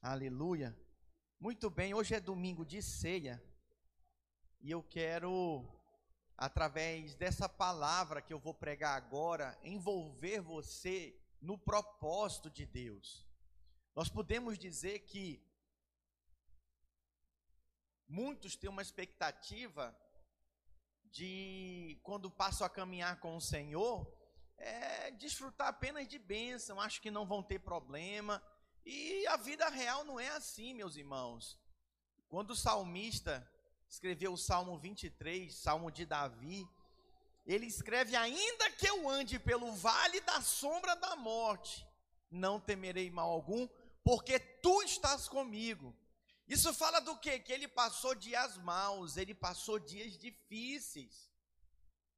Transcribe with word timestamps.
Aleluia. 0.00 0.78
Muito 1.40 1.68
bem, 1.68 1.92
hoje 1.92 2.14
é 2.14 2.20
domingo 2.20 2.64
de 2.64 2.80
ceia 2.80 3.42
e 4.60 4.70
eu 4.70 4.80
quero, 4.80 5.68
através 6.36 7.16
dessa 7.16 7.48
palavra 7.48 8.22
que 8.22 8.32
eu 8.32 8.38
vou 8.38 8.54
pregar 8.54 8.96
agora, 8.96 9.58
envolver 9.60 10.40
você 10.40 11.20
no 11.40 11.58
propósito 11.58 12.48
de 12.48 12.64
Deus. 12.64 13.26
Nós 13.92 14.08
podemos 14.08 14.56
dizer 14.56 15.00
que 15.00 15.44
muitos 18.06 18.54
têm 18.54 18.70
uma 18.70 18.82
expectativa 18.82 19.98
de, 21.06 21.98
quando 22.04 22.30
passam 22.30 22.64
a 22.64 22.70
caminhar 22.70 23.18
com 23.18 23.36
o 23.36 23.40
Senhor, 23.40 24.08
é, 24.58 25.10
desfrutar 25.10 25.66
apenas 25.66 26.06
de 26.06 26.20
bênção, 26.20 26.80
acho 26.80 27.02
que 27.02 27.10
não 27.10 27.26
vão 27.26 27.42
ter 27.42 27.58
problema 27.58 28.40
e 28.84 29.26
a 29.26 29.36
vida 29.36 29.68
real 29.68 30.04
não 30.04 30.18
é 30.18 30.28
assim, 30.30 30.74
meus 30.74 30.96
irmãos. 30.96 31.58
Quando 32.28 32.50
o 32.50 32.56
salmista 32.56 33.46
escreveu 33.88 34.32
o 34.32 34.38
Salmo 34.38 34.78
23, 34.78 35.54
Salmo 35.54 35.90
de 35.90 36.04
Davi, 36.04 36.68
ele 37.46 37.66
escreve: 37.66 38.14
Ainda 38.16 38.70
que 38.72 38.88
eu 38.88 39.08
ande 39.08 39.38
pelo 39.38 39.72
vale 39.72 40.20
da 40.20 40.40
sombra 40.42 40.94
da 40.96 41.16
morte, 41.16 41.86
não 42.30 42.60
temerei 42.60 43.10
mal 43.10 43.30
algum, 43.30 43.66
porque 44.04 44.38
tu 44.38 44.82
estás 44.82 45.28
comigo. 45.28 45.96
Isso 46.46 46.72
fala 46.72 47.00
do 47.00 47.16
quê? 47.18 47.38
Que 47.38 47.52
ele 47.52 47.68
passou 47.68 48.14
dias 48.14 48.56
maus, 48.58 49.16
ele 49.16 49.34
passou 49.34 49.78
dias 49.78 50.16
difíceis. 50.16 51.30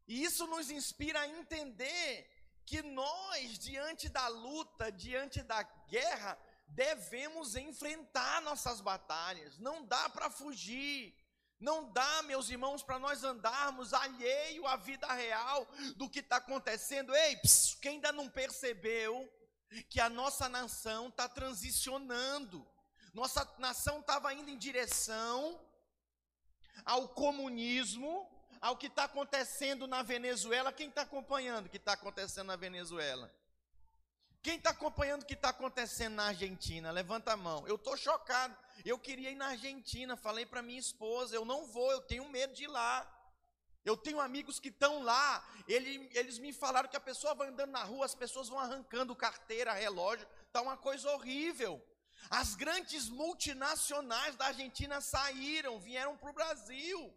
E 0.07 0.23
isso 0.23 0.47
nos 0.47 0.71
inspira 0.71 1.21
a 1.21 1.29
entender 1.29 2.29
que 2.65 2.83
nós, 2.83 3.59
diante 3.59 4.09
da 4.09 4.29
luta, 4.29 4.91
diante 4.91 5.43
da 5.43 5.63
guerra, 5.89 6.39
devemos 6.71 7.57
enfrentar 7.57 8.43
nossas 8.43 8.81
batalhas, 8.81 9.59
não 9.59 9.85
dá 9.85 10.09
para 10.09 10.31
fugir. 10.31 11.15
Não 11.61 11.93
dá, 11.93 12.23
meus 12.23 12.49
irmãos, 12.49 12.83
para 12.83 12.99
nós 12.99 13.23
andarmos 13.23 13.93
alheio 13.93 14.67
à 14.67 14.77
vida 14.77 15.07
real 15.13 15.69
do 15.95 16.09
que 16.09 16.21
está 16.21 16.37
acontecendo. 16.37 17.15
Ei, 17.15 17.37
psiu, 17.37 17.79
quem 17.81 17.97
ainda 17.97 18.11
não 18.13 18.31
percebeu 18.31 19.31
que 19.91 20.01
a 20.01 20.09
nossa 20.09 20.49
nação 20.49 21.09
está 21.09 21.29
transicionando, 21.29 22.67
nossa 23.13 23.47
nação 23.59 24.01
estava 24.01 24.33
indo 24.33 24.49
em 24.49 24.57
direção 24.57 25.61
ao 26.83 27.11
comunismo, 27.11 28.27
ao 28.59 28.77
que 28.77 28.87
está 28.87 29.05
acontecendo 29.05 29.87
na 29.87 30.03
Venezuela. 30.03 30.73
Quem 30.73 30.89
está 30.89 31.03
acompanhando 31.03 31.67
o 31.67 31.69
que 31.69 31.77
está 31.77 31.93
acontecendo 31.93 32.47
na 32.47 32.57
Venezuela? 32.57 33.31
Quem 34.43 34.57
está 34.57 34.71
acompanhando 34.71 35.23
o 35.23 35.27
que 35.27 35.35
está 35.35 35.51
acontecendo 35.51 36.15
na 36.15 36.25
Argentina? 36.25 36.91
Levanta 36.91 37.33
a 37.33 37.37
mão. 37.37 37.67
Eu 37.69 37.75
estou 37.75 37.95
chocado. 37.97 38.57
Eu 38.85 38.99
queria 38.99 39.31
ir 39.31 39.35
na 39.35 39.49
Argentina. 39.49 40.17
Falei 40.17 40.47
para 40.47 40.63
minha 40.63 40.81
esposa: 40.81 41.37
eu 41.37 41.45
não 41.45 41.67
vou, 41.67 41.93
eu 41.93 42.01
tenho 42.01 42.27
medo 42.29 42.55
de 42.55 42.65
ir 42.65 42.69
lá. 42.69 43.07
Eu 43.85 43.97
tenho 43.97 44.19
amigos 44.19 44.59
que 44.59 44.69
estão 44.69 45.03
lá. 45.03 45.47
Ele, 45.69 46.09
eles 46.15 46.39
me 46.39 46.53
falaram 46.53 46.89
que 46.89 46.97
a 46.97 47.01
pessoa 47.01 47.35
vai 47.35 47.49
andando 47.49 47.71
na 47.71 47.83
rua, 47.83 48.07
as 48.07 48.15
pessoas 48.15 48.49
vão 48.49 48.59
arrancando 48.59 49.15
carteira, 49.15 49.75
relógio. 49.75 50.27
Está 50.47 50.63
uma 50.63 50.77
coisa 50.77 51.11
horrível. 51.11 51.83
As 52.31 52.55
grandes 52.55 53.09
multinacionais 53.09 54.37
da 54.37 54.47
Argentina 54.47 55.01
saíram, 55.01 55.79
vieram 55.79 56.17
para 56.17 56.31
o 56.31 56.35
Brasil. 56.35 57.15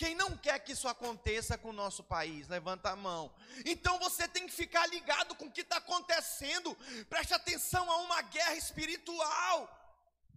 Quem 0.00 0.14
não 0.14 0.34
quer 0.34 0.58
que 0.60 0.72
isso 0.72 0.88
aconteça 0.88 1.58
com 1.58 1.68
o 1.68 1.74
nosso 1.74 2.02
país? 2.02 2.48
Levanta 2.48 2.88
a 2.88 2.96
mão. 2.96 3.30
Então 3.66 3.98
você 3.98 4.26
tem 4.26 4.46
que 4.46 4.52
ficar 4.54 4.86
ligado 4.86 5.34
com 5.34 5.44
o 5.44 5.50
que 5.50 5.60
está 5.60 5.76
acontecendo. 5.76 6.74
Preste 7.10 7.34
atenção 7.34 7.90
a 7.90 7.98
uma 7.98 8.22
guerra 8.22 8.54
espiritual. 8.54 9.58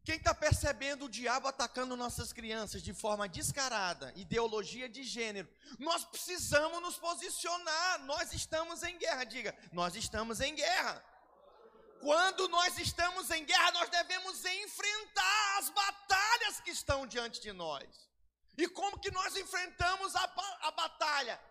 Quem 0.04 0.18
está 0.18 0.36
percebendo 0.36 1.06
o 1.06 1.10
diabo 1.10 1.48
atacando 1.48 1.96
nossas 1.96 2.34
crianças 2.34 2.84
de 2.84 2.94
forma 2.94 3.26
descarada, 3.30 4.12
ideologia 4.18 4.90
de 4.90 5.02
gênero, 5.02 5.48
nós 5.80 6.04
precisamos 6.04 6.82
nos 6.82 6.98
posicionar. 6.98 8.00
Nós 8.00 8.34
estamos 8.34 8.84
em 8.84 8.98
guerra. 8.98 9.24
Diga, 9.24 9.58
nós 9.72 9.96
estamos 9.96 10.42
em 10.42 10.54
guerra. 10.54 11.02
Quando 12.02 12.50
nós 12.50 12.78
estamos 12.78 13.32
em 13.32 13.46
guerra, 13.46 13.72
nós 13.72 13.90
devemos 13.90 14.44
enfrentar 14.44 15.58
as 15.60 15.70
batalhas 15.70 16.60
que 16.60 16.72
estão 16.72 17.08
diante 17.08 17.40
de 17.40 17.54
nós. 17.54 18.13
E 18.58 18.68
como 18.68 19.00
que 19.00 19.12
nós 19.12 19.36
enfrentamos 19.36 20.16
a, 20.16 20.24
a 20.62 20.72
batalha? 20.72 21.42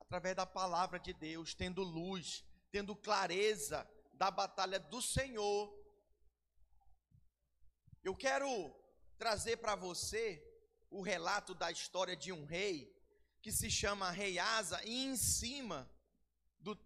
Através 0.00 0.34
da 0.34 0.46
palavra 0.46 0.98
de 0.98 1.12
Deus, 1.12 1.54
tendo 1.54 1.82
luz, 1.82 2.44
tendo 2.70 2.96
clareza 2.96 3.88
da 4.12 4.30
batalha 4.30 4.78
do 4.78 5.02
Senhor. 5.02 5.72
Eu 8.02 8.14
quero 8.14 8.74
trazer 9.18 9.58
para 9.58 9.74
você 9.74 10.42
o 10.90 11.02
relato 11.02 11.54
da 11.54 11.70
história 11.70 12.16
de 12.16 12.32
um 12.32 12.44
rei 12.44 12.92
que 13.42 13.52
se 13.52 13.70
chama 13.70 14.10
Rei 14.10 14.38
Asa, 14.38 14.82
e 14.84 15.04
em 15.04 15.16
cima 15.16 15.90
do, 16.60 16.78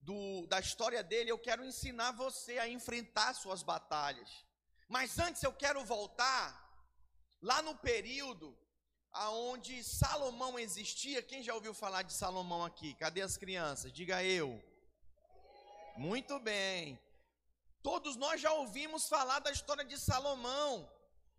do, 0.00 0.46
da 0.46 0.58
história 0.58 1.02
dele 1.02 1.30
eu 1.30 1.38
quero 1.38 1.64
ensinar 1.64 2.12
você 2.12 2.58
a 2.58 2.68
enfrentar 2.68 3.34
suas 3.34 3.62
batalhas. 3.62 4.46
Mas 4.88 5.18
antes 5.18 5.42
eu 5.42 5.52
quero 5.52 5.84
voltar 5.84 6.67
Lá 7.40 7.62
no 7.62 7.74
período 7.76 8.56
aonde 9.12 9.82
Salomão 9.84 10.58
existia, 10.58 11.22
quem 11.22 11.42
já 11.42 11.54
ouviu 11.54 11.72
falar 11.72 12.02
de 12.02 12.12
Salomão 12.12 12.64
aqui? 12.64 12.94
Cadê 12.94 13.22
as 13.22 13.36
crianças? 13.36 13.92
Diga 13.92 14.22
eu. 14.24 14.62
Muito 15.96 16.38
bem. 16.38 16.98
Todos 17.82 18.16
nós 18.16 18.40
já 18.40 18.52
ouvimos 18.52 19.08
falar 19.08 19.38
da 19.38 19.50
história 19.50 19.84
de 19.84 19.98
Salomão, 19.98 20.90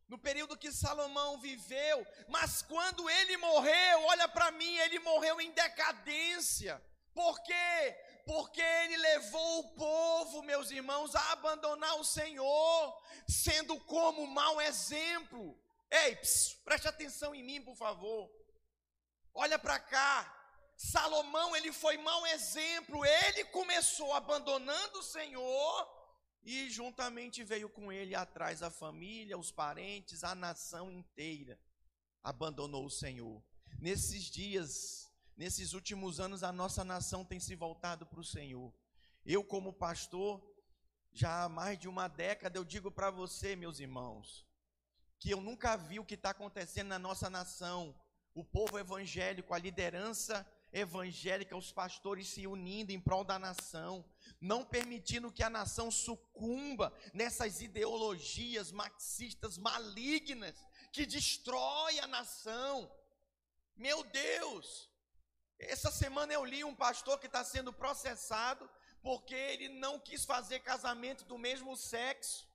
no 0.07 0.17
período 0.17 0.57
que 0.57 0.71
Salomão 0.71 1.37
viveu, 1.37 2.05
mas 2.27 2.61
quando 2.61 3.09
ele 3.09 3.37
morreu, 3.37 4.05
olha 4.05 4.27
para 4.27 4.51
mim, 4.51 4.77
ele 4.77 4.99
morreu 4.99 5.39
em 5.39 5.51
decadência. 5.51 6.81
Por 7.13 7.41
quê? 7.43 7.95
Porque 8.25 8.61
ele 8.61 8.97
levou 8.97 9.59
o 9.59 9.69
povo, 9.75 10.41
meus 10.43 10.71
irmãos, 10.71 11.13
a 11.15 11.31
abandonar 11.33 11.95
o 11.99 12.05
Senhor, 12.05 13.01
sendo 13.27 13.77
como 13.81 14.25
mau 14.27 14.61
exemplo. 14.61 15.57
Ei, 15.91 16.15
psiu, 16.17 16.57
preste 16.63 16.87
atenção 16.87 17.33
em 17.33 17.43
mim, 17.43 17.61
por 17.61 17.75
favor. 17.75 18.29
Olha 19.33 19.57
para 19.57 19.79
cá. 19.79 20.35
Salomão, 20.77 21.55
ele 21.55 21.73
foi 21.73 21.97
mau 21.97 22.25
exemplo. 22.27 23.03
Ele 23.05 23.45
começou 23.45 24.13
abandonando 24.13 24.99
o 24.99 25.03
Senhor 25.03 25.99
e 26.43 26.69
juntamente 26.69 27.43
veio 27.43 27.69
com 27.69 27.91
ele 27.91 28.15
atrás 28.15 28.63
a 28.63 28.69
família, 28.69 29.37
os 29.37 29.51
parentes, 29.51 30.23
a 30.23 30.33
nação 30.33 30.91
inteira. 30.91 31.59
Abandonou 32.23 32.85
o 32.85 32.89
Senhor. 32.89 33.43
Nesses 33.79 34.23
dias, 34.23 35.11
nesses 35.35 35.73
últimos 35.73 36.19
anos, 36.19 36.43
a 36.43 36.51
nossa 36.51 36.83
nação 36.83 37.25
tem 37.25 37.39
se 37.39 37.55
voltado 37.55 38.05
para 38.05 38.19
o 38.19 38.23
Senhor. 38.23 38.73
Eu, 39.25 39.43
como 39.43 39.73
pastor, 39.73 40.41
já 41.11 41.43
há 41.43 41.49
mais 41.49 41.77
de 41.77 41.87
uma 41.87 42.07
década, 42.07 42.57
eu 42.57 42.63
digo 42.63 42.91
para 42.91 43.09
você, 43.09 43.55
meus 43.55 43.79
irmãos, 43.79 44.48
que 45.19 45.31
eu 45.31 45.41
nunca 45.41 45.75
vi 45.75 45.99
o 45.99 46.05
que 46.05 46.15
está 46.15 46.29
acontecendo 46.29 46.87
na 46.87 46.97
nossa 46.99 47.29
nação. 47.29 47.93
O 48.33 48.43
povo 48.43 48.79
evangélico, 48.79 49.53
a 49.53 49.59
liderança 49.59 50.49
evangélica, 50.71 51.57
os 51.57 51.71
pastores 51.71 52.27
se 52.29 52.47
unindo 52.47 52.91
em 52.91 52.99
prol 52.99 53.23
da 53.23 53.37
nação, 53.37 54.05
não 54.39 54.63
permitindo 54.63 55.31
que 55.31 55.43
a 55.43 55.49
nação 55.49 55.91
sucumba 55.91 56.93
nessas 57.13 57.61
ideologias 57.61 58.71
marxistas 58.71 59.57
malignas 59.57 60.55
que 60.93 61.05
destrói 61.05 61.99
a 61.99 62.07
nação. 62.07 62.89
Meu 63.75 64.03
Deus! 64.03 64.89
Essa 65.57 65.91
semana 65.91 66.31
eu 66.31 66.45
li 66.45 66.63
um 66.63 66.75
pastor 66.75 67.19
que 67.19 67.25
está 67.25 67.43
sendo 67.43 67.73
processado 67.73 68.69
porque 69.01 69.35
ele 69.35 69.67
não 69.67 69.99
quis 69.99 70.23
fazer 70.23 70.59
casamento 70.59 71.25
do 71.25 71.37
mesmo 71.37 71.75
sexo 71.75 72.48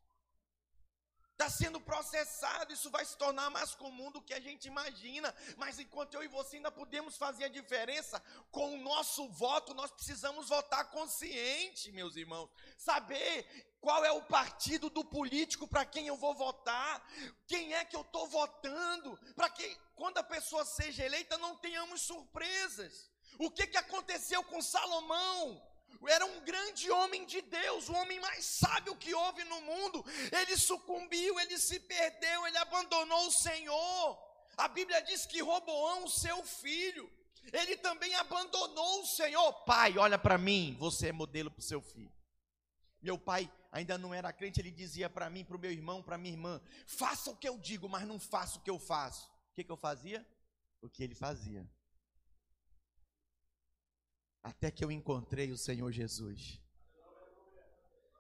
está 1.35 1.51
sendo 1.51 1.81
processado, 1.81 2.73
isso 2.73 2.89
vai 2.91 3.05
se 3.05 3.17
tornar 3.17 3.51
mais 3.51 3.75
comum 3.75 4.11
do 4.11 4.23
que 4.23 4.33
a 4.33 4.41
gente 4.41 4.67
imagina. 4.67 5.35
Mas 5.57 5.79
enquanto 5.79 6.15
eu 6.15 6.23
e 6.23 6.29
você 6.29 6.57
ainda 6.57 6.71
podemos 6.71 7.17
fazer 7.17 7.45
a 7.45 7.49
diferença, 7.49 8.23
com 8.51 8.75
o 8.75 8.83
nosso 8.83 9.29
voto, 9.29 9.75
nós 9.75 9.91
precisamos 9.91 10.49
votar 10.49 10.91
consciente, 10.91 11.91
meus 11.93 12.15
irmãos. 12.15 12.49
Saber 12.79 13.47
qual 13.81 14.05
é 14.05 14.13
o 14.13 14.23
partido 14.23 14.89
do 14.89 15.05
político 15.05 15.67
para 15.67 15.85
quem 15.85 16.07
eu 16.07 16.17
vou 16.17 16.35
votar, 16.35 17.05
quem 17.47 17.75
é 17.75 17.85
que 17.85 17.97
eu 17.97 18.03
estou 18.03 18.29
votando, 18.29 19.19
para 19.35 19.51
que 19.51 19.77
quando 19.97 20.19
a 20.19 20.23
pessoa 20.23 20.65
seja 20.65 21.05
eleita 21.05 21.37
não 21.37 21.57
tenhamos 21.57 22.01
surpresas. 22.03 23.11
O 23.39 23.51
que, 23.51 23.67
que 23.67 23.77
aconteceu 23.77 24.43
com 24.45 24.63
Salomão? 24.63 25.61
Era 26.09 26.25
um 26.25 26.41
grande 26.41 26.91
homem 26.91 27.25
de 27.25 27.41
Deus, 27.43 27.89
o 27.89 27.95
homem 27.95 28.21
mais 28.21 28.45
sábio 28.45 28.97
que 28.97 29.15
houve 29.15 29.45
no 29.45 29.61
mundo. 29.63 30.05
Ele 30.33 30.57
sucumbiu, 30.57 31.39
ele 31.41 31.59
se 31.59 31.79
perdeu, 31.81 32.47
ele 32.47 32.59
abandonou 32.59 33.27
o 33.27 33.33
Senhor. 33.33 34.19
A 34.57 34.69
Bíblia 34.69 35.01
diz 35.03 35.27
que 35.27 35.43
Roboão, 35.43 36.09
seu 36.09 36.45
filho, 36.45 37.11
ele 37.53 37.77
também 37.77 38.15
abandonou 38.15 39.03
o 39.03 39.07
Senhor. 39.07 39.53
Pai, 39.65 39.99
olha 39.99 40.19
para 40.19 40.39
mim, 40.39 40.77
você 40.79 41.09
é 41.09 41.13
modelo 41.13 41.51
para 41.51 41.61
o 41.61 41.65
seu 41.65 41.81
filho. 41.81 42.13
Meu 43.03 43.19
pai 43.19 43.51
ainda 43.71 43.99
não 43.99 44.15
era 44.15 44.33
crente, 44.33 44.61
ele 44.61 44.71
dizia 44.71 45.11
para 45.11 45.29
mim, 45.29 45.45
para 45.45 45.57
o 45.57 45.61
meu 45.61 45.71
irmão, 45.71 46.03
para 46.03 46.17
minha 46.17 46.33
irmã: 46.33 46.61
faça 46.87 47.31
o 47.31 47.37
que 47.37 47.49
eu 47.49 47.59
digo, 47.59 47.89
mas 47.89 48.07
não 48.07 48.19
faça 48.19 48.59
o 48.59 48.63
que 48.63 48.71
eu 48.71 48.79
faço. 48.79 49.29
O 49.51 49.55
que, 49.55 49.65
que 49.65 49.71
eu 49.71 49.77
fazia? 49.77 50.27
O 50.81 50.89
que 50.89 51.05
ele 51.05 51.15
fazia. 51.15 51.69
Até 54.45 54.71
que 54.71 54.85
eu 54.85 54.93
encontrei 54.93 55.51
o 55.51 55.57
Senhor 55.57 55.91
Jesus 55.91 56.61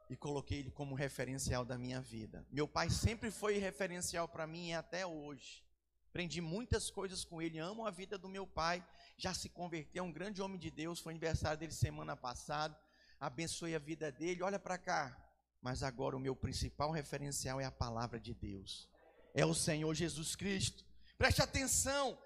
e 0.08 0.16
coloquei 0.16 0.58
ele 0.60 0.70
como 0.70 0.94
referencial 0.94 1.66
da 1.66 1.76
minha 1.76 2.00
vida. 2.00 2.46
Meu 2.50 2.66
pai 2.66 2.88
sempre 2.88 3.30
foi 3.30 3.58
referencial 3.58 4.26
para 4.26 4.46
mim 4.46 4.70
e 4.70 4.74
até 4.74 5.06
hoje. 5.06 5.62
Aprendi 6.08 6.40
muitas 6.40 6.90
coisas 6.90 7.24
com 7.24 7.42
ele, 7.42 7.58
amo 7.58 7.86
a 7.86 7.90
vida 7.90 8.16
do 8.16 8.28
meu 8.28 8.46
pai. 8.46 8.82
Já 9.18 9.34
se 9.34 9.50
converteu, 9.50 10.02
é 10.02 10.06
um 10.06 10.12
grande 10.12 10.40
homem 10.40 10.58
de 10.58 10.70
Deus. 10.70 10.98
Foi 10.98 11.12
aniversário 11.12 11.58
dele 11.58 11.72
semana 11.72 12.16
passada. 12.16 12.74
Abençoe 13.20 13.74
a 13.74 13.78
vida 13.78 14.10
dele. 14.10 14.42
Olha 14.42 14.58
para 14.58 14.78
cá. 14.78 15.20
Mas 15.60 15.82
agora 15.82 16.16
o 16.16 16.20
meu 16.20 16.34
principal 16.34 16.90
referencial 16.90 17.60
é 17.60 17.64
a 17.64 17.70
palavra 17.70 18.18
de 18.18 18.32
Deus. 18.32 18.88
É 19.34 19.44
o 19.44 19.54
Senhor 19.54 19.92
Jesus 19.94 20.36
Cristo. 20.36 20.84
Preste 21.18 21.42
atenção. 21.42 22.18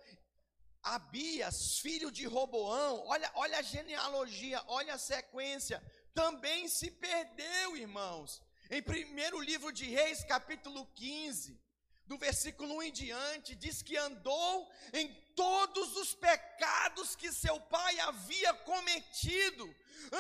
Abias, 0.83 1.79
filho 1.79 2.11
de 2.11 2.27
Roboão, 2.27 3.05
olha, 3.07 3.31
olha 3.35 3.59
a 3.59 3.63
genealogia, 3.63 4.63
olha 4.67 4.95
a 4.95 4.99
sequência 4.99 5.83
também 6.19 6.67
se 6.67 6.91
perdeu, 6.91 7.77
irmãos. 7.77 8.43
Em 8.69 8.83
primeiro 8.83 9.41
livro 9.41 9.71
de 9.71 9.85
Reis, 9.85 10.25
capítulo 10.25 10.85
15, 10.97 11.57
do 12.07 12.19
versículo 12.19 12.75
1 12.79 12.83
em 12.83 12.93
diante, 12.93 13.55
diz 13.55 13.83
que 13.83 13.97
andou 13.97 14.69
em 14.93 15.15
todos 15.37 15.97
os 15.97 16.15
pecados 16.15 17.15
que 17.15 17.31
seu 17.31 17.61
pai 17.61 18.01
havia 18.01 18.53
cometido 18.53 19.73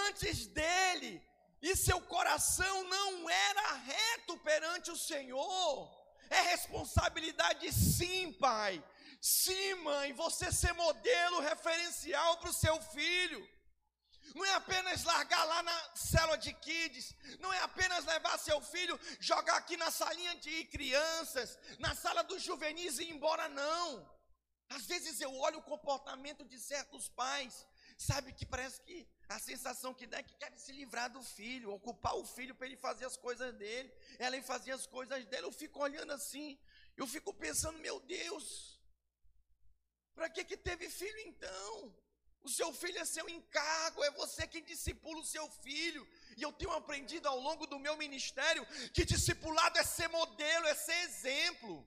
antes 0.06 0.46
dele, 0.46 1.20
e 1.60 1.74
seu 1.74 2.00
coração 2.02 2.84
não 2.84 3.28
era 3.28 3.72
reto 3.72 4.38
perante 4.38 4.92
o 4.92 4.96
Senhor. 4.96 5.92
É 6.30 6.42
responsabilidade, 6.42 7.72
sim, 7.72 8.32
pai. 8.34 8.80
Sim, 9.20 9.74
mãe, 9.76 10.12
você 10.12 10.52
ser 10.52 10.72
modelo 10.74 11.40
referencial 11.40 12.38
para 12.38 12.50
o 12.50 12.52
seu 12.52 12.80
filho. 12.82 13.48
Não 14.34 14.44
é 14.44 14.54
apenas 14.54 15.04
largar 15.04 15.44
lá 15.44 15.62
na 15.62 15.96
célula 15.96 16.36
de 16.36 16.52
kids, 16.52 17.14
não 17.40 17.52
é 17.52 17.60
apenas 17.60 18.04
levar 18.04 18.38
seu 18.38 18.60
filho, 18.60 18.98
jogar 19.18 19.56
aqui 19.56 19.76
na 19.76 19.90
salinha 19.90 20.34
de 20.36 20.64
crianças, 20.66 21.58
na 21.78 21.94
sala 21.94 22.22
dos 22.22 22.42
juvenis 22.42 22.98
e 22.98 23.04
ir 23.04 23.10
embora, 23.10 23.48
não. 23.48 24.18
Às 24.68 24.84
vezes 24.84 25.20
eu 25.20 25.34
olho 25.34 25.58
o 25.58 25.62
comportamento 25.62 26.44
de 26.44 26.58
certos 26.58 27.08
pais, 27.08 27.66
sabe 27.96 28.32
que 28.32 28.44
parece 28.44 28.82
que 28.82 29.08
a 29.28 29.38
sensação 29.38 29.94
que 29.94 30.06
dá 30.06 30.18
é 30.18 30.22
que 30.22 30.34
querem 30.36 30.58
se 30.58 30.72
livrar 30.72 31.10
do 31.10 31.22
filho, 31.22 31.72
ocupar 31.72 32.14
o 32.16 32.26
filho 32.26 32.54
para 32.54 32.66
ele 32.66 32.76
fazer 32.76 33.06
as 33.06 33.16
coisas 33.16 33.54
dele, 33.54 33.92
ela 34.18 34.36
em 34.36 34.42
fazer 34.42 34.72
as 34.72 34.86
coisas 34.86 35.24
dele. 35.26 35.46
Eu 35.46 35.52
fico 35.52 35.80
olhando 35.80 36.12
assim, 36.12 36.58
eu 36.96 37.06
fico 37.06 37.32
pensando, 37.32 37.78
meu 37.78 37.98
Deus, 38.00 38.77
para 40.18 40.28
que 40.28 40.42
que 40.50 40.56
teve 40.56 40.90
filho 40.90 41.20
então? 41.30 41.94
O 42.42 42.48
seu 42.48 42.70
filho 42.72 42.98
é 42.98 43.04
seu 43.04 43.26
encargo, 43.28 44.02
é 44.02 44.10
você 44.22 44.48
quem 44.52 44.64
discipula 44.64 45.20
o 45.20 45.30
seu 45.34 45.48
filho. 45.64 46.02
E 46.36 46.42
eu 46.42 46.52
tenho 46.52 46.72
aprendido 46.72 47.28
ao 47.28 47.38
longo 47.38 47.68
do 47.72 47.78
meu 47.78 47.96
ministério 47.96 48.66
que 48.94 49.04
discipulado 49.04 49.78
é 49.78 49.84
ser 49.84 50.08
modelo, 50.08 50.66
é 50.66 50.74
ser 50.74 50.98
exemplo. 51.08 51.86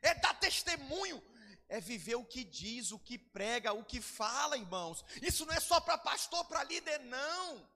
É 0.00 0.14
dar 0.14 0.32
testemunho, 0.46 1.22
é 1.68 1.78
viver 1.80 2.14
o 2.14 2.24
que 2.24 2.44
diz, 2.44 2.92
o 2.92 2.98
que 2.98 3.18
prega, 3.18 3.74
o 3.74 3.84
que 3.84 4.00
fala, 4.00 4.56
irmãos. 4.56 5.04
Isso 5.20 5.44
não 5.44 5.52
é 5.52 5.60
só 5.60 5.80
para 5.80 5.98
pastor, 5.98 6.46
para 6.46 6.64
líder, 6.64 6.98
não. 7.00 7.68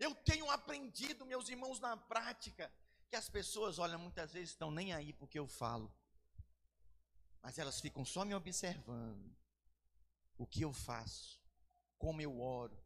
Eu 0.00 0.16
tenho 0.16 0.50
aprendido, 0.50 1.24
meus 1.24 1.48
irmãos, 1.48 1.78
na 1.78 1.96
prática, 1.96 2.72
que 3.08 3.14
as 3.14 3.28
pessoas, 3.28 3.78
olha, 3.78 3.96
muitas 3.96 4.32
vezes 4.32 4.50
estão 4.50 4.72
nem 4.72 4.92
aí 4.92 5.12
porque 5.12 5.38
eu 5.38 5.46
falo, 5.46 5.92
mas 7.42 7.58
elas 7.58 7.80
ficam 7.80 8.04
só 8.04 8.24
me 8.24 8.34
observando 8.34 9.36
o 10.36 10.46
que 10.46 10.62
eu 10.62 10.72
faço, 10.72 11.40
como 11.96 12.20
eu 12.20 12.40
oro, 12.40 12.78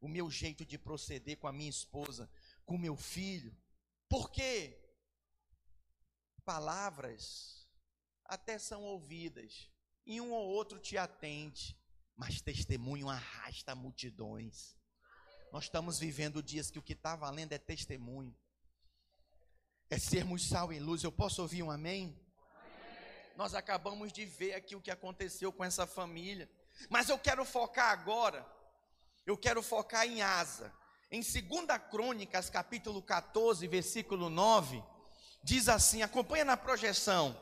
o 0.00 0.08
meu 0.08 0.30
jeito 0.30 0.64
de 0.64 0.78
proceder 0.78 1.38
com 1.38 1.46
a 1.46 1.52
minha 1.52 1.70
esposa, 1.70 2.30
com 2.64 2.74
o 2.74 2.78
meu 2.78 2.96
filho. 2.96 3.56
Por 4.08 4.30
quê? 4.30 4.78
Palavras 6.44 7.68
até 8.24 8.58
são 8.58 8.82
ouvidas, 8.82 9.70
e 10.04 10.20
um 10.20 10.32
ou 10.32 10.48
outro 10.48 10.78
te 10.78 10.96
atende, 10.96 11.78
mas 12.16 12.40
testemunho 12.40 13.08
arrasta 13.08 13.74
multidões. 13.74 14.76
Nós 15.52 15.64
estamos 15.64 15.98
vivendo 15.98 16.42
dias 16.42 16.70
que 16.70 16.78
o 16.78 16.82
que 16.82 16.92
está 16.92 17.16
valendo 17.16 17.52
é 17.52 17.58
testemunho, 17.58 18.36
é 19.88 19.98
sermos 19.98 20.46
sal 20.46 20.72
e 20.72 20.78
luz. 20.78 21.02
Eu 21.02 21.12
posso 21.12 21.40
ouvir 21.40 21.62
um 21.62 21.70
amém? 21.70 22.18
Nós 23.38 23.54
acabamos 23.54 24.12
de 24.12 24.24
ver 24.24 24.54
aqui 24.54 24.74
o 24.74 24.80
que 24.80 24.90
aconteceu 24.90 25.52
com 25.52 25.64
essa 25.64 25.86
família. 25.86 26.50
Mas 26.90 27.08
eu 27.08 27.16
quero 27.16 27.44
focar 27.44 27.92
agora, 27.92 28.44
eu 29.24 29.36
quero 29.36 29.62
focar 29.62 30.04
em 30.04 30.20
Asa. 30.22 30.74
Em 31.08 31.20
2 31.20 31.44
Crônicas, 31.88 32.50
capítulo 32.50 33.00
14, 33.00 33.64
versículo 33.68 34.28
9, 34.28 34.82
diz 35.40 35.68
assim: 35.68 36.02
acompanha 36.02 36.44
na 36.44 36.56
projeção. 36.56 37.40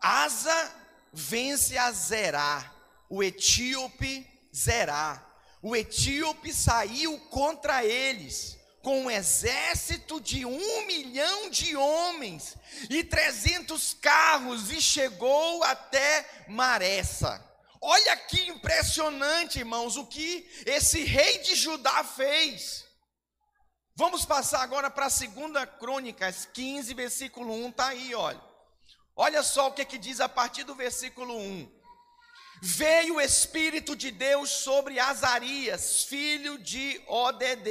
Asa 0.00 0.72
vence 1.12 1.76
a 1.76 1.90
Zerá, 1.90 2.72
o 3.10 3.20
etíope 3.20 4.24
Zerá. 4.54 5.26
O 5.60 5.74
etíope 5.74 6.54
saiu 6.54 7.18
contra 7.30 7.84
eles 7.84 8.57
com 8.82 9.02
um 9.02 9.10
exército 9.10 10.20
de 10.20 10.44
um 10.44 10.86
milhão 10.86 11.50
de 11.50 11.76
homens 11.76 12.56
e 12.88 13.02
trezentos 13.02 13.94
carros 13.94 14.70
e 14.70 14.80
chegou 14.80 15.62
até 15.64 16.44
Maressa. 16.48 17.44
Olha 17.80 18.16
que 18.16 18.48
impressionante, 18.48 19.60
irmãos, 19.60 19.96
o 19.96 20.06
que 20.06 20.48
esse 20.66 21.04
rei 21.04 21.38
de 21.38 21.54
Judá 21.54 22.02
fez. 22.04 22.84
Vamos 23.94 24.24
passar 24.24 24.62
agora 24.62 24.90
para 24.90 25.06
a 25.06 25.10
segunda 25.10 25.66
Crônicas 25.66 26.46
15, 26.52 26.94
versículo 26.94 27.52
1, 27.52 27.68
está 27.70 27.88
aí, 27.88 28.14
olha. 28.14 28.40
Olha 29.16 29.42
só 29.42 29.68
o 29.68 29.72
que, 29.72 29.84
que 29.84 29.98
diz 29.98 30.20
a 30.20 30.28
partir 30.28 30.62
do 30.62 30.74
versículo 30.74 31.36
1. 31.36 31.77
Veio 32.60 33.16
o 33.16 33.20
Espírito 33.20 33.94
de 33.94 34.10
Deus 34.10 34.50
sobre 34.50 34.98
Azarias, 34.98 36.04
filho 36.04 36.58
de 36.58 37.00
Oded. 37.06 37.68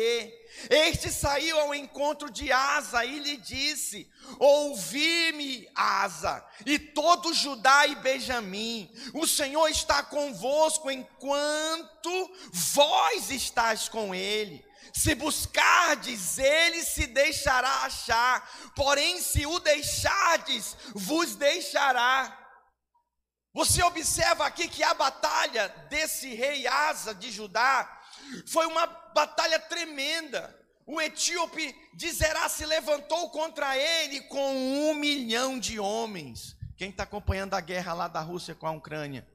Este 0.69 1.11
saiu 1.11 1.59
ao 1.59 1.75
encontro 1.75 2.29
de 2.31 2.51
Asa 2.51 3.03
e 3.03 3.19
lhe 3.19 3.37
disse: 3.37 4.09
Ouvi-me, 4.39 5.67
Asa, 5.75 6.45
e 6.65 6.79
todo 6.79 7.33
Judá 7.33 7.85
e 7.85 7.95
Benjamim, 7.95 8.89
o 9.13 9.27
Senhor 9.27 9.67
está 9.67 10.03
convosco 10.03 10.89
enquanto 10.89 12.31
vós 12.51 13.29
estás 13.29 13.89
com 13.89 14.15
ele. 14.15 14.65
Se 14.93 15.13
buscardes, 15.13 16.39
ele 16.39 16.81
se 16.81 17.07
deixará 17.07 17.83
achar, 17.83 18.71
porém, 18.73 19.21
se 19.21 19.45
o 19.45 19.59
deixardes, 19.59 20.77
vos 20.95 21.35
deixará. 21.35 22.46
Você 23.53 23.81
observa 23.83 24.45
aqui 24.45 24.67
que 24.67 24.83
a 24.83 24.93
batalha 24.93 25.69
desse 25.89 26.33
rei 26.33 26.67
Asa 26.67 27.13
de 27.13 27.31
Judá 27.31 28.01
foi 28.47 28.65
uma 28.67 28.85
batalha 28.85 29.59
tremenda. 29.59 30.55
O 30.85 31.01
etíope 31.01 31.75
de 31.93 32.11
Zerá 32.11 32.47
se 32.47 32.65
levantou 32.65 33.29
contra 33.29 33.77
ele 33.77 34.21
com 34.21 34.55
um 34.55 34.93
milhão 34.93 35.59
de 35.59 35.79
homens. 35.79 36.55
Quem 36.77 36.91
está 36.91 37.03
acompanhando 37.03 37.55
a 37.55 37.59
guerra 37.59 37.93
lá 37.93 38.07
da 38.07 38.21
Rússia 38.21 38.55
com 38.55 38.67
a 38.67 38.71
Ucrânia? 38.71 39.27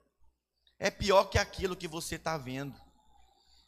É 0.78 0.90
pior 0.90 1.24
que 1.24 1.38
aquilo 1.38 1.76
que 1.76 1.88
você 1.88 2.14
está 2.14 2.38
vendo. 2.38 2.80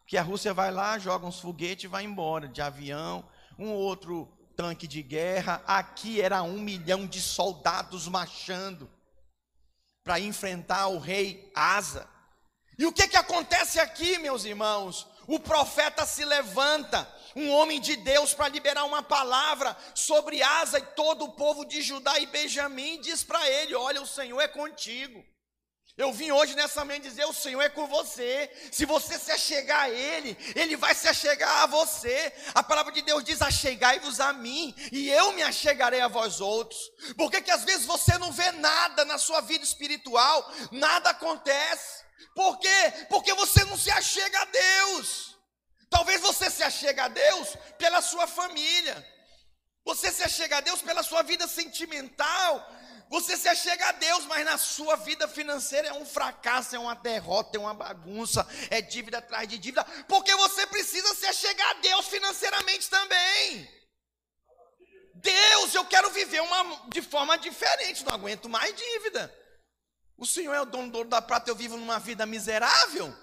Que 0.07 0.17
a 0.17 0.23
Rússia 0.23 0.55
vai 0.55 0.71
lá, 0.71 0.99
joga 0.99 1.27
uns 1.27 1.41
foguetes 1.41 1.85
e 1.85 1.89
vai 1.89 2.05
embora, 2.05 2.49
de 2.49 2.63
avião, 2.63 3.29
um 3.59 3.71
outro 3.71 4.33
tanque 4.57 4.87
de 4.87 5.03
guerra. 5.03 5.63
Aqui 5.67 6.21
era 6.21 6.43
um 6.43 6.59
milhão 6.59 7.07
de 7.07 7.21
soldados 7.21 8.09
marchando 8.09 8.91
para 10.05 10.21
enfrentar 10.21 10.89
o 10.89 10.99
rei 10.99 11.51
Asa. 11.55 12.07
E 12.79 12.85
o 12.85 12.93
que, 12.93 13.09
que 13.09 13.17
acontece 13.17 13.81
aqui, 13.81 14.19
meus 14.19 14.45
irmãos? 14.45 15.09
O 15.27 15.41
profeta 15.41 16.05
se 16.05 16.25
levanta, 16.25 17.09
um 17.35 17.51
homem 17.51 17.81
de 17.81 17.97
Deus, 17.97 18.35
para 18.35 18.49
liberar 18.49 18.85
uma 18.85 19.03
palavra 19.03 19.75
sobre 19.95 20.43
Asa 20.43 20.79
e 20.79 20.83
todo 20.95 21.25
o 21.25 21.33
povo 21.33 21.65
de 21.65 21.81
Judá 21.81 22.19
e 22.19 22.27
Benjamim, 22.27 23.01
diz 23.01 23.25
para 23.25 23.49
ele: 23.49 23.75
Olha, 23.75 24.03
o 24.03 24.07
Senhor 24.07 24.41
é 24.41 24.49
contigo. 24.49 25.25
Eu 25.97 26.13
vim 26.13 26.33
hoje 26.33 26.57
nessa 26.57 26.85
manhã 26.85 27.01
dizer: 27.01 27.25
o 27.25 27.33
Senhor 27.33 27.63
é 27.63 27.69
com 27.69 27.87
você. 27.87 28.51
Se 28.73 28.85
você 28.85 29.17
se 29.17 29.31
achegar 29.31 29.83
a 29.83 29.91
Ele, 29.91 30.37
Ele 30.57 30.77
vai 30.77 30.93
se 30.93 31.07
achegar 31.07 31.63
a 31.63 31.67
você. 31.67 32.33
A 32.53 32.65
palavra 32.65 32.93
de 32.93 33.01
Deus 33.03 33.23
diz: 33.23 33.41
achegai-vos 33.41 34.19
a 34.19 34.33
mim, 34.33 34.75
e 34.91 35.09
eu 35.09 35.33
me 35.33 35.43
achegarei 35.43 36.01
a 36.01 36.09
vós 36.09 36.41
outros. 36.41 36.81
Por 37.17 37.31
que, 37.31 37.43
que 37.43 37.51
às 37.51 37.63
vezes 37.63 37.87
você 37.87 38.19
não 38.19 38.33
vê 38.33 38.51
nada 38.53 39.05
na 39.05 39.19
sua 39.19 39.41
vida 39.41 39.65
espiritual, 39.65 40.53
nada 40.73 41.11
acontece? 41.11 42.03
Por 42.35 42.59
quê? 42.59 42.93
Porque 43.09 43.33
você 43.35 43.65
não 43.65 43.79
se 43.79 43.91
achega 43.91 44.41
a 44.41 44.45
Deus. 44.47 45.37
Talvez 45.89 46.21
você 46.21 46.51
se 46.51 46.65
achegue 46.65 46.99
a 46.99 47.07
Deus 47.07 47.57
pela 47.79 48.03
sua 48.03 48.27
família. 48.27 49.15
Você 49.85 50.11
se 50.11 50.25
achega 50.25 50.57
a 50.57 50.61
Deus 50.61 50.83
pela 50.83 51.05
sua 51.05 51.23
vida 51.23 51.47
sentimental. 51.47 52.69
Você 53.09 53.37
se 53.37 53.49
achega 53.49 53.89
a 53.89 53.93
Deus, 53.93 54.25
mas 54.27 54.45
na 54.45 54.59
sua 54.59 54.97
vida 54.97 55.29
financeira 55.29 55.89
é 55.89 55.93
um 55.93 56.07
fracasso, 56.07 56.75
é 56.75 56.79
uma 56.79 56.95
derrota, 56.95 57.57
é 57.57 57.61
uma 57.61 57.75
bagunça, 57.75 58.47
é 58.71 58.81
dívida 58.81 59.19
atrás 59.19 59.47
de 59.47 59.59
dívida, 59.59 59.85
porque 60.09 60.35
você 60.35 60.67
precisa 60.67 61.15
se 61.15 61.27
achegar 61.27 61.71
a 61.71 61.75
Deus 61.75 62.07
financeiramente 62.07 62.89
também. 62.91 63.69
Deus, 65.15 65.75
eu 65.75 65.85
quero 65.87 66.11
viver 66.11 66.41
uma, 66.41 66.89
de 66.89 67.01
forma 67.01 67.39
diferente, 67.39 68.05
não 68.05 68.13
aguento 68.13 68.49
mais 68.49 68.75
dívida. 68.75 69.33
O 70.17 70.27
Senhor 70.27 70.55
é 70.55 70.61
o 70.61 70.67
dono 70.67 70.91
do 70.91 70.99
ouro 70.99 71.09
da 71.09 71.23
prata, 71.23 71.51
eu 71.51 71.57
vivo 71.57 71.77
numa 71.77 71.99
vida 71.99 72.27
miserável. 72.27 73.15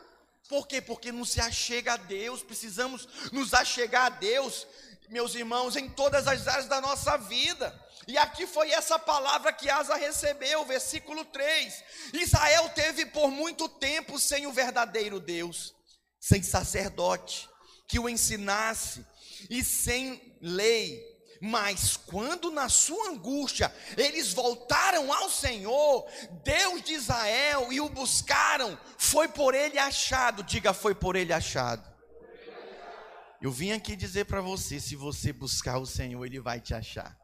Por 0.49 0.67
quê? 0.67 0.81
Porque 0.81 1.11
não 1.11 1.23
se 1.23 1.39
achega 1.39 1.93
a 1.93 1.97
Deus, 1.97 2.43
precisamos 2.43 3.07
nos 3.31 3.53
achegar 3.53 4.07
a 4.07 4.09
Deus, 4.09 4.67
meus 5.09 5.35
irmãos, 5.35 5.75
em 5.75 5.89
todas 5.89 6.27
as 6.27 6.47
áreas 6.47 6.67
da 6.67 6.81
nossa 6.81 7.17
vida. 7.17 7.73
E 8.11 8.17
aqui 8.17 8.45
foi 8.45 8.69
essa 8.71 8.99
palavra 8.99 9.53
que 9.53 9.69
Asa 9.69 9.95
recebeu, 9.95 10.65
versículo 10.65 11.23
3. 11.23 11.81
Israel 12.11 12.67
teve 12.75 13.05
por 13.05 13.31
muito 13.31 13.69
tempo 13.69 14.19
sem 14.19 14.45
o 14.45 14.51
verdadeiro 14.51 15.17
Deus, 15.17 15.73
sem 16.19 16.43
sacerdote 16.43 17.49
que 17.87 17.97
o 17.97 18.09
ensinasse 18.09 19.05
e 19.49 19.63
sem 19.63 20.37
lei. 20.41 21.01
Mas 21.39 21.95
quando 21.95 22.51
na 22.51 22.67
sua 22.67 23.11
angústia 23.11 23.73
eles 23.95 24.33
voltaram 24.33 25.13
ao 25.13 25.29
Senhor, 25.29 26.05
Deus 26.43 26.81
de 26.81 26.91
Israel, 26.91 27.71
e 27.71 27.79
o 27.79 27.87
buscaram, 27.87 28.77
foi 28.97 29.29
por 29.29 29.55
ele 29.55 29.79
achado. 29.79 30.43
Diga, 30.43 30.73
foi 30.73 30.93
por 30.93 31.15
ele 31.15 31.31
achado. 31.31 31.89
Eu 33.41 33.53
vim 33.53 33.71
aqui 33.71 33.95
dizer 33.95 34.25
para 34.25 34.41
você: 34.41 34.81
se 34.81 34.97
você 34.97 35.31
buscar 35.31 35.77
o 35.77 35.85
Senhor, 35.85 36.23
Ele 36.25 36.39
vai 36.39 36.59
te 36.59 36.75
achar. 36.75 37.20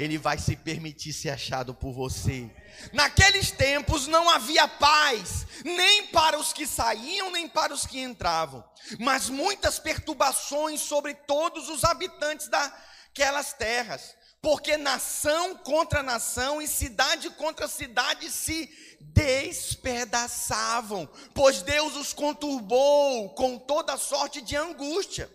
Ele 0.00 0.16
vai 0.16 0.38
se 0.38 0.56
permitir 0.56 1.12
ser 1.12 1.28
achado 1.28 1.74
por 1.74 1.92
você. 1.92 2.50
Naqueles 2.90 3.50
tempos 3.50 4.06
não 4.06 4.30
havia 4.30 4.66
paz, 4.66 5.46
nem 5.62 6.06
para 6.06 6.38
os 6.38 6.54
que 6.54 6.66
saíam, 6.66 7.30
nem 7.30 7.46
para 7.46 7.74
os 7.74 7.84
que 7.84 8.00
entravam, 8.00 8.64
mas 8.98 9.28
muitas 9.28 9.78
perturbações 9.78 10.80
sobre 10.80 11.12
todos 11.12 11.68
os 11.68 11.84
habitantes 11.84 12.48
daquelas 12.48 13.52
terras, 13.52 14.16
porque 14.40 14.78
nação 14.78 15.54
contra 15.56 16.02
nação 16.02 16.62
e 16.62 16.66
cidade 16.66 17.28
contra 17.28 17.68
cidade 17.68 18.30
se 18.30 18.70
despedaçavam, 19.00 21.06
pois 21.34 21.60
Deus 21.60 21.94
os 21.94 22.14
conturbou 22.14 23.34
com 23.34 23.58
toda 23.58 23.98
sorte 23.98 24.40
de 24.40 24.56
angústia. 24.56 25.30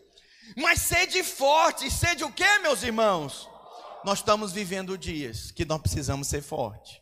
Mas 0.58 0.82
sede 0.82 1.22
forte, 1.22 1.92
sede 1.92 2.24
o 2.24 2.32
que, 2.32 2.58
meus 2.60 2.82
irmãos? 2.82 3.54
Nós 4.06 4.20
estamos 4.20 4.52
vivendo 4.52 4.96
dias 5.00 5.50
que 5.50 5.66
nós 5.66 5.82
precisamos 5.82 6.28
ser 6.28 6.44
forte. 6.44 7.02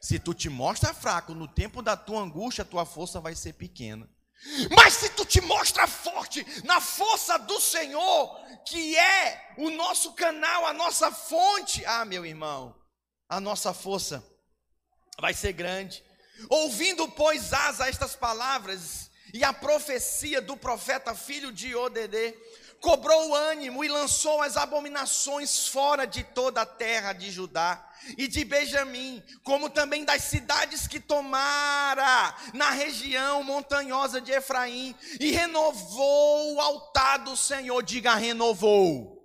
Se 0.00 0.18
tu 0.18 0.32
te 0.32 0.48
mostra 0.48 0.94
fraco 0.94 1.34
no 1.34 1.46
tempo 1.46 1.82
da 1.82 1.98
tua 1.98 2.22
angústia, 2.22 2.62
a 2.62 2.64
tua 2.64 2.86
força 2.86 3.20
vai 3.20 3.34
ser 3.34 3.52
pequena. 3.52 4.08
Mas 4.74 4.94
se 4.94 5.10
tu 5.10 5.26
te 5.26 5.38
mostra 5.42 5.86
forte 5.86 6.46
na 6.64 6.80
força 6.80 7.38
do 7.38 7.60
Senhor, 7.60 8.40
que 8.66 8.96
é 8.96 9.54
o 9.58 9.68
nosso 9.68 10.14
canal, 10.14 10.64
a 10.64 10.72
nossa 10.72 11.12
fonte, 11.12 11.84
ah, 11.84 12.06
meu 12.06 12.24
irmão, 12.24 12.74
a 13.28 13.38
nossa 13.38 13.74
força 13.74 14.26
vai 15.20 15.34
ser 15.34 15.52
grande. 15.52 16.02
Ouvindo, 16.48 17.06
pois, 17.06 17.52
Asa 17.52 17.86
estas 17.86 18.16
palavras 18.16 19.10
e 19.34 19.44
a 19.44 19.52
profecia 19.52 20.40
do 20.40 20.56
profeta 20.56 21.14
filho 21.14 21.52
de 21.52 21.74
Odedê, 21.74 22.34
cobrou 22.80 23.34
ânimo 23.34 23.84
e 23.84 23.88
lançou 23.88 24.40
as 24.42 24.56
abominações 24.56 25.68
fora 25.68 26.06
de 26.06 26.24
toda 26.24 26.62
a 26.62 26.66
terra 26.66 27.12
de 27.12 27.30
Judá 27.30 27.86
e 28.16 28.26
de 28.26 28.44
Benjamim, 28.44 29.22
como 29.44 29.68
também 29.68 30.04
das 30.04 30.22
cidades 30.22 30.88
que 30.88 30.98
tomara 30.98 32.34
na 32.54 32.70
região 32.70 33.42
montanhosa 33.42 34.20
de 34.20 34.32
Efraim, 34.32 34.94
e 35.20 35.30
renovou 35.30 36.54
o 36.54 36.60
altar 36.60 37.18
do 37.18 37.36
Senhor. 37.36 37.82
Diga, 37.82 38.14
renovou 38.14 39.22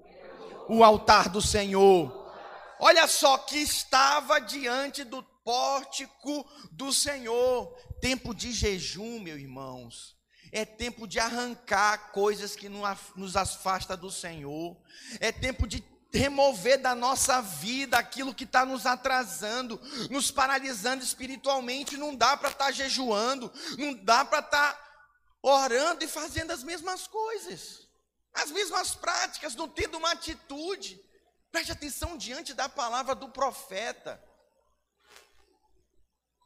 o 0.67 0.83
altar 0.83 1.29
do 1.29 1.41
Senhor. 1.41 2.25
Olha 2.79 3.07
só 3.07 3.37
que 3.37 3.57
estava 3.57 4.39
diante 4.39 5.03
do 5.05 5.23
pórtico 5.43 6.45
do 6.71 6.91
Senhor. 6.91 7.73
Tempo 8.01 8.35
de 8.35 8.51
jejum, 8.51 9.21
meus 9.21 9.39
irmãos. 9.39 10.14
É 10.55 10.63
tempo 10.63 11.05
de 11.05 11.19
arrancar 11.19 12.13
coisas 12.13 12.55
que 12.55 12.69
nos 12.69 13.35
afasta 13.35 13.97
do 13.97 14.09
Senhor. 14.09 14.77
É 15.19 15.29
tempo 15.29 15.67
de 15.67 15.83
remover 16.13 16.81
da 16.81 16.95
nossa 16.95 17.41
vida 17.41 17.97
aquilo 17.97 18.33
que 18.33 18.45
está 18.45 18.65
nos 18.65 18.85
atrasando, 18.85 19.77
nos 20.09 20.31
paralisando 20.31 21.03
espiritualmente. 21.03 21.97
Não 21.97 22.15
dá 22.15 22.37
para 22.37 22.51
estar 22.51 22.65
tá 22.67 22.71
jejuando, 22.71 23.51
não 23.77 23.95
dá 23.95 24.23
para 24.23 24.39
estar 24.39 24.73
tá 24.73 25.07
orando 25.41 26.05
e 26.05 26.07
fazendo 26.07 26.51
as 26.51 26.63
mesmas 26.63 27.05
coisas, 27.05 27.89
as 28.33 28.49
mesmas 28.49 28.95
práticas, 28.95 29.55
não 29.55 29.67
tendo 29.67 29.97
uma 29.97 30.13
atitude. 30.13 30.97
Preste 31.51 31.73
atenção 31.73 32.15
diante 32.15 32.53
da 32.53 32.69
palavra 32.69 33.13
do 33.13 33.27
profeta. 33.27 34.23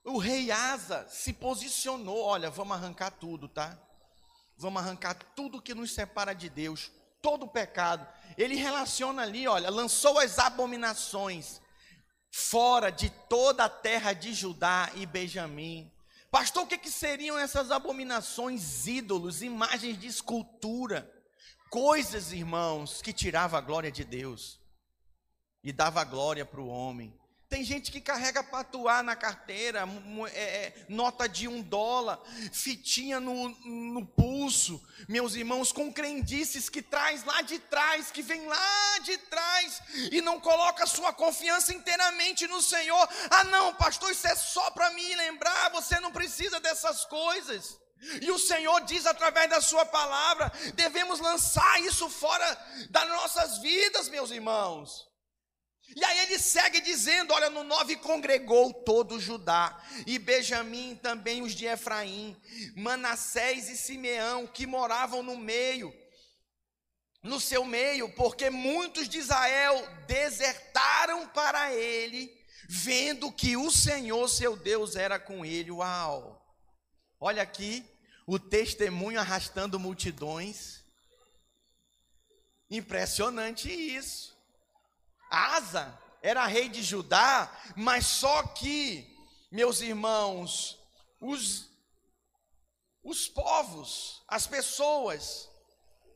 O 0.04 0.18
rei 0.18 0.50
Asa 0.50 1.08
se 1.12 1.32
posicionou: 1.32 2.24
olha, 2.24 2.50
vamos 2.50 2.76
arrancar 2.76 3.12
tudo, 3.12 3.48
tá? 3.48 3.80
Vamos 4.60 4.82
arrancar 4.82 5.16
tudo 5.36 5.62
que 5.62 5.74
nos 5.74 5.94
separa 5.94 6.36
de 6.36 6.50
Deus, 6.50 6.92
todo 7.22 7.46
o 7.46 7.50
pecado. 7.50 8.06
Ele 8.38 8.56
relaciona 8.56 9.22
ali, 9.22 9.48
olha, 9.48 9.70
lançou 9.70 10.20
as 10.20 10.38
abominações 10.38 11.62
fora 12.30 12.92
de 12.92 13.10
toda 13.10 13.64
a 13.64 13.70
terra 13.70 14.12
de 14.12 14.34
Judá 14.34 14.92
e 14.96 15.06
Benjamim. 15.06 15.90
Pastor, 16.30 16.64
o 16.64 16.68
que, 16.68 16.78
que 16.78 16.92
seriam 16.92 17.40
essas 17.40 17.72
abominações? 17.72 18.86
Ídolos, 18.86 19.42
imagens 19.42 19.98
de 19.98 20.08
escultura, 20.08 21.10
coisas, 21.70 22.34
irmãos, 22.34 23.02
que 23.02 23.14
tirava 23.14 23.58
a 23.58 23.62
glória 23.62 23.90
de 23.90 24.04
Deus 24.04 24.60
e 25.64 25.72
dava 25.72 26.04
glória 26.04 26.46
para 26.46 26.60
o 26.60 26.68
homem. 26.68 27.18
Tem 27.50 27.64
gente 27.64 27.92
que 27.92 28.00
carrega 28.00 28.44
patuá 28.44 29.02
na 29.02 29.16
carteira, 29.16 29.84
é, 30.32 30.40
é, 30.40 30.86
nota 30.88 31.28
de 31.28 31.48
um 31.48 31.64
dólar, 31.64 32.22
fitinha 32.54 33.20
no, 33.20 33.50
no 33.50 34.06
pulso, 34.06 34.80
meus 35.08 35.34
irmãos, 35.34 35.72
com 35.72 35.92
crendices 35.92 36.70
que 36.70 36.80
traz 36.80 37.24
lá 37.24 37.42
de 37.42 37.58
trás, 37.58 38.12
que 38.12 38.22
vem 38.22 38.46
lá 38.46 39.00
de 39.00 39.18
trás, 39.18 39.82
e 40.12 40.22
não 40.22 40.40
coloca 40.40 40.86
sua 40.86 41.12
confiança 41.12 41.74
inteiramente 41.74 42.46
no 42.46 42.62
Senhor. 42.62 43.10
Ah, 43.32 43.44
não, 43.46 43.74
pastor, 43.74 44.12
isso 44.12 44.28
é 44.28 44.36
só 44.36 44.70
para 44.70 44.92
me 44.92 45.16
lembrar, 45.16 45.72
você 45.72 46.00
não 46.00 46.12
precisa 46.12 46.60
dessas 46.60 47.04
coisas. 47.06 47.80
E 48.22 48.30
o 48.30 48.38
Senhor 48.38 48.80
diz 48.82 49.08
através 49.08 49.50
da 49.50 49.60
Sua 49.60 49.86
palavra: 49.86 50.52
devemos 50.76 51.20
lançar 51.20 51.82
isso 51.82 52.08
fora 52.10 52.68
das 52.92 53.10
nossas 53.10 53.58
vidas, 53.58 54.08
meus 54.08 54.30
irmãos. 54.30 55.09
E 55.96 56.04
aí 56.04 56.20
ele 56.20 56.38
segue 56.40 56.82
dizendo: 56.82 57.34
olha, 57.34 57.50
no 57.50 57.64
9 57.64 57.96
congregou 57.98 58.74
todo 58.74 59.20
Judá, 59.20 59.82
e 60.06 60.20
Benjamim 60.20 60.96
também 60.96 61.42
os 61.42 61.54
de 61.54 61.66
Efraim, 61.66 62.38
Manassés 62.76 63.70
e 63.70 63.78
Simeão, 63.78 64.46
que 64.46 64.66
moravam 64.68 65.24
no 65.24 65.36
meio, 65.36 65.94
no 67.24 67.40
seu 67.40 67.66
meio, 67.66 68.10
porque 68.14 68.50
muitos 68.50 69.10
de 69.10 69.18
Israel 69.18 69.76
desertaram 70.08 71.28
para 71.28 71.74
ele, 71.74 72.32
vendo 72.68 73.32
que 73.32 73.58
o 73.58 73.72
Senhor 73.72 74.28
seu 74.28 74.56
Deus 74.56 74.96
era 74.96 75.20
com 75.20 75.44
ele. 75.44 75.72
Uau! 75.72 76.40
Olha 77.20 77.42
aqui, 77.42 77.84
o 78.26 78.38
testemunho 78.40 79.20
arrastando 79.20 79.80
multidões. 79.80 80.84
Impressionante 82.70 83.70
isso. 83.70 84.29
Asa 85.30 85.98
era 86.22 86.46
rei 86.48 86.68
de 86.68 86.82
Judá, 86.84 87.52
mas 87.76 88.06
só 88.06 88.44
que, 88.44 89.08
meus 89.52 89.82
irmãos, 89.82 90.78
os, 91.20 91.70
os 93.04 93.28
povos, 93.28 94.24
as 94.28 94.48
pessoas 94.48 95.50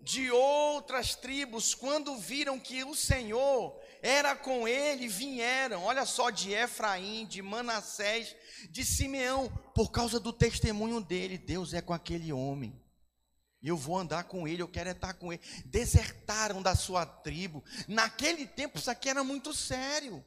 de 0.02 0.30
outras 0.30 1.16
tribos, 1.16 1.74
quando 1.74 2.18
viram 2.18 2.60
que 2.60 2.84
o 2.84 2.94
Senhor 2.94 3.80
era 4.02 4.36
com 4.36 4.68
ele, 4.68 5.08
vieram, 5.08 5.84
olha 5.86 6.06
só, 6.06 6.30
de 6.30 6.52
Efraim, 6.52 7.26
de 7.26 7.42
Manassés, 7.42 8.36
de 8.70 8.84
Simeão, 8.84 9.50
por 9.74 9.92
causa 9.92 10.20
do 10.20 10.34
testemunho 10.34 11.00
dele, 11.00 11.38
Deus 11.38 11.74
é 11.74 11.82
com 11.82 11.94
aquele 11.94 12.34
homem. 12.34 12.83
E 13.64 13.70
eu 13.70 13.78
vou 13.78 13.98
andar 13.98 14.26
com 14.26 14.46
ele, 14.46 14.62
eu 14.62 14.68
quero 14.68 14.90
estar 14.90 15.14
com 15.14 15.32
ele. 15.32 15.42
Desertaram 15.64 16.62
da 16.62 16.76
sua 16.76 17.06
tribo. 17.06 17.64
Naquele 17.88 18.46
tempo, 18.46 18.78
isso 18.78 18.92
aqui 18.92 19.10
era 19.10 19.24
muito 19.24 19.54
sério. 19.54 20.24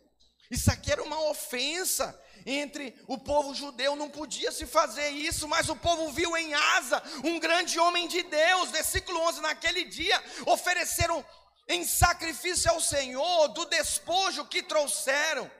Isso 0.50 0.70
aqui 0.70 0.90
era 0.90 1.02
uma 1.02 1.20
ofensa 1.28 2.18
entre 2.46 2.94
o 3.06 3.18
povo 3.18 3.52
judeu, 3.54 3.96
não 3.96 4.08
podia 4.08 4.52
se 4.52 4.64
fazer 4.64 5.10
isso, 5.10 5.46
mas 5.48 5.68
o 5.68 5.76
povo 5.76 6.12
viu 6.12 6.36
em 6.36 6.54
Asa 6.54 7.02
um 7.24 7.38
grande 7.38 7.78
homem 7.78 8.08
de 8.08 8.22
Deus. 8.22 8.70
Versículo 8.70 9.20
11: 9.20 9.40
Naquele 9.42 9.84
dia 9.84 10.22
ofereceram 10.46 11.22
em 11.68 11.84
sacrifício 11.84 12.70
ao 12.70 12.80
Senhor 12.80 13.48
do 13.48 13.66
despojo 13.66 14.46
que 14.46 14.62
trouxeram 14.62 15.50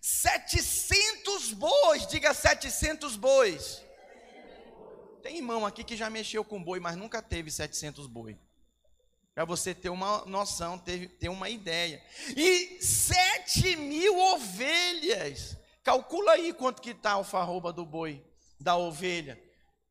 700 0.00 1.52
bois, 1.52 2.06
diga 2.06 2.32
700 2.32 3.16
bois. 3.16 3.85
Tem 5.26 5.38
irmão 5.38 5.66
aqui 5.66 5.82
que 5.82 5.96
já 5.96 6.08
mexeu 6.08 6.44
com 6.44 6.62
boi, 6.62 6.78
mas 6.78 6.94
nunca 6.94 7.20
teve 7.20 7.50
700 7.50 8.06
boi. 8.06 8.38
Para 9.34 9.44
você 9.44 9.74
ter 9.74 9.88
uma 9.88 10.24
noção, 10.24 10.78
ter, 10.78 11.08
ter 11.18 11.28
uma 11.28 11.50
ideia. 11.50 12.00
E 12.36 12.80
7 12.80 13.74
mil 13.74 14.16
ovelhas. 14.16 15.56
Calcula 15.82 16.30
aí 16.30 16.52
quanto 16.52 16.80
que 16.80 16.90
está 16.90 17.10
a 17.10 17.14
alfarroba 17.14 17.72
do 17.72 17.84
boi, 17.84 18.24
da 18.60 18.76
ovelha. 18.76 19.36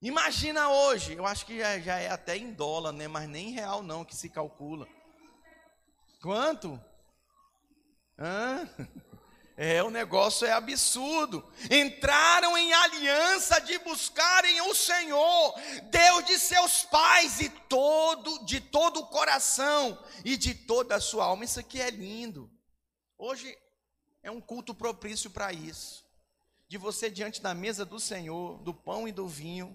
Imagina 0.02 0.70
hoje, 0.70 1.16
eu 1.16 1.26
acho 1.26 1.46
que 1.46 1.60
já, 1.60 1.80
já 1.80 2.00
é 2.00 2.10
até 2.10 2.38
em 2.38 2.54
dólar, 2.54 2.94
né? 2.94 3.10
mas 3.10 3.28
nem 3.28 3.50
em 3.50 3.52
real 3.52 3.84
não 3.84 4.06
que 4.06 4.16
se 4.16 4.30
calcula. 4.30 4.88
Quanto? 6.22 6.82
Hã? 8.18 8.70
É, 9.58 9.82
o 9.82 9.90
negócio 9.90 10.46
é 10.46 10.52
absurdo. 10.52 11.50
Entraram 11.72 12.58
em 12.58 12.74
aliança 12.74 13.60
de 13.60 13.80
buscarem 13.80 14.60
o 14.62 14.76
Senhor, 14.76 15.56
Deus 15.90 16.26
de 16.26 16.38
seus 16.38 16.84
pais, 16.84 17.40
e 17.40 17.50
todo, 17.50 18.44
de 18.46 18.60
todo 18.60 19.00
o 19.00 19.08
coração 19.08 19.98
e 20.26 20.36
de 20.36 20.54
toda 20.54 20.96
a 20.96 21.02
sua 21.02 21.26
alma. 21.26 21.46
Isso 21.46 21.60
aqui 21.60 21.80
é 21.80 21.90
lindo. 21.90 22.52
Hoje 23.18 23.58
é 24.22 24.30
um 24.30 24.42
culto 24.42 24.76
propício 24.76 25.30
para 25.30 25.54
isso. 25.54 26.04
De 26.68 26.78
você 26.78 27.10
diante 27.10 27.42
da 27.42 27.54
mesa 27.54 27.86
do 27.86 28.00
Senhor, 28.00 28.62
do 28.62 28.74
pão 28.74 29.08
e 29.08 29.12
do 29.12 29.26
vinho, 29.26 29.74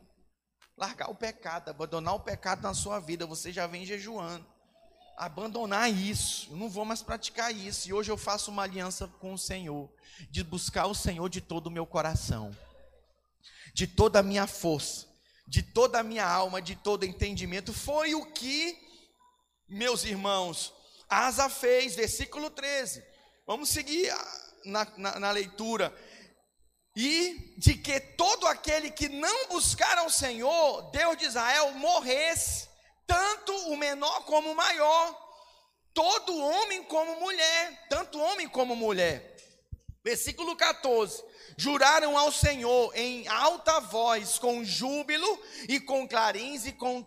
largar 0.76 1.08
o 1.08 1.14
pecado, 1.14 1.70
abandonar 1.70 2.14
o 2.14 2.20
pecado 2.20 2.60
na 2.60 2.74
sua 2.74 2.98
vida. 2.98 3.24
Você 3.24 3.50
já 3.50 3.66
vem 3.66 3.86
jejuando 3.86 4.46
abandonar 5.20 5.92
isso, 5.92 6.48
eu 6.50 6.56
não 6.56 6.70
vou 6.70 6.82
mais 6.82 7.02
praticar 7.02 7.54
isso. 7.54 7.86
E 7.86 7.92
hoje 7.92 8.10
eu 8.10 8.16
faço 8.16 8.50
uma 8.50 8.62
aliança 8.62 9.06
com 9.06 9.34
o 9.34 9.38
Senhor, 9.38 9.92
de 10.30 10.42
buscar 10.42 10.86
o 10.86 10.94
Senhor 10.94 11.28
de 11.28 11.42
todo 11.42 11.66
o 11.66 11.70
meu 11.70 11.86
coração, 11.86 12.56
de 13.74 13.86
toda 13.86 14.20
a 14.20 14.22
minha 14.22 14.46
força, 14.46 15.06
de 15.46 15.62
toda 15.62 16.00
a 16.00 16.02
minha 16.02 16.26
alma, 16.26 16.62
de 16.62 16.74
todo 16.74 17.04
entendimento. 17.04 17.70
Foi 17.70 18.14
o 18.14 18.32
que, 18.32 18.78
meus 19.68 20.04
irmãos, 20.04 20.72
Asa 21.06 21.50
fez, 21.50 21.94
versículo 21.94 22.48
13. 22.48 23.04
Vamos 23.46 23.68
seguir 23.68 24.10
na, 24.64 24.90
na, 24.96 25.20
na 25.20 25.30
leitura. 25.32 25.94
E 26.96 27.54
de 27.58 27.74
que 27.74 28.00
todo 28.00 28.46
aquele 28.46 28.90
que 28.90 29.10
não 29.10 29.48
buscar 29.48 29.98
ao 29.98 30.08
Senhor, 30.08 30.90
Deus 30.92 31.18
de 31.18 31.26
Israel, 31.26 31.72
morresse 31.72 32.69
tanto 33.10 33.52
o 33.72 33.76
menor 33.76 34.24
como 34.24 34.52
o 34.52 34.54
maior, 34.54 35.18
todo 35.92 36.38
homem 36.38 36.84
como 36.84 37.18
mulher, 37.18 37.88
tanto 37.88 38.20
homem 38.20 38.48
como 38.48 38.76
mulher. 38.76 39.36
Versículo 40.04 40.54
14: 40.54 41.20
Juraram 41.56 42.16
ao 42.16 42.30
Senhor 42.30 42.92
em 42.94 43.26
alta 43.26 43.80
voz, 43.80 44.38
com 44.38 44.62
júbilo 44.62 45.42
e 45.68 45.80
com 45.80 46.06
clarins 46.06 46.66
e 46.66 46.72
com 46.72 47.04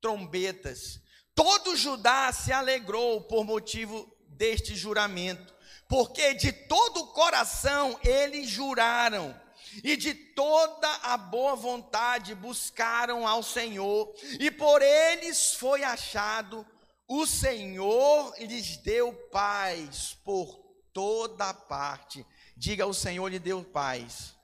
trombetas. 0.00 1.00
Todo 1.36 1.76
Judá 1.76 2.32
se 2.32 2.52
alegrou 2.52 3.20
por 3.22 3.44
motivo 3.44 4.12
deste 4.26 4.74
juramento, 4.74 5.54
porque 5.88 6.34
de 6.34 6.52
todo 6.52 7.00
o 7.00 7.06
coração 7.12 7.96
eles 8.02 8.48
juraram 8.48 9.40
e 9.82 9.96
de 9.96 10.14
toda 10.14 10.88
a 11.02 11.16
boa 11.16 11.56
vontade 11.56 12.34
buscaram 12.34 13.26
ao 13.26 13.42
Senhor, 13.42 14.14
e 14.38 14.50
por 14.50 14.82
eles 14.82 15.54
foi 15.54 15.82
achado, 15.82 16.66
o 17.08 17.26
Senhor 17.26 18.34
lhes 18.38 18.76
deu 18.78 19.12
paz 19.30 20.16
por 20.24 20.56
toda 20.92 21.52
parte. 21.52 22.24
Diga: 22.56 22.86
o 22.86 22.94
Senhor 22.94 23.28
lhe 23.28 23.38
deu 23.38 23.62
paz. 23.64 24.34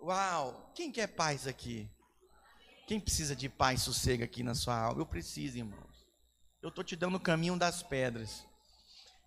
Uau! 0.00 0.72
Quem 0.74 0.90
quer 0.90 1.08
paz 1.08 1.46
aqui? 1.46 1.88
Quem 2.86 2.98
precisa 2.98 3.36
de 3.36 3.48
paz 3.48 3.82
e 3.82 3.84
sossego 3.84 4.24
aqui 4.24 4.42
na 4.42 4.54
sua 4.54 4.76
alma? 4.76 5.00
Eu 5.00 5.06
preciso, 5.06 5.58
irmãos. 5.58 6.06
Eu 6.62 6.70
estou 6.70 6.82
te 6.82 6.96
dando 6.96 7.16
o 7.16 7.20
caminho 7.20 7.56
das 7.56 7.82
pedras. 7.82 8.44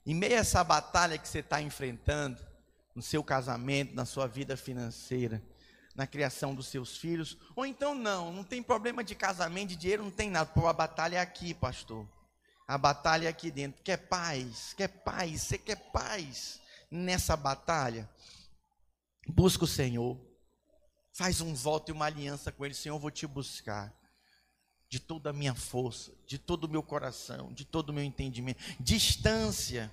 Em 0.05 0.13
meio 0.13 0.35
a 0.35 0.39
essa 0.39 0.63
batalha 0.63 1.17
que 1.17 1.27
você 1.27 1.39
está 1.39 1.61
enfrentando, 1.61 2.45
no 2.95 3.01
seu 3.01 3.23
casamento, 3.23 3.95
na 3.95 4.05
sua 4.05 4.27
vida 4.27 4.55
financeira, 4.55 5.41
na 5.95 6.07
criação 6.07 6.55
dos 6.55 6.67
seus 6.67 6.97
filhos, 6.97 7.37
ou 7.55 7.65
então 7.65 7.93
não, 7.93 8.31
não 8.31 8.43
tem 8.43 8.61
problema 8.61 9.03
de 9.03 9.15
casamento, 9.15 9.69
de 9.69 9.75
dinheiro, 9.75 10.03
não 10.03 10.11
tem 10.11 10.29
nada. 10.29 10.49
Pô, 10.51 10.67
a 10.67 10.73
batalha 10.73 11.17
é 11.17 11.19
aqui, 11.19 11.53
pastor. 11.53 12.07
A 12.67 12.77
batalha 12.77 13.27
é 13.27 13.29
aqui 13.29 13.51
dentro. 13.51 13.83
Quer 13.83 13.97
paz? 13.97 14.73
Quer 14.73 14.87
paz? 14.87 15.41
Você 15.41 15.57
quer 15.57 15.75
paz 15.91 16.61
nessa 16.89 17.35
batalha? 17.35 18.09
Busca 19.27 19.65
o 19.65 19.67
Senhor. 19.67 20.19
Faz 21.11 21.41
um 21.41 21.53
voto 21.53 21.89
e 21.89 21.91
uma 21.91 22.05
aliança 22.05 22.51
com 22.51 22.65
Ele. 22.65 22.73
Senhor, 22.73 22.95
eu 22.95 22.99
vou 22.99 23.11
te 23.11 23.27
buscar. 23.27 23.93
De 24.89 24.99
toda 24.99 25.31
a 25.31 25.33
minha 25.33 25.55
força, 25.55 26.11
de 26.27 26.37
todo 26.37 26.65
o 26.65 26.69
meu 26.69 26.83
coração, 26.83 27.51
de 27.51 27.65
todo 27.65 27.89
o 27.89 27.93
meu 27.93 28.03
entendimento. 28.03 28.61
Distância 28.79 29.91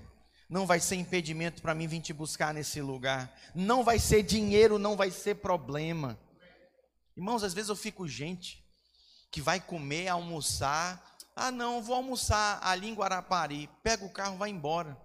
não 0.51 0.67
vai 0.67 0.81
ser 0.81 0.97
impedimento 0.97 1.63
para 1.63 1.77
mim 1.77 1.87
vir 1.87 2.01
te 2.01 2.13
buscar 2.13 2.53
nesse 2.53 2.83
lugar. 2.83 3.33
Não 3.55 3.85
vai 3.85 4.01
ser 4.01 4.25
dinheiro, 4.25 4.81
não 4.81 4.97
vai 4.97 5.09
ser 5.13 5.37
problema. 5.37 6.19
Irmãos, 7.17 7.45
às 7.45 7.55
vezes 7.55 7.69
eu 7.69 7.77
fico 7.77 8.09
gente 8.09 8.67
que 9.31 9.41
vai 9.41 9.61
comer, 9.61 10.09
almoçar. 10.09 11.17
Ah, 11.37 11.53
não, 11.53 11.81
vou 11.81 11.95
almoçar 11.95 12.59
ali 12.65 12.89
em 12.89 12.95
Guarapari. 12.95 13.71
Pega 13.81 14.05
o 14.05 14.11
carro, 14.11 14.39
vai 14.39 14.51
embora. 14.51 15.01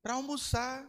Para 0.00 0.14
almoçar. 0.14 0.86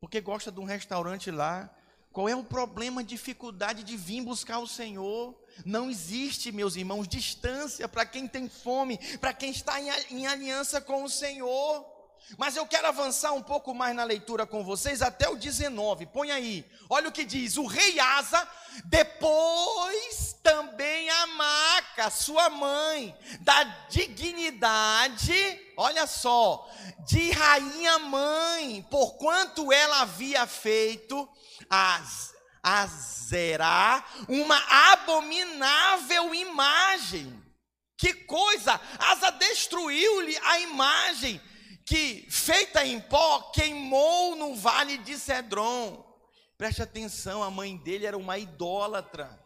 Porque 0.00 0.20
gosta 0.20 0.52
de 0.52 0.60
um 0.60 0.64
restaurante 0.64 1.32
lá. 1.32 1.68
Qual 2.12 2.28
é 2.28 2.36
o 2.36 2.44
problema, 2.44 3.02
dificuldade 3.02 3.82
de 3.82 3.96
vir 3.96 4.22
buscar 4.22 4.60
o 4.60 4.68
Senhor? 4.68 5.36
Não 5.64 5.90
existe, 5.90 6.52
meus 6.52 6.76
irmãos, 6.76 7.08
distância 7.08 7.88
para 7.88 8.06
quem 8.06 8.28
tem 8.28 8.48
fome, 8.48 8.98
para 9.18 9.34
quem 9.34 9.50
está 9.50 9.80
em 9.80 10.28
aliança 10.28 10.80
com 10.80 11.02
o 11.02 11.10
Senhor. 11.10 11.97
Mas 12.36 12.56
eu 12.56 12.66
quero 12.66 12.88
avançar 12.88 13.32
um 13.32 13.42
pouco 13.42 13.74
mais 13.74 13.94
na 13.94 14.04
leitura 14.04 14.46
com 14.46 14.62
vocês 14.62 15.00
até 15.00 15.28
o 15.28 15.36
19. 15.36 16.06
Põe 16.06 16.30
aí. 16.30 16.70
Olha 16.90 17.08
o 17.08 17.12
que 17.12 17.24
diz: 17.24 17.56
O 17.56 17.66
rei 17.66 17.98
Asa, 17.98 18.46
depois 18.84 20.36
também 20.42 21.08
a 21.08 21.26
Maca, 21.28 22.10
sua 22.10 22.50
mãe, 22.50 23.16
da 23.40 23.64
dignidade, 23.88 25.60
olha 25.76 26.06
só, 26.06 26.68
de 27.06 27.30
rainha 27.30 27.98
mãe, 27.98 28.86
porquanto 28.90 29.72
ela 29.72 30.02
havia 30.02 30.46
feito 30.46 31.28
as 31.70 32.36
a 32.62 32.86
Zerá 32.86 34.04
uma 34.28 34.58
abominável 34.92 36.34
imagem. 36.34 37.42
Que 37.96 38.12
coisa! 38.12 38.80
Asa 38.98 39.30
destruiu-lhe 39.30 40.36
a 40.44 40.60
imagem 40.60 41.40
que, 41.88 42.30
feita 42.30 42.84
em 42.84 43.00
pó, 43.00 43.50
queimou 43.50 44.36
no 44.36 44.54
vale 44.54 44.98
de 44.98 45.16
Cedron. 45.18 46.04
Preste 46.58 46.82
atenção, 46.82 47.42
a 47.42 47.50
mãe 47.50 47.78
dele 47.78 48.04
era 48.04 48.18
uma 48.18 48.36
idólatra. 48.36 49.42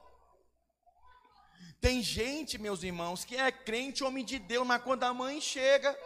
Tem 1.80 2.02
gente, 2.02 2.58
meus 2.58 2.82
irmãos, 2.82 3.24
que 3.24 3.36
é 3.36 3.52
crente, 3.52 4.02
homem 4.02 4.24
de 4.24 4.40
Deus, 4.40 4.66
mas 4.66 4.82
quando 4.82 5.04
a 5.04 5.14
mãe 5.14 5.40
chega. 5.40 5.96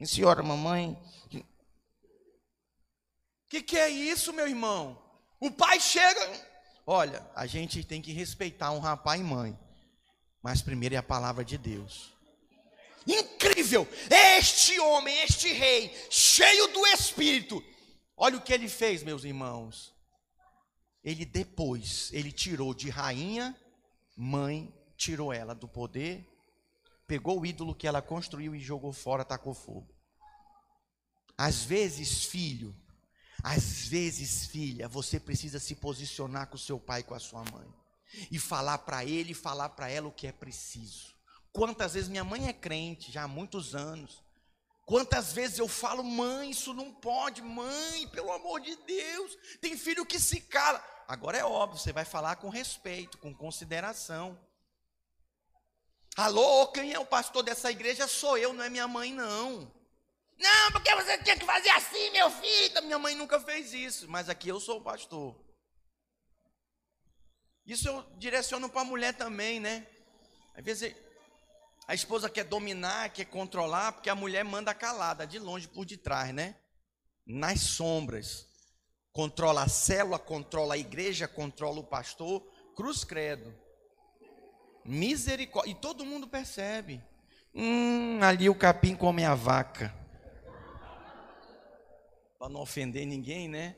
Hum, 0.00 0.06
senhora, 0.06 0.42
mamãe. 0.42 1.00
O 1.32 1.44
que, 3.48 3.62
que 3.62 3.78
é 3.78 3.88
isso, 3.88 4.32
meu 4.32 4.48
irmão? 4.48 5.00
O 5.38 5.52
pai 5.52 5.78
chega. 5.78 6.20
Olha, 6.84 7.24
a 7.36 7.46
gente 7.46 7.84
tem 7.84 8.02
que 8.02 8.12
respeitar 8.12 8.72
um 8.72 8.80
rapaz 8.80 9.20
e 9.20 9.24
mãe. 9.24 9.56
Mas 10.42 10.60
primeiro 10.60 10.96
é 10.96 10.98
a 10.98 11.02
palavra 11.02 11.44
de 11.44 11.56
Deus. 11.56 12.13
Incrível! 13.06 13.86
Este 14.10 14.78
homem, 14.80 15.16
este 15.20 15.52
rei, 15.52 15.94
cheio 16.10 16.68
do 16.68 16.86
Espírito. 16.86 17.62
Olha 18.16 18.36
o 18.36 18.40
que 18.40 18.52
ele 18.52 18.68
fez, 18.68 19.02
meus 19.02 19.24
irmãos. 19.24 19.92
Ele 21.02 21.24
depois, 21.24 22.10
ele 22.12 22.32
tirou 22.32 22.72
de 22.72 22.88
rainha, 22.88 23.54
mãe, 24.16 24.72
tirou 24.96 25.32
ela 25.32 25.54
do 25.54 25.68
poder, 25.68 26.26
pegou 27.06 27.40
o 27.40 27.46
ídolo 27.46 27.74
que 27.74 27.86
ela 27.86 28.00
construiu 28.00 28.54
e 28.54 28.60
jogou 28.60 28.92
fora, 28.92 29.24
tacou 29.24 29.52
fogo. 29.52 29.94
Às 31.36 31.64
vezes, 31.64 32.24
filho, 32.24 32.74
às 33.42 33.86
vezes, 33.86 34.46
filha, 34.46 34.88
você 34.88 35.20
precisa 35.20 35.60
se 35.60 35.74
posicionar 35.74 36.48
com 36.48 36.56
seu 36.56 36.80
pai 36.80 37.02
com 37.02 37.14
a 37.14 37.18
sua 37.18 37.44
mãe. 37.52 37.68
E 38.30 38.38
falar 38.38 38.78
para 38.78 39.04
ele 39.04 39.34
falar 39.34 39.70
para 39.70 39.90
ela 39.90 40.08
o 40.08 40.12
que 40.12 40.26
é 40.26 40.32
preciso. 40.32 41.13
Quantas 41.54 41.94
vezes 41.94 42.10
minha 42.10 42.24
mãe 42.24 42.48
é 42.48 42.52
crente, 42.52 43.10
já 43.10 43.22
há 43.22 43.28
muitos 43.28 43.74
anos, 43.74 44.22
Quantas 44.86 45.32
vezes 45.32 45.58
eu 45.58 45.66
falo, 45.66 46.04
mãe, 46.04 46.50
isso 46.50 46.74
não 46.74 46.92
pode, 46.92 47.40
mãe, 47.40 48.06
pelo 48.08 48.30
amor 48.30 48.60
de 48.60 48.76
Deus, 48.76 49.36
tem 49.60 49.76
filho 49.78 50.04
que 50.04 50.18
se 50.18 50.42
cala. 50.42 50.82
Agora 51.08 51.38
é 51.38 51.44
óbvio, 51.44 51.78
você 51.78 51.92
vai 51.92 52.04
falar 52.04 52.36
com 52.36 52.50
respeito, 52.50 53.16
com 53.18 53.34
consideração. 53.34 54.38
Alô, 56.16 56.68
quem 56.68 56.92
é 56.92 56.98
o 56.98 57.06
pastor 57.06 57.42
dessa 57.42 57.70
igreja? 57.70 58.06
Sou 58.06 58.36
eu, 58.36 58.52
não 58.52 58.62
é 58.62 58.68
minha 58.68 58.86
mãe, 58.86 59.12
não. 59.12 59.72
Não, 60.38 60.72
porque 60.72 60.94
você 60.94 61.16
tinha 61.22 61.38
que 61.38 61.46
fazer 61.46 61.70
assim, 61.70 62.10
meu 62.10 62.30
filho. 62.30 62.82
Minha 62.82 62.98
mãe 62.98 63.14
nunca 63.14 63.40
fez 63.40 63.72
isso, 63.72 64.08
mas 64.08 64.28
aqui 64.28 64.48
eu 64.48 64.60
sou 64.60 64.78
o 64.78 64.84
pastor. 64.84 65.34
Isso 67.64 67.88
eu 67.88 68.02
direciono 68.18 68.68
para 68.68 68.82
a 68.82 68.84
mulher 68.84 69.16
também, 69.16 69.58
né? 69.58 69.86
Às 70.54 70.64
vezes 70.64 70.94
a 71.86 71.94
esposa 71.94 72.30
quer 72.30 72.44
dominar, 72.44 73.10
quer 73.10 73.26
controlar, 73.26 73.92
porque 73.92 74.08
a 74.08 74.14
mulher 74.14 74.42
manda 74.44 74.74
calada, 74.74 75.26
de 75.26 75.38
longe 75.38 75.68
por 75.68 75.84
detrás, 75.84 76.32
né? 76.32 76.56
Nas 77.26 77.60
sombras. 77.60 78.48
Controla 79.12 79.62
a 79.62 79.68
célula, 79.68 80.18
controla 80.18 80.74
a 80.74 80.78
igreja, 80.78 81.28
controla 81.28 81.80
o 81.80 81.84
pastor, 81.84 82.40
cruz 82.74 83.04
credo. 83.04 83.54
Misericórdia. 84.84 85.70
E 85.70 85.74
todo 85.74 86.04
mundo 86.04 86.26
percebe. 86.26 87.02
Hum, 87.54 88.18
ali 88.22 88.48
o 88.48 88.54
capim 88.54 88.96
come 88.96 89.24
a 89.24 89.34
vaca. 89.34 89.94
Para 92.38 92.48
não 92.48 92.60
ofender 92.60 93.06
ninguém, 93.06 93.48
né? 93.48 93.76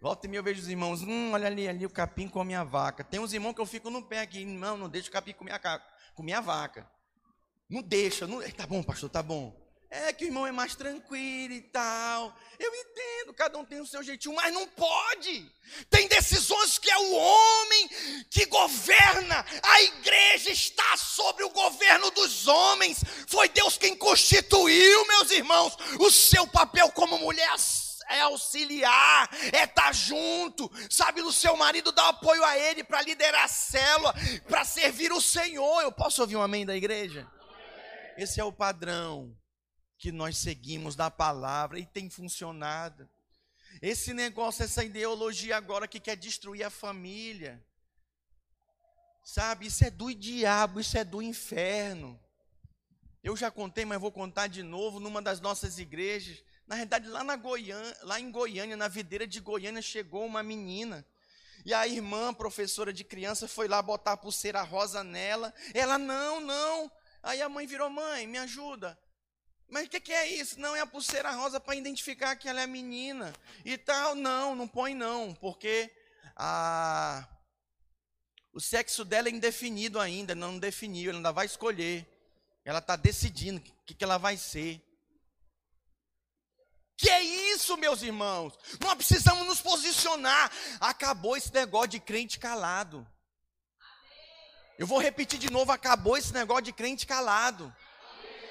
Volta 0.00 0.26
e 0.26 0.30
meia 0.30 0.38
eu 0.38 0.44
vejo 0.44 0.60
os 0.60 0.68
irmãos, 0.68 1.02
hum, 1.02 1.32
olha 1.32 1.48
ali, 1.48 1.68
ali 1.68 1.84
o 1.84 1.90
capim 1.90 2.28
come 2.28 2.54
a 2.54 2.62
vaca. 2.62 3.02
Tem 3.02 3.18
uns 3.18 3.32
irmãos 3.32 3.52
que 3.52 3.60
eu 3.60 3.66
fico 3.66 3.90
no 3.90 4.02
pé 4.02 4.20
aqui, 4.20 4.44
não, 4.44 4.76
não 4.76 4.88
deixa 4.88 5.08
o 5.08 5.12
capim 5.12 5.32
comer 5.32 5.52
a, 5.52 5.78
comer 6.14 6.34
a 6.34 6.40
vaca. 6.40 6.88
Não 7.68 7.82
deixa, 7.82 8.26
não, 8.26 8.40
tá 8.52 8.66
bom, 8.66 8.82
pastor, 8.82 9.10
tá 9.10 9.22
bom. 9.22 9.54
É 9.90 10.12
que 10.12 10.24
o 10.24 10.28
irmão 10.28 10.46
é 10.46 10.52
mais 10.52 10.74
tranquilo 10.74 11.54
e 11.54 11.62
tal. 11.62 12.36
Eu 12.58 12.74
entendo, 12.74 13.32
cada 13.32 13.56
um 13.58 13.64
tem 13.64 13.80
o 13.80 13.86
seu 13.86 14.02
jeitinho, 14.02 14.34
mas 14.34 14.52
não 14.52 14.66
pode. 14.68 15.50
Tem 15.88 16.06
decisões 16.08 16.78
que 16.78 16.90
é 16.90 16.98
o 16.98 17.14
homem 17.14 17.88
que 18.30 18.44
governa. 18.46 19.44
A 19.62 19.82
igreja 19.82 20.50
está 20.50 20.96
sobre 20.96 21.42
o 21.44 21.50
governo 21.50 22.10
dos 22.10 22.46
homens. 22.46 23.02
Foi 23.26 23.48
Deus 23.48 23.78
quem 23.78 23.96
constituiu, 23.96 25.06
meus 25.06 25.30
irmãos, 25.30 25.74
o 26.00 26.10
seu 26.10 26.46
papel 26.46 26.90
como 26.92 27.18
mulher 27.18 27.54
é 28.10 28.20
auxiliar, 28.22 29.28
é 29.52 29.64
estar 29.64 29.74
tá 29.74 29.92
junto, 29.92 30.70
sabe, 30.90 31.20
no 31.20 31.30
seu 31.30 31.54
marido 31.56 31.92
dar 31.92 32.08
apoio 32.08 32.42
a 32.42 32.58
ele 32.58 32.82
para 32.82 33.02
liderar 33.02 33.44
a 33.44 33.48
célula, 33.48 34.14
para 34.48 34.64
servir 34.64 35.12
o 35.12 35.20
Senhor. 35.20 35.82
Eu 35.82 35.92
posso 35.92 36.20
ouvir 36.22 36.36
um 36.36 36.42
amém 36.42 36.64
da 36.64 36.76
igreja? 36.76 37.26
Esse 38.18 38.40
é 38.40 38.44
o 38.44 38.52
padrão 38.52 39.32
que 39.96 40.10
nós 40.10 40.36
seguimos 40.36 40.96
da 40.96 41.08
palavra 41.08 41.78
e 41.78 41.86
tem 41.86 42.10
funcionado. 42.10 43.08
Esse 43.80 44.12
negócio, 44.12 44.64
essa 44.64 44.82
ideologia 44.82 45.56
agora 45.56 45.86
que 45.86 46.00
quer 46.00 46.16
destruir 46.16 46.64
a 46.64 46.70
família, 46.70 47.64
sabe, 49.22 49.68
isso 49.68 49.84
é 49.84 49.90
do 49.90 50.12
diabo, 50.12 50.80
isso 50.80 50.98
é 50.98 51.04
do 51.04 51.22
inferno. 51.22 52.18
Eu 53.22 53.36
já 53.36 53.52
contei, 53.52 53.84
mas 53.84 54.00
vou 54.00 54.10
contar 54.10 54.48
de 54.48 54.64
novo, 54.64 54.98
numa 54.98 55.22
das 55.22 55.40
nossas 55.40 55.78
igrejas, 55.78 56.42
na 56.66 56.74
verdade, 56.74 57.06
lá, 57.06 57.22
na 57.22 57.36
Goiânia, 57.36 57.96
lá 58.02 58.18
em 58.18 58.32
Goiânia, 58.32 58.76
na 58.76 58.88
videira 58.88 59.28
de 59.28 59.38
Goiânia, 59.38 59.80
chegou 59.80 60.26
uma 60.26 60.42
menina. 60.42 61.06
E 61.64 61.72
a 61.72 61.86
irmã, 61.86 62.34
professora 62.34 62.92
de 62.92 63.04
criança, 63.04 63.46
foi 63.46 63.68
lá 63.68 63.80
botar 63.80 64.12
a 64.12 64.16
pulseira 64.16 64.60
rosa 64.62 65.04
nela. 65.04 65.54
Ela, 65.72 65.96
não, 65.98 66.40
não. 66.40 66.90
Aí 67.28 67.42
a 67.42 67.48
mãe 67.48 67.66
virou, 67.66 67.90
mãe, 67.90 68.26
me 68.26 68.38
ajuda. 68.38 68.98
Mas 69.68 69.86
o 69.86 69.90
que, 69.90 70.00
que, 70.00 70.12
é 70.14 70.26
isso? 70.26 70.58
Não, 70.58 70.74
é 70.74 70.80
a 70.80 70.86
pulseira 70.86 71.30
rosa 71.32 71.60
para 71.60 71.76
identificar 71.76 72.34
que 72.36 72.48
ela 72.48 72.62
é 72.62 72.66
menina. 72.66 73.34
E 73.66 73.76
tal. 73.76 74.14
Não, 74.14 74.54
não 74.54 74.66
põe 74.66 74.94
não, 74.94 75.34
porque 75.34 75.94
a, 76.34 77.28
o 78.50 78.58
sexo 78.58 79.04
dela 79.04 79.28
é 79.28 79.30
indefinido 79.30 80.00
ainda, 80.00 80.34
não 80.34 80.58
definiu, 80.58 81.10
ela 81.10 81.18
ainda 81.18 81.30
vai 81.30 81.44
escolher. 81.44 82.06
Ela 82.64 82.78
está 82.78 82.96
decidindo 82.96 83.60
o 83.60 83.84
que, 83.84 83.92
que 83.92 84.04
ela 84.04 84.16
vai 84.16 84.38
ser. 84.38 84.82
Que 86.96 87.10
é 87.10 87.22
isso, 87.52 87.76
meus 87.76 88.00
irmãos? 88.00 88.58
Nós 88.80 88.94
precisamos 88.94 89.46
nos 89.46 89.60
posicionar. 89.60 90.50
Acabou 90.80 91.36
esse 91.36 91.52
negócio 91.52 91.88
de 91.88 92.00
crente 92.00 92.38
calado. 92.38 93.06
Eu 94.78 94.86
vou 94.86 94.98
repetir 94.98 95.38
de 95.38 95.50
novo: 95.50 95.72
acabou 95.72 96.16
esse 96.16 96.32
negócio 96.32 96.62
de 96.62 96.72
crente 96.72 97.06
calado. 97.06 97.74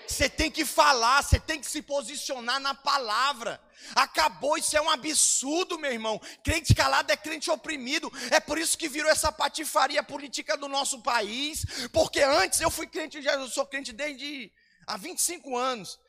Você 0.06 0.30
tem 0.30 0.50
que 0.50 0.64
falar, 0.64 1.22
você 1.22 1.40
tem 1.40 1.60
que 1.60 1.68
se 1.68 1.82
posicionar 1.82 2.60
na 2.60 2.74
palavra. 2.74 3.62
Acabou, 3.94 4.58
isso 4.58 4.76
é 4.76 4.82
um 4.82 4.90
absurdo, 4.90 5.78
meu 5.78 5.92
irmão. 5.92 6.20
Crente 6.44 6.74
calado 6.74 7.12
é 7.12 7.18
crente 7.18 7.52
oprimido. 7.52 8.12
É 8.32 8.40
por 8.40 8.58
isso 8.58 8.78
que 8.78 8.88
virou 8.88 9.12
essa 9.12 9.32
patifaria 9.32 10.02
política 10.02 10.58
do 10.58 10.68
nosso 10.68 11.02
país. 11.02 11.66
Porque 11.92 12.22
antes 12.22 12.62
eu 12.62 12.72
fui 12.72 12.88
crente, 12.88 13.24
eu 13.24 13.50
sou 13.50 13.66
crente 13.66 13.92
desde 13.92 14.52
há 14.86 14.96
25 14.96 15.58
anos. 15.58 16.00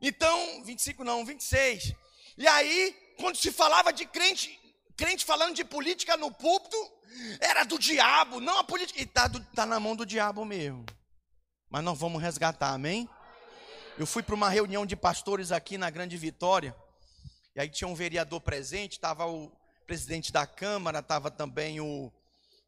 Então, 0.00 0.62
25 0.64 1.02
não, 1.02 1.24
26. 1.24 1.94
E 2.36 2.46
aí, 2.46 2.96
quando 3.18 3.36
se 3.36 3.50
falava 3.50 3.92
de 3.92 4.06
crente, 4.06 4.56
crente 4.96 5.24
falando 5.24 5.54
de 5.54 5.64
política 5.64 6.16
no 6.16 6.30
púlpito, 6.30 6.76
era 7.40 7.64
do 7.64 7.78
diabo, 7.78 8.40
não 8.40 8.58
a 8.58 8.64
política. 8.64 9.00
E 9.00 9.04
está 9.04 9.28
tá 9.28 9.66
na 9.66 9.78
mão 9.78 9.96
do 9.96 10.06
diabo 10.06 10.44
mesmo. 10.44 10.84
Mas 11.70 11.84
nós 11.84 11.98
vamos 11.98 12.22
resgatar, 12.22 12.72
amém? 12.72 13.08
Eu 13.98 14.06
fui 14.06 14.22
para 14.22 14.34
uma 14.34 14.48
reunião 14.48 14.86
de 14.86 14.96
pastores 14.96 15.50
aqui 15.50 15.76
na 15.76 15.90
Grande 15.90 16.16
Vitória. 16.16 16.74
E 17.54 17.60
aí 17.60 17.68
tinha 17.68 17.88
um 17.88 17.94
vereador 17.94 18.40
presente, 18.40 18.92
estava 18.92 19.26
o 19.26 19.50
presidente 19.86 20.32
da 20.32 20.46
Câmara, 20.46 21.00
estava 21.00 21.30
também 21.30 21.80
o 21.80 22.12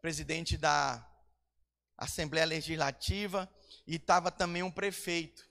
presidente 0.03 0.57
da 0.57 1.07
Assembleia 1.97 2.47
Legislativa 2.47 3.49
e 3.87 3.97
estava 3.97 4.31
também 4.31 4.63
um 4.63 4.71
prefeito. 4.71 5.49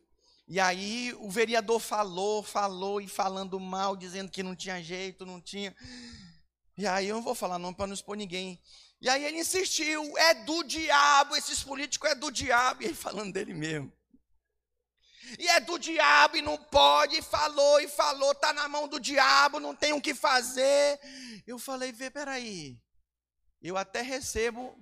E 0.47 0.59
aí 0.59 1.15
o 1.19 1.29
vereador 1.29 1.79
falou, 1.79 2.41
falou 2.41 2.99
e 2.99 3.07
falando 3.07 3.59
mal, 3.59 3.95
dizendo 3.95 4.31
que 4.31 4.41
não 4.41 4.55
tinha 4.55 4.81
jeito, 4.81 5.25
não 5.25 5.39
tinha. 5.39 5.75
E 6.79 6.87
aí 6.87 7.09
eu 7.09 7.17
não 7.17 7.21
vou 7.21 7.35
falar 7.35 7.59
não 7.59 7.73
para 7.73 7.87
não 7.87 7.93
expor 7.93 8.15
ninguém. 8.15 8.57
E 9.01 9.09
aí 9.09 9.25
ele 9.25 9.39
insistiu, 9.39 10.17
é 10.17 10.33
do 10.33 10.63
diabo, 10.63 11.35
esses 11.35 11.61
políticos 11.61 12.09
é 12.09 12.15
do 12.15 12.31
diabo. 12.31 12.81
E 12.81 12.85
ele 12.85 12.93
falando 12.93 13.33
dele 13.33 13.53
mesmo. 13.53 13.91
E 15.37 15.45
é 15.49 15.59
do 15.59 15.77
diabo 15.77 16.37
e 16.37 16.41
não 16.41 16.57
pode, 16.57 17.17
e 17.17 17.21
falou 17.21 17.81
e 17.81 17.89
falou, 17.89 18.33
tá 18.33 18.53
na 18.53 18.69
mão 18.69 18.87
do 18.87 18.97
diabo, 18.97 19.59
não 19.59 19.75
tem 19.75 19.91
o 19.91 19.99
que 19.99 20.15
fazer. 20.15 20.97
Eu 21.45 21.59
falei, 21.59 21.91
vê, 21.91 22.09
peraí. 22.09 22.79
Eu 23.61 23.75
até 23.75 24.01
recebo 24.01 24.73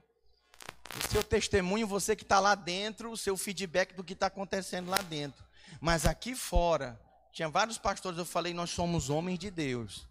o 1.04 1.12
seu 1.12 1.24
testemunho, 1.24 1.88
você 1.88 2.16
que 2.16 2.22
está 2.22 2.40
lá 2.40 2.54
dentro, 2.54 3.10
o 3.10 3.18
seu 3.18 3.36
feedback 3.36 3.96
do 3.96 4.04
que 4.04 4.14
está 4.14 4.28
acontecendo 4.28 4.92
lá 4.92 5.02
dentro. 5.02 5.44
Mas 5.82 6.06
aqui 6.06 6.36
fora, 6.36 7.02
tinha 7.34 7.50
vários 7.50 7.80
pastores, 7.80 8.20
eu 8.20 8.26
falei, 8.26 8.54
nós 8.54 8.70
somos 8.70 9.10
homens 9.10 9.40
de 9.40 9.50
Deus. 9.50 10.08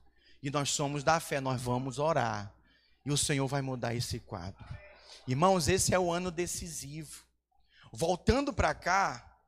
E 0.47 0.51
nós 0.53 0.71
somos 0.71 1.03
da 1.03 1.19
fé, 1.19 1.41
nós 1.41 1.61
vamos 1.61 1.99
orar. 1.99 2.55
E 3.05 3.11
o 3.11 3.19
Senhor 3.19 3.49
vai 3.49 3.61
mudar 3.61 3.97
esse 3.97 4.21
quadro. 4.21 4.65
Irmãos, 5.27 5.67
esse 5.67 5.93
é 5.93 5.99
o 5.99 6.13
ano 6.13 6.31
decisivo. 6.31 7.25
Voltando 7.93 8.53
para 8.53 8.73
cá, 8.73 9.41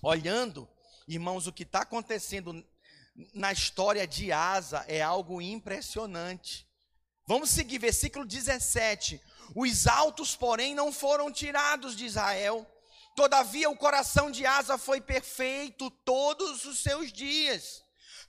olhando, 0.00 0.68
irmãos, 1.08 1.48
o 1.48 1.52
que 1.52 1.64
está 1.64 1.80
acontecendo 1.80 2.64
na 3.34 3.50
história 3.50 4.06
de 4.06 4.30
Asa 4.30 4.84
é 4.86 5.02
algo 5.02 5.42
impressionante. 5.42 6.68
Vamos 7.26 7.50
seguir, 7.50 7.78
versículo 7.78 8.24
17. 8.24 9.20
Os 9.56 9.88
altos, 9.88 10.36
porém, 10.36 10.72
não 10.72 10.92
foram 10.92 11.32
tirados 11.32 11.96
de 11.96 12.06
Israel, 12.06 12.64
Todavia, 13.14 13.68
o 13.68 13.76
coração 13.76 14.30
de 14.30 14.46
Asa 14.46 14.78
foi 14.78 14.98
perfeito 14.98 15.90
todos 15.90 16.64
os 16.64 16.78
seus 16.78 17.12
dias. 17.12 17.84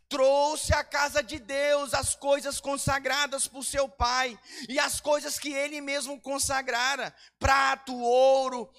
Trouxe 0.10 0.74
à 0.74 0.84
casa 0.84 1.24
de 1.24 1.40
Deus 1.40 1.94
as 1.94 2.16
coisas 2.16 2.60
consagradas 2.60 3.48
por 3.48 3.64
seu 3.64 3.90
pai 3.90 4.38
e 4.70 4.78
as 4.78 5.00
coisas 5.00 5.40
que 5.40 5.52
ele 5.52 5.82
mesmo 5.82 6.20
consagrara: 6.22 7.16
prato, 7.40 7.96
ouro, 7.98 8.72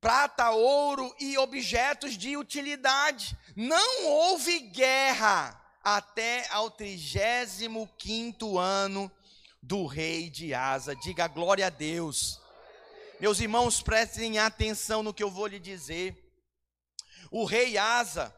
prata, 0.00 0.50
ouro 0.50 1.14
e 1.18 1.36
objetos 1.38 2.16
de 2.16 2.36
utilidade. 2.36 3.36
Não 3.56 4.06
houve 4.06 4.60
guerra 4.60 5.60
até 5.82 6.46
ao 6.50 6.70
35 6.70 8.58
ano 8.58 9.10
do 9.62 9.86
rei 9.86 10.28
de 10.28 10.54
Asa. 10.54 10.94
Diga 10.96 11.26
glória 11.28 11.66
a 11.66 11.70
Deus. 11.70 12.40
Meus 13.20 13.40
irmãos, 13.40 13.80
prestem 13.80 14.38
atenção 14.38 15.02
no 15.02 15.14
que 15.14 15.22
eu 15.22 15.30
vou 15.30 15.46
lhe 15.46 15.60
dizer. 15.60 16.18
O 17.30 17.44
rei 17.44 17.78
Asa, 17.78 18.34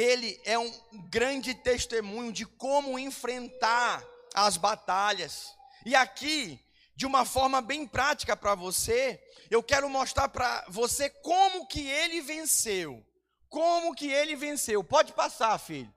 ele 0.00 0.40
é 0.44 0.58
um 0.58 0.72
grande 1.08 1.54
testemunho 1.54 2.32
de 2.32 2.46
como 2.46 2.98
enfrentar 2.98 4.04
as 4.34 4.56
batalhas. 4.56 5.54
E 5.84 5.94
aqui, 5.94 6.60
de 6.94 7.06
uma 7.06 7.24
forma 7.24 7.60
bem 7.60 7.86
prática 7.86 8.36
para 8.36 8.54
você, 8.54 9.20
eu 9.50 9.62
quero 9.62 9.88
mostrar 9.88 10.28
para 10.28 10.64
você 10.68 11.10
como 11.10 11.66
que 11.66 11.88
ele 11.88 12.20
venceu. 12.20 13.04
como 13.48 13.94
que 13.94 14.10
ele 14.10 14.36
venceu. 14.36 14.84
Pode 14.84 15.12
passar, 15.14 15.58
filho. 15.58 15.92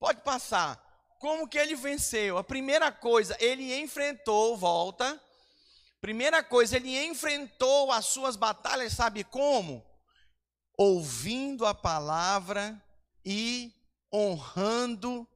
Pode 0.00 0.20
passar. 0.22 0.82
Como 1.20 1.48
que 1.48 1.56
ele 1.56 1.76
venceu? 1.76 2.38
A 2.38 2.44
primeira 2.44 2.90
coisa, 2.90 3.36
ele 3.38 3.78
enfrentou, 3.78 4.56
volta. 4.56 5.20
Primeira 6.00 6.42
coisa, 6.42 6.76
ele 6.76 6.98
enfrentou 7.04 7.92
as 7.92 8.06
suas 8.06 8.34
batalhas, 8.34 8.92
sabe 8.92 9.22
como? 9.22 9.84
Ouvindo 10.76 11.64
a 11.64 11.74
palavra 11.74 12.80
e 13.24 13.74
honrando 14.12 15.28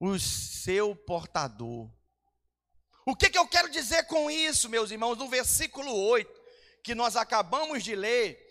o 0.00 0.18
seu 0.18 0.94
portador. 0.94 1.90
O 3.04 3.14
que, 3.14 3.30
que 3.30 3.38
eu 3.38 3.46
quero 3.46 3.70
dizer 3.70 4.04
com 4.04 4.30
isso, 4.30 4.68
meus 4.68 4.90
irmãos? 4.90 5.16
No 5.16 5.28
versículo 5.28 5.92
8, 5.92 6.42
que 6.82 6.94
nós 6.94 7.16
acabamos 7.16 7.84
de 7.84 7.94
ler, 7.94 8.44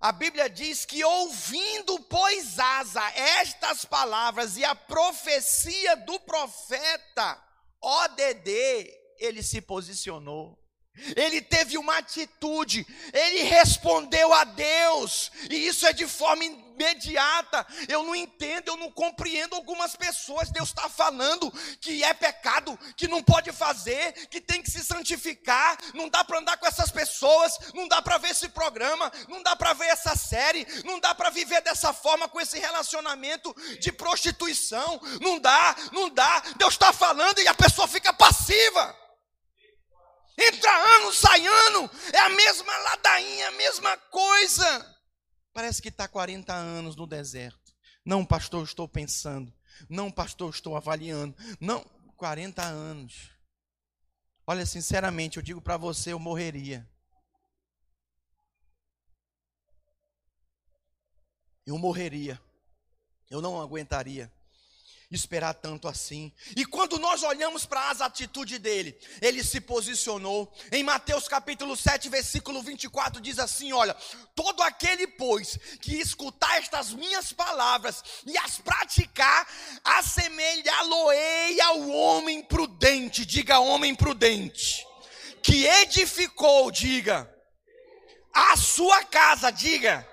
a 0.00 0.12
Bíblia 0.12 0.50
diz 0.50 0.84
que 0.84 1.04
ouvindo, 1.04 1.98
pois 2.00 2.58
Asa, 2.58 3.02
estas 3.12 3.84
palavras 3.84 4.56
e 4.56 4.64
a 4.64 4.74
profecia 4.74 5.96
do 5.96 6.18
profeta 6.20 7.42
ODD, 7.80 8.50
ele 9.18 9.42
se 9.42 9.60
posicionou. 9.60 10.63
Ele 11.16 11.42
teve 11.42 11.76
uma 11.76 11.98
atitude, 11.98 12.86
ele 13.12 13.42
respondeu 13.42 14.32
a 14.32 14.44
Deus, 14.44 15.30
e 15.50 15.66
isso 15.66 15.84
é 15.86 15.92
de 15.92 16.06
forma 16.06 16.44
imediata. 16.44 17.66
Eu 17.88 18.02
não 18.02 18.14
entendo, 18.14 18.68
eu 18.68 18.76
não 18.76 18.90
compreendo 18.90 19.54
algumas 19.56 19.96
pessoas. 19.96 20.50
Deus 20.50 20.68
está 20.68 20.88
falando 20.88 21.52
que 21.80 22.04
é 22.04 22.14
pecado, 22.14 22.78
que 22.96 23.08
não 23.08 23.22
pode 23.22 23.50
fazer, 23.52 24.12
que 24.28 24.40
tem 24.40 24.62
que 24.62 24.70
se 24.70 24.84
santificar. 24.84 25.78
Não 25.94 26.08
dá 26.08 26.24
para 26.24 26.38
andar 26.38 26.56
com 26.58 26.66
essas 26.66 26.90
pessoas, 26.90 27.58
não 27.74 27.88
dá 27.88 28.00
para 28.00 28.18
ver 28.18 28.30
esse 28.30 28.48
programa, 28.48 29.10
não 29.28 29.42
dá 29.42 29.56
para 29.56 29.72
ver 29.72 29.86
essa 29.86 30.14
série, 30.16 30.66
não 30.84 31.00
dá 31.00 31.14
para 31.14 31.30
viver 31.30 31.60
dessa 31.62 31.92
forma 31.92 32.28
com 32.28 32.40
esse 32.40 32.58
relacionamento 32.58 33.54
de 33.80 33.92
prostituição. 33.92 35.00
Não 35.20 35.38
dá, 35.38 35.74
não 35.92 36.08
dá. 36.08 36.42
Deus 36.56 36.74
está 36.74 36.92
falando 36.92 37.40
e 37.40 37.48
a 37.48 37.54
pessoa 37.54 37.88
fica 37.88 38.12
passiva. 38.12 39.03
Entra 40.36 40.96
ano, 40.96 41.12
sai 41.12 41.46
ano, 41.46 41.90
é 42.12 42.18
a 42.18 42.28
mesma 42.28 42.76
ladainha, 42.76 43.48
a 43.48 43.52
mesma 43.52 43.96
coisa. 43.96 44.98
Parece 45.52 45.80
que 45.80 45.88
está 45.88 46.08
40 46.08 46.52
anos 46.52 46.96
no 46.96 47.06
deserto. 47.06 47.72
Não, 48.04 48.24
pastor, 48.24 48.64
estou 48.64 48.88
pensando. 48.88 49.52
Não, 49.88 50.10
pastor, 50.10 50.52
estou 50.52 50.76
avaliando. 50.76 51.36
Não, 51.60 51.84
40 52.16 52.62
anos. 52.62 53.30
Olha, 54.46 54.66
sinceramente, 54.66 55.36
eu 55.36 55.42
digo 55.42 55.60
para 55.60 55.76
você, 55.76 56.12
eu 56.12 56.18
morreria. 56.18 56.88
Eu 61.64 61.78
morreria. 61.78 62.40
Eu 63.30 63.40
não 63.40 63.60
aguentaria 63.60 64.30
esperar 65.14 65.54
tanto 65.54 65.88
assim. 65.88 66.32
E 66.56 66.64
quando 66.64 66.98
nós 66.98 67.22
olhamos 67.22 67.64
para 67.64 67.90
as 67.90 68.00
atitudes 68.00 68.58
dele, 68.58 68.98
ele 69.20 69.44
se 69.44 69.60
posicionou. 69.60 70.52
Em 70.72 70.82
Mateus 70.82 71.28
capítulo 71.28 71.76
7, 71.76 72.08
versículo 72.08 72.62
24 72.62 73.20
diz 73.20 73.38
assim, 73.38 73.72
olha: 73.72 73.94
"Todo 74.34 74.62
aquele, 74.62 75.06
pois, 75.06 75.58
que 75.80 75.96
escutar 75.96 76.58
estas 76.58 76.92
minhas 76.92 77.32
palavras 77.32 78.02
e 78.26 78.36
as 78.38 78.58
praticar, 78.58 79.46
assemelhá-lo-ei 79.84 81.60
ao 81.60 81.88
homem 81.88 82.42
prudente", 82.42 83.24
diga 83.24 83.58
homem 83.58 83.94
prudente, 83.94 84.86
que 85.42 85.66
edificou, 85.66 86.70
diga, 86.70 87.32
a 88.32 88.56
sua 88.56 89.04
casa, 89.04 89.50
diga, 89.50 90.06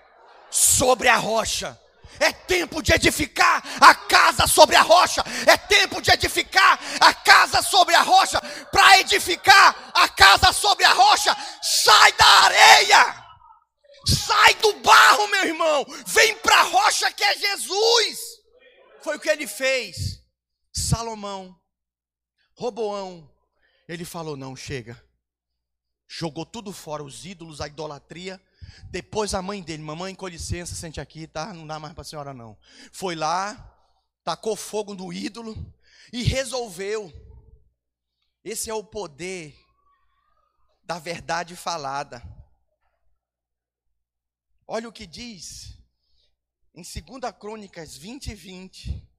sobre 0.51 1.07
a 1.07 1.15
rocha. 1.15 1.80
É 2.21 2.31
tempo 2.31 2.83
de 2.83 2.93
edificar 2.93 3.63
a 3.81 3.95
casa 3.95 4.45
sobre 4.45 4.75
a 4.75 4.83
rocha. 4.83 5.23
É 5.47 5.57
tempo 5.57 5.99
de 5.99 6.11
edificar 6.11 6.79
a 6.99 7.11
casa 7.15 7.63
sobre 7.63 7.95
a 7.95 8.03
rocha. 8.03 8.39
Para 8.71 8.99
edificar 8.99 9.91
a 9.91 10.07
casa 10.07 10.53
sobre 10.53 10.85
a 10.85 10.93
rocha, 10.93 11.35
sai 11.63 12.13
da 12.13 12.25
areia. 12.25 13.25
Sai 14.05 14.53
do 14.55 14.73
barro, 14.81 15.27
meu 15.29 15.45
irmão. 15.45 15.83
Vem 16.05 16.37
para 16.37 16.59
a 16.59 16.63
rocha 16.63 17.11
que 17.11 17.23
é 17.23 17.37
Jesus. 17.39 18.19
Foi 19.01 19.17
o 19.17 19.19
que 19.19 19.29
ele 19.29 19.47
fez. 19.47 20.21
Salomão, 20.71 21.59
Roboão, 22.53 23.27
ele 23.87 24.05
falou: 24.05 24.37
não, 24.37 24.55
chega. 24.55 25.03
Jogou 26.07 26.45
tudo 26.45 26.71
fora, 26.71 27.01
os 27.01 27.25
ídolos, 27.25 27.61
a 27.61 27.67
idolatria 27.67 28.39
depois 28.89 29.33
a 29.33 29.41
mãe 29.41 29.61
dele, 29.61 29.83
mamãe, 29.83 30.13
com 30.15 30.27
licença, 30.27 30.75
sente 30.75 30.99
aqui, 30.99 31.27
tá? 31.27 31.53
Não 31.53 31.65
dá 31.65 31.79
mais 31.79 31.93
para 31.93 32.01
a 32.01 32.05
senhora 32.05 32.33
não. 32.33 32.57
Foi 32.91 33.15
lá, 33.15 33.55
tacou 34.23 34.55
fogo 34.55 34.93
no 34.93 35.11
ídolo 35.11 35.55
e 36.11 36.23
resolveu. 36.23 37.11
Esse 38.43 38.69
é 38.69 38.73
o 38.73 38.83
poder 38.83 39.57
da 40.83 40.99
verdade 40.99 41.55
falada. 41.55 42.21
Olha 44.67 44.89
o 44.89 44.91
que 44.91 45.05
diz 45.05 45.77
em 46.73 46.81
2 46.81 47.33
Crônicas 47.39 47.95
20 47.97 48.27
e 48.27 48.35
20. 48.35 49.09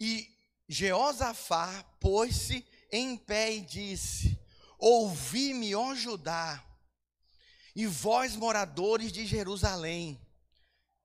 E 0.00 0.28
Jeosafá 0.68 1.82
pôs-se 2.00 2.66
em 2.90 3.16
pé 3.16 3.54
e 3.54 3.60
disse: 3.60 4.38
Ouvi-me, 4.78 5.74
ó 5.74 5.94
Judá, 5.94 6.64
e 7.74 7.86
vós, 7.86 8.34
moradores 8.36 9.12
de 9.12 9.26
Jerusalém. 9.26 10.20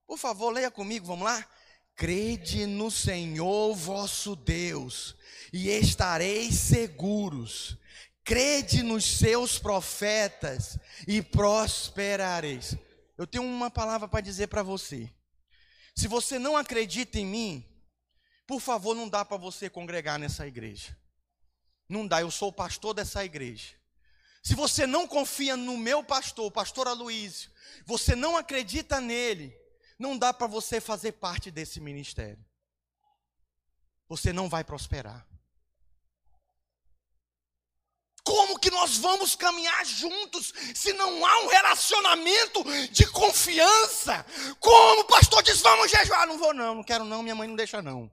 Por 0.08 0.17
favor, 0.17 0.52
leia 0.52 0.71
comigo, 0.71 1.06
vamos 1.06 1.26
lá? 1.26 1.45
Crede 1.95 2.65
no 2.65 2.89
Senhor 2.89 3.76
vosso 3.76 4.36
Deus, 4.36 5.15
e 5.52 5.69
estareis 5.69 6.56
seguros. 6.56 7.78
Crede 8.23 8.82
nos 8.82 9.06
seus 9.06 9.60
profetas, 9.60 10.78
e 11.08 11.21
prosperareis. 11.21 12.76
Eu 13.17 13.28
tenho 13.28 13.43
uma 13.43 13.69
palavra 13.69 14.08
para 14.08 14.21
dizer 14.21 14.47
para 14.47 14.63
você. 14.63 15.10
Se 15.95 16.08
você 16.08 16.39
não 16.39 16.58
acredita 16.58 17.19
em 17.19 17.26
mim, 17.26 17.65
por 18.47 18.60
favor, 18.60 18.95
não 18.95 19.08
dá 19.08 19.23
para 19.23 19.38
você 19.38 19.69
congregar 19.69 20.17
nessa 20.17 20.47
igreja. 20.47 20.97
Não 21.88 22.08
dá, 22.08 22.21
eu 22.21 22.32
sou 22.32 22.49
o 22.49 22.54
pastor 22.54 22.93
dessa 22.93 23.23
igreja. 23.23 23.76
Se 24.43 24.56
você 24.56 24.86
não 24.86 25.08
confia 25.08 25.56
no 25.56 25.77
meu 25.77 26.03
pastor, 26.03 26.51
pastor 26.51 26.86
Aloísio, 26.86 27.49
você 27.86 28.13
não 28.13 28.36
acredita 28.36 28.99
nele, 28.99 29.58
não 29.97 30.17
dá 30.17 30.34
para 30.34 30.47
você 30.47 30.82
fazer 30.82 31.13
parte 31.13 31.49
desse 31.49 31.79
ministério. 31.79 32.43
Você 34.10 34.34
não 34.34 34.49
vai 34.49 34.65
prosperar. 34.65 35.25
Como 38.21 38.60
que 38.60 38.69
nós 38.69 38.97
vamos 38.97 39.34
caminhar 39.36 39.86
juntos 39.86 40.53
se 40.75 40.91
não 40.93 41.25
há 41.25 41.39
um 41.39 41.47
relacionamento 41.47 42.63
de 42.91 43.06
confiança? 43.12 44.25
Como 44.60 45.01
o 45.01 45.06
pastor 45.06 45.41
diz, 45.41 45.62
vamos 45.62 45.89
jejuar? 45.89 46.27
Não 46.27 46.38
vou 46.38 46.53
não, 46.53 46.75
não 46.75 46.84
quero 46.84 47.06
não, 47.06 47.23
minha 47.23 47.36
mãe 47.36 47.47
não 47.47 47.56
deixa 47.56 47.82
não. 47.82 48.12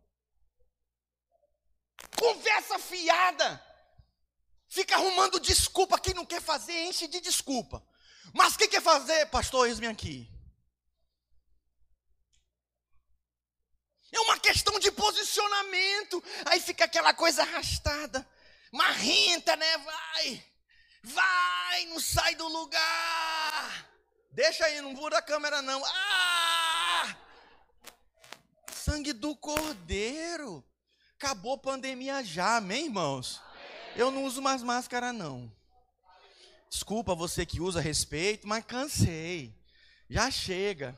Conversa 2.17 2.79
fiada. 2.79 3.70
Fica 4.71 4.95
arrumando 4.95 5.41
desculpa. 5.41 5.99
Quem 5.99 6.15
não 6.15 6.25
quer 6.25 6.41
fazer, 6.41 6.85
enche 6.85 7.09
de 7.09 7.21
desculpa. 7.21 7.85
Mas 8.33 8.57
quem 8.57 8.69
quer 8.69 8.81
fazer, 8.81 9.27
pastor, 9.27 9.67
eis-me 9.67 9.89
aqui. 9.89 10.31
É 14.13 14.21
uma 14.21 14.39
questão 14.39 14.79
de 14.79 14.93
posicionamento. 14.93 16.23
Aí 16.47 16.61
fica 16.61 16.85
aquela 16.85 17.13
coisa 17.13 17.43
arrastada. 17.43 18.27
Marrenta, 18.71 19.57
né? 19.57 19.79
Vai. 19.79 20.45
Vai, 21.03 21.87
não 21.87 21.99
sai 21.99 22.37
do 22.37 22.47
lugar. 22.47 23.91
Deixa 24.31 24.65
aí, 24.67 24.81
não 24.81 24.93
muda 24.93 25.19
a 25.19 25.23
câmera 25.23 25.61
não. 25.61 25.83
Ah! 25.85 27.17
Sangue 28.73 29.13
do 29.13 29.35
cordeiro. 29.35 30.65
Acabou 31.17 31.55
a 31.55 31.59
pandemia 31.59 32.23
já, 32.23 32.59
amém, 32.59 32.85
irmãos? 32.85 33.43
Eu 33.97 34.11
não 34.11 34.25
uso 34.25 34.41
mais 34.41 34.63
máscara, 34.63 35.13
não. 35.13 35.51
Desculpa 36.71 37.15
você 37.15 37.45
que 37.45 37.61
usa 37.61 37.81
respeito, 37.81 38.47
mas 38.47 38.65
cansei. 38.65 39.55
Já 40.09 40.31
chega. 40.31 40.97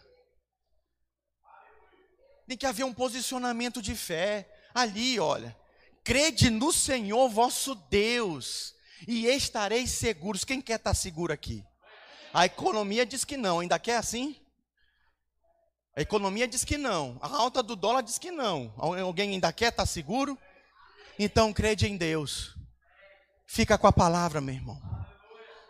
Tem 2.46 2.56
que 2.56 2.66
haver 2.66 2.84
um 2.84 2.92
posicionamento 2.92 3.80
de 3.80 3.94
fé. 3.94 4.48
Ali, 4.74 5.18
olha. 5.18 5.56
Crede 6.04 6.50
no 6.50 6.72
Senhor 6.72 7.28
vosso 7.28 7.74
Deus, 7.74 8.74
e 9.06 9.26
estareis 9.26 9.90
seguros. 9.92 10.44
Quem 10.44 10.60
quer 10.60 10.76
estar 10.76 10.94
seguro 10.94 11.32
aqui? 11.32 11.64
A 12.34 12.46
economia 12.46 13.06
diz 13.06 13.24
que 13.24 13.36
não. 13.36 13.60
Ainda 13.60 13.78
quer 13.78 13.96
assim? 13.96 14.36
A 15.94 16.00
economia 16.00 16.48
diz 16.48 16.64
que 16.64 16.76
não. 16.76 17.18
A 17.20 17.28
alta 17.28 17.62
do 17.62 17.76
dólar 17.76 18.02
diz 18.02 18.18
que 18.18 18.30
não. 18.30 18.74
Alguém 18.76 19.30
ainda 19.30 19.52
quer 19.52 19.68
estar 19.68 19.86
seguro? 19.86 20.38
Então 21.18 21.52
crede 21.52 21.86
em 21.86 21.96
Deus. 21.96 22.56
Fica 23.46 23.76
com 23.76 23.86
a 23.86 23.92
palavra, 23.92 24.40
meu 24.40 24.54
irmão. 24.54 24.80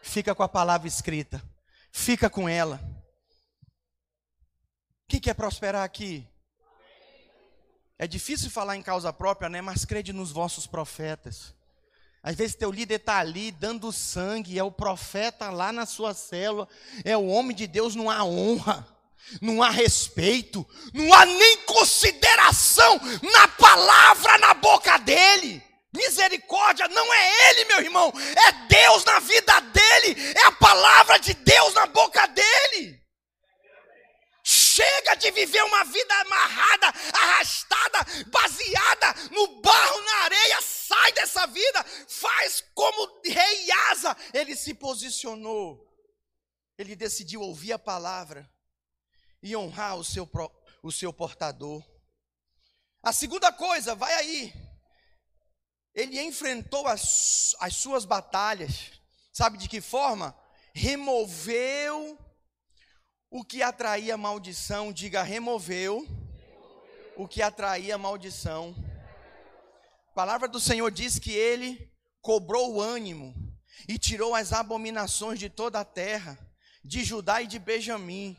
Fica 0.03 0.35
com 0.35 0.43
a 0.43 0.49
palavra 0.49 0.89
escrita. 0.89 1.43
Fica 1.91 2.31
com 2.31 2.49
ela. 2.49 2.81
quer 5.09 5.35
prosperar 5.35 5.85
aqui? 5.85 6.27
É 7.99 8.07
difícil 8.07 8.51
falar 8.51 8.77
em 8.77 8.83
causa 8.83 9.13
própria, 9.13 9.49
né? 9.49 9.61
Mas 9.61 9.85
crede 9.85 10.13
nos 10.13 10.33
vossos 10.33 10.67
profetas. 10.67 11.55
Às 12.23 12.37
vezes 12.37 12.57
teu 12.57 12.71
líder 12.71 12.97
está 12.97 13.19
ali 13.19 13.51
dando 13.51 13.93
sangue, 13.93 14.59
é 14.59 14.63
o 14.63 14.71
profeta 14.71 15.51
lá 15.51 15.73
na 15.73 15.87
sua 15.87 16.15
célula, 16.15 16.69
é 17.05 17.17
o 17.17 17.27
homem 17.27 17.55
de 17.55 17.67
Deus, 17.67 17.97
não 17.97 18.09
há 18.09 18.25
honra, 18.25 18.87
não 19.41 19.63
há 19.63 19.71
respeito, 19.71 20.67
não 20.95 21.13
há 21.13 21.27
nem 21.27 21.59
consideração 21.59 23.01
na 23.23 23.49
palavra 23.49 24.39
na 24.39 24.55
boca 24.55 24.99
dele. 24.99 25.63
Misericórdia 25.93 26.89
não 26.89 27.13
é 27.13 27.51
ele, 27.51 27.65
meu 27.67 27.81
irmão, 27.81 28.13
é 28.49 28.53
Deus 28.67 29.05
na 29.05 29.21
vida 29.21 29.61
dele, 29.61 30.33
é 30.35 30.47
a 30.47 30.53
palavra 30.53 31.19
de 31.19 31.35
Deus 31.35 31.75
na 31.75 31.87
boca 31.87 32.27
dele. 32.29 33.03
Chega 34.45 35.15
de 35.15 35.31
viver 35.31 35.63
uma 35.63 35.85
vida 35.85 36.15
amarrada, 36.15 36.87
arrastada, 37.13 37.99
baseada 38.27 39.15
no 39.31 39.61
barro, 39.61 40.01
na 40.01 40.15
areia. 40.25 40.61
Sai 40.61 41.13
dessa 41.13 41.47
vida. 41.47 41.85
Faz 42.09 42.65
como 42.75 43.21
rei 43.25 43.71
Asa. 43.91 44.17
Ele 44.35 44.57
se 44.57 44.75
posicionou. 44.75 45.89
Ele 46.77 46.97
decidiu 46.97 47.41
ouvir 47.41 47.73
a 47.73 47.79
palavra 47.79 48.51
e 49.41 49.55
honrar 49.57 49.97
o 49.97 50.05
seu, 50.05 50.29
o 50.83 50.91
seu 50.91 51.13
portador. 51.13 51.85
A 53.01 53.13
segunda 53.13 53.53
coisa, 53.53 53.95
vai 53.95 54.13
aí. 54.15 54.53
Ele 55.95 56.21
enfrentou 56.21 56.87
as, 56.87 57.55
as 57.61 57.77
suas 57.77 58.05
batalhas. 58.05 58.93
Sabe 59.33 59.59
de 59.59 59.69
que 59.69 59.81
forma? 59.81 60.37
Removeu 60.73 62.19
o 63.31 63.45
que 63.45 63.63
atraía 63.63 64.17
maldição, 64.17 64.93
diga 64.93 65.23
removeu. 65.23 66.07
O 67.17 67.29
que 67.29 67.43
atraía 67.43 67.99
maldição. 67.99 68.75
A 70.11 70.15
palavra 70.15 70.49
do 70.49 70.61
Senhor 70.61 70.91
diz 70.91 71.19
que 71.19 71.33
ele 71.33 71.91
cobrou 72.21 72.75
o 72.75 72.81
ânimo 72.81 73.35
e 73.89 73.99
tirou 73.99 74.35
as 74.35 74.53
abominações 74.53 75.39
de 75.39 75.49
toda 75.49 75.81
a 75.81 75.85
terra, 75.85 76.39
de 76.85 77.05
Judá 77.05 77.43
e 77.43 77.47
de 77.47 77.59
Benjamim, 77.59 78.37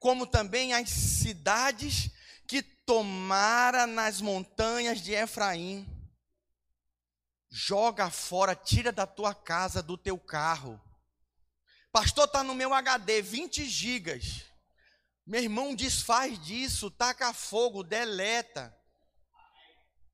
como 0.00 0.26
também 0.26 0.72
as 0.72 0.88
cidades 0.88 2.10
que 2.46 2.62
tomara 2.62 3.86
nas 3.86 4.20
montanhas 4.20 5.00
de 5.00 5.12
Efraim. 5.12 5.86
Joga 7.58 8.10
fora, 8.10 8.54
tira 8.54 8.92
da 8.92 9.06
tua 9.06 9.34
casa, 9.34 9.82
do 9.82 9.96
teu 9.96 10.18
carro, 10.18 10.80
Pastor, 11.96 12.26
está 12.26 12.44
no 12.44 12.54
meu 12.54 12.74
HD, 12.74 13.22
20 13.22 13.64
gigas. 13.64 14.42
Meu 15.26 15.42
irmão, 15.42 15.74
desfaz 15.74 16.38
disso, 16.44 16.90
taca 16.90 17.32
fogo, 17.32 17.82
deleta. 17.82 18.76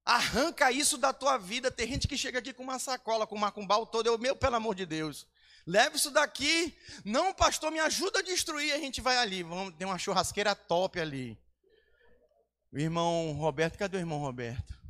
Arranca 0.04 0.70
isso 0.70 0.96
da 0.96 1.12
tua 1.12 1.36
vida. 1.38 1.72
Tem 1.72 1.88
gente 1.88 2.06
que 2.06 2.16
chega 2.16 2.38
aqui 2.38 2.52
com 2.52 2.62
uma 2.62 2.78
sacola, 2.78 3.26
com 3.26 3.34
um 3.34 3.40
macumbal 3.40 3.84
todo. 3.84 4.06
Eu, 4.06 4.16
meu, 4.16 4.36
pelo 4.36 4.54
amor 4.54 4.76
de 4.76 4.86
Deus. 4.86 5.26
Leve 5.66 5.96
isso 5.96 6.12
daqui. 6.12 6.72
Não, 7.04 7.34
pastor, 7.34 7.72
me 7.72 7.80
ajuda 7.80 8.20
a 8.20 8.22
destruir. 8.22 8.72
A 8.72 8.78
gente 8.78 9.00
vai 9.00 9.16
ali. 9.16 9.42
Vamos, 9.42 9.74
tem 9.74 9.84
uma 9.84 9.98
churrasqueira 9.98 10.54
top 10.54 11.00
ali. 11.00 11.36
O 12.72 12.78
irmão 12.78 13.32
Roberto, 13.32 13.76
cadê 13.76 13.96
o 13.96 14.00
irmão 14.00 14.20
Roberto? 14.20 14.81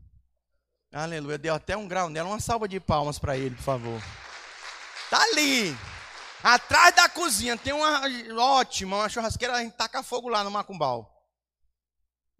Aleluia. 0.92 1.38
Deu 1.38 1.54
até 1.54 1.76
um 1.76 1.88
grau 1.88 2.08
nela. 2.10 2.28
Uma 2.28 2.40
salva 2.40 2.68
de 2.68 2.78
palmas 2.78 3.18
para 3.18 3.36
ele, 3.36 3.54
por 3.54 3.62
favor. 3.62 4.02
Tá 5.08 5.22
ali. 5.22 5.76
Atrás 6.42 6.94
da 6.94 7.08
cozinha 7.08 7.56
tem 7.56 7.72
uma 7.72 8.02
ótima, 8.36 8.96
uma 8.96 9.08
churrasqueira, 9.08 9.54
a 9.54 9.62
gente 9.62 9.74
taca 9.74 10.02
fogo 10.02 10.28
lá 10.28 10.42
no 10.42 10.50
Macumbal. 10.50 11.11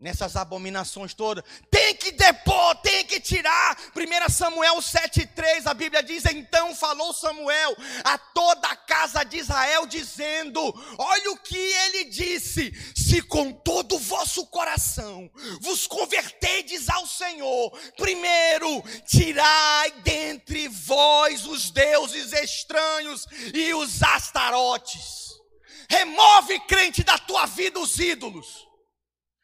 Nessas 0.03 0.35
abominações 0.35 1.15
todas. 1.15 1.45
Tem 1.71 1.95
que 1.95 2.11
depor, 2.11 2.75
tem 2.83 3.05
que 3.05 3.21
tirar. 3.21 3.79
1 3.95 4.33
Samuel 4.33 4.79
7,3, 4.79 5.65
a 5.65 5.73
Bíblia 5.73 6.03
diz: 6.03 6.25
Então 6.25 6.75
falou 6.75 7.13
Samuel 7.13 7.77
a 8.03 8.19
toda 8.19 8.67
a 8.67 8.75
casa 8.75 9.23
de 9.23 9.39
Israel, 9.39 9.87
dizendo: 9.87 10.61
Olha 10.99 11.31
o 11.31 11.37
que 11.37 11.57
ele 11.57 12.07
disse: 12.07 12.73
Se 12.97 13.23
com 13.23 13.53
todo 13.53 13.95
o 13.95 14.01
vosso 14.01 14.45
coração 14.47 15.31
vos 15.61 15.87
convertedes 15.87 16.91
ao 16.91 17.07
Senhor, 17.07 17.71
primeiro 17.97 18.83
tirai 19.07 19.93
dentre 20.03 20.67
vós 20.67 21.47
os 21.47 21.71
deuses 21.71 22.33
estranhos 22.33 23.25
e 23.55 23.73
os 23.73 24.03
astarotes. 24.03 25.41
Remove, 25.89 26.59
crente, 26.67 27.05
da 27.05 27.19
tua 27.19 27.47
vida 27.47 27.79
os 27.79 28.01
ídolos. 28.01 28.72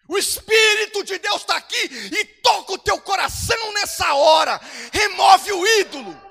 O 0.09 0.17
Espírito 0.17 1.05
de 1.05 1.19
Deus 1.19 1.43
está 1.43 1.57
aqui 1.57 1.77
e 1.77 2.25
toca 2.43 2.73
o 2.73 2.79
teu 2.79 2.99
coração 2.99 3.73
nessa 3.75 4.15
hora. 4.15 4.59
Remove 4.91 5.53
o 5.53 5.67
ídolo. 5.81 6.29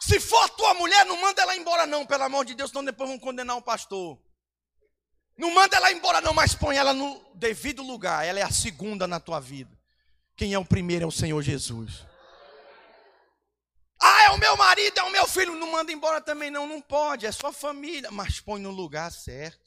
Se 0.00 0.18
for 0.18 0.48
tua 0.50 0.72
mulher, 0.74 1.04
não 1.04 1.20
manda 1.20 1.42
ela 1.42 1.54
embora, 1.54 1.86
não, 1.86 2.06
pelo 2.06 2.24
amor 2.24 2.44
de 2.46 2.54
Deus, 2.54 2.70
senão 2.70 2.84
depois 2.84 3.08
vão 3.08 3.18
condenar 3.18 3.56
o 3.56 3.62
pastor. 3.62 4.18
Não 5.36 5.50
manda 5.52 5.76
ela 5.76 5.92
embora, 5.92 6.20
não, 6.22 6.32
mas 6.32 6.54
põe 6.54 6.76
ela 6.76 6.94
no 6.94 7.22
devido 7.34 7.82
lugar. 7.82 8.26
Ela 8.26 8.40
é 8.40 8.42
a 8.42 8.50
segunda 8.50 9.06
na 9.06 9.20
tua 9.20 9.40
vida. 9.40 9.70
Quem 10.34 10.54
é 10.54 10.58
o 10.58 10.64
primeiro 10.64 11.04
é 11.04 11.06
o 11.06 11.12
Senhor 11.12 11.40
Jesus. 11.42 12.04
Ah, 14.00 14.24
é 14.24 14.30
o 14.30 14.38
meu 14.38 14.56
marido, 14.56 14.98
é 14.98 15.02
o 15.02 15.10
meu 15.10 15.28
filho. 15.28 15.54
Não 15.54 15.70
manda 15.70 15.92
embora 15.92 16.20
também, 16.20 16.50
não. 16.50 16.66
Não 16.66 16.80
pode, 16.80 17.26
é 17.26 17.30
sua 17.30 17.52
família. 17.52 18.10
Mas 18.10 18.40
põe 18.40 18.60
no 18.60 18.70
lugar 18.70 19.12
certo. 19.12 19.61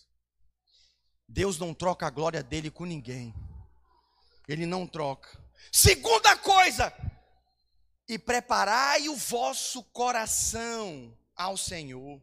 Deus 1.28 1.58
não 1.58 1.74
troca 1.74 2.08
a 2.08 2.10
glória 2.10 2.44
dele 2.44 2.70
com 2.70 2.86
ninguém. 2.86 3.34
Ele 4.48 4.66
não 4.66 4.86
troca. 4.86 5.44
Segunda 5.72 6.38
coisa, 6.38 6.94
e 8.08 8.20
preparai 8.20 9.10
o 9.10 9.16
vosso 9.16 9.84
coração 9.84 11.18
ao 11.36 11.58
Senhor. 11.58 12.22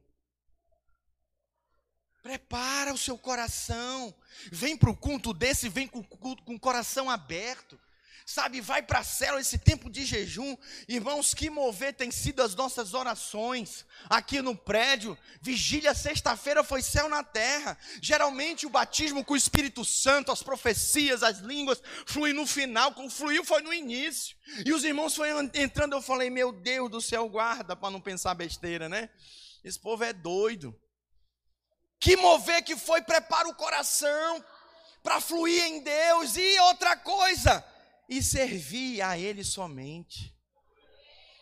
Prepara 2.22 2.94
o 2.94 2.98
seu 2.98 3.18
coração. 3.18 4.14
Vem 4.50 4.76
para 4.76 4.90
o 4.90 4.96
culto 4.96 5.34
desse, 5.34 5.68
vem 5.68 5.88
com, 5.88 6.02
com 6.04 6.54
o 6.54 6.60
coração 6.60 7.10
aberto. 7.10 7.78
Sabe, 8.24 8.60
vai 8.60 8.82
para 8.82 9.00
a 9.00 9.40
esse 9.40 9.58
tempo 9.58 9.90
de 9.90 10.04
jejum. 10.04 10.56
Irmãos, 10.88 11.34
que 11.34 11.50
mover 11.50 11.94
tem 11.94 12.10
sido 12.10 12.42
as 12.42 12.54
nossas 12.54 12.94
orações 12.94 13.84
aqui 14.08 14.40
no 14.40 14.56
prédio. 14.56 15.18
Vigília 15.40 15.94
sexta-feira 15.94 16.62
foi 16.62 16.82
céu 16.82 17.08
na 17.08 17.24
terra. 17.24 17.76
Geralmente 18.00 18.66
o 18.66 18.70
batismo 18.70 19.24
com 19.24 19.34
o 19.34 19.36
Espírito 19.36 19.84
Santo, 19.84 20.30
as 20.30 20.42
profecias, 20.42 21.22
as 21.22 21.38
línguas, 21.38 21.82
flui 22.06 22.32
no 22.32 22.46
final, 22.46 22.92
como 22.92 23.10
fluiu 23.10 23.44
foi 23.44 23.62
no 23.62 23.72
início. 23.72 24.36
E 24.64 24.72
os 24.72 24.84
irmãos 24.84 25.14
foram 25.14 25.50
entrando, 25.54 25.94
eu 25.94 26.02
falei, 26.02 26.30
meu 26.30 26.52
Deus 26.52 26.90
do 26.90 27.00
céu, 27.00 27.28
guarda 27.28 27.74
para 27.74 27.90
não 27.90 28.00
pensar 28.00 28.34
besteira, 28.34 28.88
né? 28.88 29.10
Esse 29.64 29.78
povo 29.78 30.04
é 30.04 30.12
doido. 30.12 30.78
Que 31.98 32.16
mover 32.16 32.62
que 32.62 32.76
foi, 32.76 33.00
prepara 33.02 33.48
o 33.48 33.54
coração 33.54 34.44
para 35.02 35.20
fluir 35.20 35.62
em 35.64 35.82
Deus. 35.82 36.36
E 36.36 36.58
outra 36.60 36.96
coisa, 36.96 37.64
e 38.12 38.22
servir 38.22 39.00
a 39.00 39.18
Ele 39.18 39.42
somente. 39.42 40.34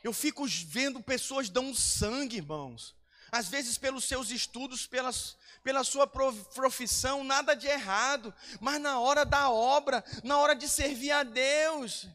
Eu 0.05 0.13
fico 0.13 0.47
vendo 0.47 1.03
pessoas 1.03 1.51
dão 1.51 1.75
sangue, 1.75 2.37
irmãos. 2.37 2.95
Às 3.33 3.49
vezes 3.49 3.77
pelos 3.77 4.05
seus 4.05 4.31
estudos, 4.31 4.87
pelas, 4.87 5.37
pela 5.63 5.85
sua 5.85 6.07
profissão, 6.07 7.25
nada 7.25 7.55
de 7.55 7.67
errado. 7.67 8.33
Mas 8.61 8.81
na 8.81 9.01
hora 9.01 9.25
da 9.25 9.51
obra, 9.51 10.05
na 10.23 10.39
hora 10.39 10.55
de 10.55 10.69
servir 10.69 11.11
a 11.11 11.23
Deus, 11.23 12.07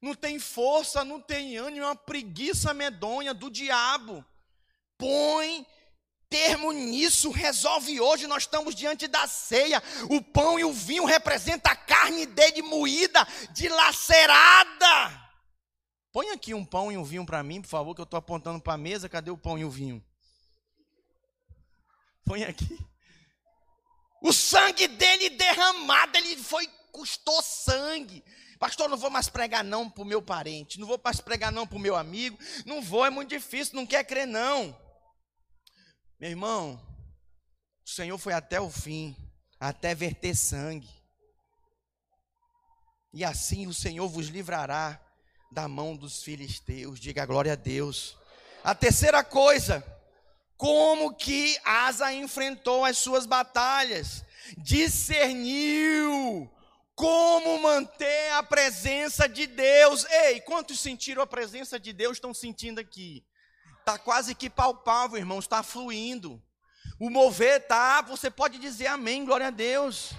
não 0.00 0.14
tem 0.14 0.38
força, 0.38 1.04
não 1.04 1.20
tem 1.20 1.56
ânimo, 1.56 1.84
é 1.84 1.88
uma 1.88 1.96
preguiça 1.96 2.72
medonha 2.72 3.34
do 3.34 3.50
diabo. 3.50 4.24
Põe 4.96 5.66
termo 6.30 6.72
nisso 6.72 7.30
resolve 7.30 8.00
hoje. 8.00 8.26
Nós 8.26 8.44
estamos 8.44 8.74
diante 8.74 9.06
da 9.06 9.26
ceia. 9.26 9.82
O 10.10 10.22
pão 10.22 10.58
e 10.58 10.64
o 10.64 10.72
vinho 10.72 11.04
representam 11.04 11.72
a 11.72 11.76
carne 11.76 12.26
dele 12.26 12.62
moída, 12.62 13.26
dilacerada. 13.52 15.28
Põe 16.12 16.30
aqui 16.30 16.54
um 16.54 16.64
pão 16.64 16.90
e 16.90 16.96
um 16.96 17.04
vinho 17.04 17.24
para 17.24 17.42
mim, 17.42 17.60
por 17.60 17.68
favor, 17.68 17.94
que 17.94 18.00
eu 18.00 18.04
estou 18.04 18.18
apontando 18.18 18.60
para 18.60 18.74
a 18.74 18.78
mesa. 18.78 19.08
Cadê 19.08 19.30
o 19.30 19.38
pão 19.38 19.58
e 19.58 19.64
o 19.64 19.70
vinho? 19.70 20.04
Põe 22.24 22.44
aqui. 22.44 22.78
O 24.22 24.32
sangue 24.32 24.88
dele 24.88 25.30
derramado, 25.30 26.16
ele 26.16 26.36
foi, 26.36 26.66
custou 26.90 27.40
sangue. 27.42 28.24
Pastor, 28.58 28.88
não 28.88 28.96
vou 28.96 29.10
mais 29.10 29.28
pregar 29.28 29.62
não 29.62 29.88
para 29.88 30.02
o 30.02 30.06
meu 30.06 30.20
parente, 30.20 30.80
não 30.80 30.86
vou 30.86 31.00
mais 31.02 31.20
pregar 31.20 31.52
não 31.52 31.64
para 31.64 31.76
o 31.76 31.80
meu 31.80 31.94
amigo, 31.94 32.36
não 32.66 32.82
vou, 32.82 33.06
é 33.06 33.10
muito 33.10 33.28
difícil, 33.28 33.76
não 33.76 33.86
quer 33.86 34.04
crer 34.04 34.26
não. 34.26 34.76
Meu 36.20 36.30
irmão, 36.30 36.80
o 37.86 37.88
Senhor 37.88 38.18
foi 38.18 38.32
até 38.32 38.60
o 38.60 38.68
fim, 38.68 39.14
até 39.60 39.94
verter 39.94 40.34
sangue. 40.34 40.90
E 43.12 43.24
assim 43.24 43.68
o 43.68 43.74
Senhor 43.74 44.08
vos 44.08 44.26
livrará 44.26 45.00
da 45.52 45.68
mão 45.68 45.96
dos 45.96 46.20
filisteus. 46.20 46.98
Diga 46.98 47.24
glória 47.24 47.52
a 47.52 47.56
Deus. 47.56 48.16
A 48.64 48.74
terceira 48.74 49.22
coisa, 49.22 49.84
como 50.56 51.14
que 51.14 51.56
Asa 51.64 52.12
enfrentou 52.12 52.84
as 52.84 52.98
suas 52.98 53.24
batalhas. 53.24 54.24
discerniu 54.56 56.50
como 56.94 57.62
manter 57.62 58.32
a 58.32 58.42
presença 58.42 59.28
de 59.28 59.46
Deus. 59.46 60.04
Ei, 60.06 60.40
quantos 60.40 60.80
sentiram 60.80 61.22
a 61.22 61.26
presença 61.26 61.78
de 61.78 61.92
Deus 61.92 62.16
estão 62.16 62.34
sentindo 62.34 62.80
aqui? 62.80 63.24
Está 63.88 63.98
quase 63.98 64.34
que 64.34 64.50
palpável, 64.50 65.16
irmãos, 65.16 65.46
está 65.46 65.62
fluindo. 65.62 66.42
O 67.00 67.08
mover 67.08 67.66
tá, 67.66 68.02
você 68.02 68.28
pode 68.28 68.58
dizer 68.58 68.86
amém, 68.86 69.24
glória 69.24 69.46
a 69.46 69.50
Deus. 69.50 70.10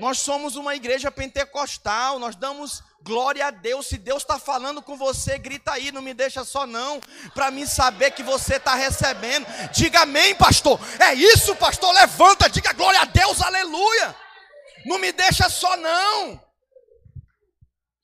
Nós 0.00 0.18
somos 0.18 0.56
uma 0.56 0.74
igreja 0.74 1.12
pentecostal, 1.12 2.18
nós 2.18 2.34
damos 2.34 2.82
glória 3.04 3.46
a 3.46 3.52
Deus. 3.52 3.86
Se 3.86 3.98
Deus 3.98 4.24
está 4.24 4.36
falando 4.36 4.82
com 4.82 4.96
você, 4.96 5.38
grita 5.38 5.70
aí, 5.70 5.92
não 5.92 6.02
me 6.02 6.12
deixa 6.12 6.44
só 6.44 6.66
não, 6.66 6.98
para 7.32 7.52
mim 7.52 7.64
saber 7.66 8.10
que 8.10 8.24
você 8.24 8.56
está 8.56 8.74
recebendo. 8.74 9.46
Diga 9.72 10.00
amém, 10.00 10.34
pastor. 10.34 10.80
É 10.98 11.14
isso, 11.14 11.54
pastor. 11.54 11.94
Levanta, 11.94 12.50
diga 12.50 12.72
glória 12.72 13.00
a 13.00 13.04
Deus, 13.04 13.40
aleluia. 13.40 14.16
Não 14.86 14.98
me 14.98 15.12
deixa 15.12 15.48
só 15.48 15.76
não. 15.76 16.42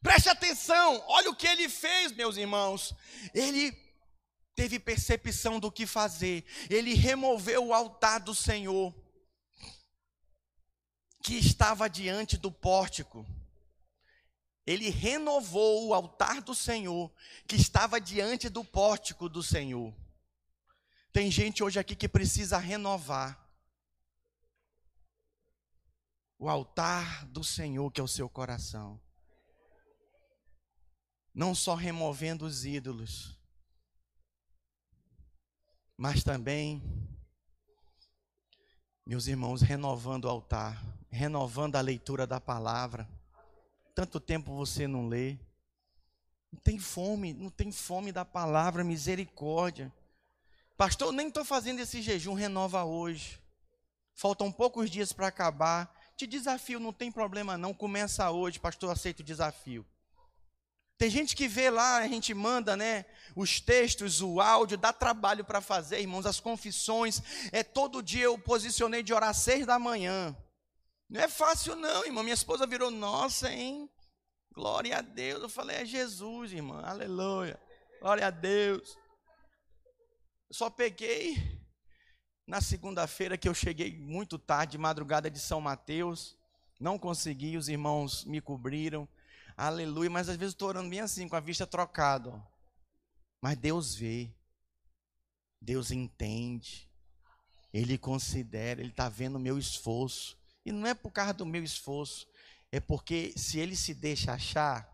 Preste 0.01 0.29
atenção, 0.29 1.03
olha 1.09 1.31
o 1.31 1.35
que 1.35 1.49
ele 1.49 1.69
fez, 1.69 2.13
meus 2.13 2.37
irmãos. 2.37 2.95
Ele 3.35 3.77
teve 4.55 4.79
percepção 4.79 5.59
do 5.59 5.71
que 5.71 5.87
fazer. 5.87 6.45
Ele 6.69 6.95
removeu 6.95 7.67
o 7.67 7.75
altar 7.75 8.21
do 8.21 8.35
Senhor 8.35 8.95
que 11.23 11.35
estava 11.35 11.89
diante 11.89 12.37
do 12.37 12.51
pórtico. 12.51 13.27
Ele 14.67 14.89
renovou 14.89 15.89
o 15.89 15.95
altar 15.95 16.41
do 16.41 16.55
Senhor 16.55 17.13
que 17.47 17.57
estava 17.57 18.01
diante 18.01 18.49
do 18.49 18.65
pórtico 18.65 19.29
do 19.29 19.43
Senhor. 19.43 19.95
Tem 21.13 21.31
gente 21.31 21.63
hoje 21.65 21.79
aqui 21.79 21.97
que 21.97 22.09
precisa 22.09 22.57
renovar 22.59 23.51
o 26.39 26.49
altar 26.49 27.27
do 27.27 27.43
Senhor 27.43 27.91
que 27.91 28.01
é 28.01 28.05
o 28.05 28.09
seu 28.09 28.29
coração. 28.29 29.01
Não 31.35 31.55
só 31.55 31.75
removendo 31.75 32.45
os 32.45 32.65
ídolos, 32.65 33.40
mas 36.01 36.25
também, 36.25 36.83
meus 39.07 39.29
irmãos, 39.29 39.61
renovando 39.61 40.25
o 40.25 40.29
altar 40.29 40.83
renovando 41.11 41.77
a 41.77 41.81
leitura 41.81 42.27
da 42.27 42.41
palavra. 42.41 43.09
Tanto 43.95 44.21
tempo 44.21 44.55
você 44.55 44.87
não 44.87 45.09
lê. 45.09 45.37
Não 46.53 46.61
tem 46.61 46.79
fome, 46.79 47.33
não 47.33 47.51
tem 47.51 47.71
fome 47.71 48.13
da 48.13 48.25
palavra, 48.25 48.85
misericórdia. 48.85 49.93
Pastor, 50.77 51.13
nem 51.13 51.29
estou 51.29 51.45
fazendo 51.45 51.81
esse 51.81 52.01
jejum, 52.01 52.35
renova 52.35 52.85
hoje. 52.85 53.41
Faltam 54.15 54.51
poucos 54.51 54.91
dias 54.91 55.13
para 55.13 55.27
acabar. 55.27 55.95
Te 56.17 56.27
desafio, 56.27 56.81
não 56.81 56.93
tem 56.93 57.11
problema 57.11 57.57
não, 57.57 57.73
começa 57.73 58.31
hoje, 58.31 58.59
pastor, 58.59 58.91
aceito 58.91 59.21
o 59.21 59.25
desafio. 59.25 59.87
Tem 61.01 61.09
gente 61.09 61.35
que 61.35 61.49
vê 61.49 61.71
lá, 61.71 61.97
a 61.97 62.07
gente 62.07 62.35
manda, 62.35 62.77
né, 62.77 63.07
os 63.35 63.59
textos, 63.59 64.21
o 64.21 64.39
áudio, 64.39 64.77
dá 64.77 64.93
trabalho 64.93 65.43
para 65.43 65.63
fazer, 65.63 65.99
irmãos, 65.99 66.27
as 66.27 66.39
confissões. 66.39 67.23
É 67.53 67.63
todo 67.63 68.03
dia 68.03 68.25
eu 68.25 68.39
posicionei 68.39 69.03
de 69.03 69.15
orar 69.15 69.31
às 69.31 69.39
seis 69.39 69.65
da 69.65 69.79
manhã. 69.79 70.37
Não 71.09 71.23
é 71.23 71.27
fácil, 71.27 71.75
não, 71.75 72.05
irmão. 72.05 72.23
Minha 72.23 72.35
esposa 72.35 72.67
virou, 72.67 72.91
nossa, 72.91 73.51
hein? 73.51 73.89
Glória 74.53 74.99
a 74.99 75.01
Deus. 75.01 75.43
Eu 75.43 75.49
falei, 75.49 75.79
é 75.79 75.87
Jesus, 75.87 76.53
irmã. 76.53 76.83
Aleluia. 76.85 77.59
Glória 78.03 78.27
a 78.27 78.31
Deus. 78.31 78.95
Eu 80.51 80.55
só 80.55 80.69
peguei 80.69 81.35
na 82.47 82.61
segunda-feira 82.61 83.39
que 83.39 83.49
eu 83.49 83.55
cheguei 83.55 83.99
muito 83.99 84.39
tarde, 84.39 84.77
madrugada 84.77 85.31
de 85.31 85.41
São 85.41 85.63
Mateus. 85.63 86.37
Não 86.79 86.99
consegui, 86.99 87.57
os 87.57 87.71
irmãos 87.71 88.23
me 88.27 88.43
cobriram. 88.43 89.09
Aleluia. 89.61 90.09
Mas 90.09 90.29
às 90.29 90.37
vezes 90.37 90.55
estou 90.55 90.69
orando 90.69 90.89
bem 90.89 91.01
assim, 91.01 91.29
com 91.29 91.37
a 91.37 91.41
vista 91.41 91.67
trocada. 91.67 92.43
Mas 93.43 93.59
Deus 93.59 93.95
vê. 93.95 94.33
Deus 95.61 95.91
entende. 95.91 96.89
Ele 97.73 97.99
considera, 97.99 98.81
Ele 98.81 98.91
está 98.91 99.09
vendo 99.09 99.37
o 99.37 99.41
meu 99.41 99.59
esforço. 99.59 100.41
E 100.65 100.73
não 100.73 100.87
é 100.87 100.95
por 100.95 101.11
causa 101.11 101.33
do 101.35 101.47
meu 101.47 101.63
esforço, 101.65 102.27
é 102.71 102.81
porque 102.81 103.33
se 103.37 103.59
ele 103.59 103.75
se 103.75 103.95
deixa 103.95 104.33
achar, 104.33 104.89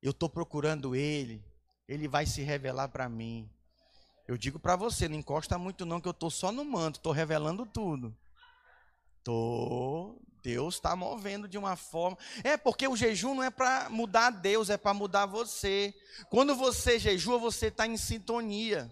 eu 0.00 0.12
estou 0.12 0.28
procurando 0.28 0.94
ele, 0.94 1.44
ele 1.88 2.08
vai 2.08 2.24
se 2.24 2.42
revelar 2.42 2.88
para 2.88 3.08
mim. 3.08 3.50
Eu 4.26 4.36
digo 4.36 4.58
para 4.58 4.76
você, 4.76 5.08
não 5.08 5.16
encosta 5.16 5.58
muito 5.58 5.84
não, 5.84 6.00
que 6.00 6.08
eu 6.08 6.12
estou 6.12 6.30
só 6.30 6.52
no 6.52 6.64
manto, 6.64 6.96
estou 6.96 7.12
revelando 7.12 7.66
tudo. 7.66 8.16
Tô, 9.24 10.16
Deus 10.42 10.74
está 10.74 10.96
movendo 10.96 11.46
de 11.46 11.56
uma 11.56 11.76
forma. 11.76 12.18
É 12.42 12.56
porque 12.56 12.88
o 12.88 12.96
jejum 12.96 13.34
não 13.34 13.42
é 13.42 13.50
para 13.50 13.88
mudar 13.88 14.30
Deus, 14.30 14.68
é 14.68 14.76
para 14.76 14.92
mudar 14.92 15.26
você. 15.26 15.94
Quando 16.28 16.56
você 16.56 16.98
jejua, 16.98 17.38
você 17.38 17.68
está 17.68 17.86
em 17.86 17.96
sintonia. 17.96 18.90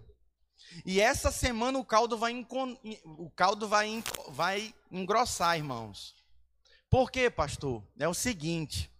E 0.84 1.00
essa 1.00 1.32
semana 1.32 1.78
o 1.78 1.84
caldo 1.84 2.16
vai, 2.16 2.46
o 3.04 3.30
caldo 3.30 3.68
vai, 3.68 4.02
vai 4.28 4.74
engrossar, 4.90 5.56
irmãos. 5.56 6.14
Por 6.88 7.10
quê, 7.10 7.28
pastor? 7.28 7.82
É 7.98 8.08
o 8.08 8.14
seguinte. 8.14 8.90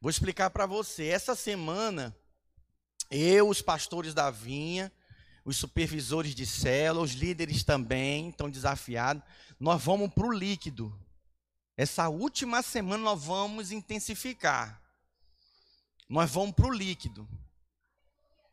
Vou 0.00 0.10
explicar 0.10 0.50
para 0.50 0.64
você. 0.64 1.06
Essa 1.06 1.34
semana, 1.34 2.16
eu, 3.10 3.48
os 3.48 3.60
pastores 3.60 4.14
da 4.14 4.30
vinha, 4.30 4.92
os 5.48 5.56
supervisores 5.56 6.34
de 6.34 6.44
célula, 6.44 7.06
os 7.06 7.12
líderes 7.12 7.64
também 7.64 8.28
estão 8.28 8.50
desafiados. 8.50 9.22
Nós 9.58 9.82
vamos 9.82 10.12
para 10.12 10.26
o 10.26 10.30
líquido. 10.30 10.94
Essa 11.74 12.06
última 12.10 12.60
semana 12.60 13.02
nós 13.02 13.24
vamos 13.24 13.72
intensificar. 13.72 14.78
Nós 16.06 16.30
vamos 16.30 16.54
para 16.54 16.66
o 16.66 16.70
líquido. 16.70 17.26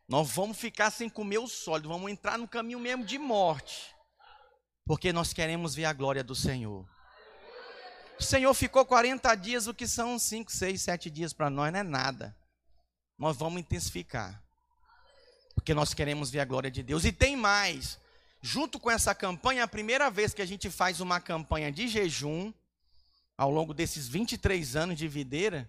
Nós 0.08 0.30
vamos 0.30 0.56
ficar 0.56 0.90
sem 0.90 1.06
comer 1.10 1.36
o 1.36 1.46
sólido, 1.46 1.90
vamos 1.90 2.10
entrar 2.10 2.38
no 2.38 2.48
caminho 2.48 2.80
mesmo 2.80 3.04
de 3.04 3.18
morte, 3.18 3.94
porque 4.86 5.12
nós 5.12 5.34
queremos 5.34 5.74
ver 5.74 5.84
a 5.84 5.92
glória 5.92 6.24
do 6.24 6.34
Senhor. 6.34 6.88
O 8.18 8.22
Senhor 8.22 8.54
ficou 8.54 8.86
40 8.86 9.34
dias, 9.34 9.66
o 9.66 9.74
que 9.74 9.86
são 9.86 10.18
5, 10.18 10.50
6, 10.50 10.80
7 10.80 11.10
dias 11.10 11.34
para 11.34 11.50
nós, 11.50 11.70
não 11.70 11.80
é 11.80 11.82
nada. 11.82 12.34
Nós 13.18 13.36
vamos 13.36 13.60
intensificar, 13.60 14.42
porque 15.56 15.74
nós 15.74 15.94
queremos 15.94 16.30
ver 16.30 16.40
a 16.40 16.44
glória 16.44 16.70
de 16.70 16.82
Deus. 16.82 17.04
E 17.04 17.10
tem 17.10 17.34
mais, 17.34 17.98
junto 18.42 18.78
com 18.78 18.90
essa 18.90 19.14
campanha, 19.14 19.64
a 19.64 19.68
primeira 19.68 20.10
vez 20.10 20.32
que 20.34 20.42
a 20.42 20.46
gente 20.46 20.70
faz 20.70 21.00
uma 21.00 21.18
campanha 21.18 21.72
de 21.72 21.88
jejum, 21.88 22.52
ao 23.36 23.50
longo 23.50 23.74
desses 23.74 24.06
23 24.06 24.76
anos 24.76 24.96
de 24.96 25.08
videira, 25.08 25.68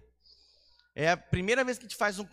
é 0.94 1.10
a 1.10 1.16
primeira 1.16 1.64
vez 1.64 1.78
que 1.78 1.86
a 1.86 1.88
gente 1.88 1.96
faz, 1.96 2.18
um, 2.18 2.26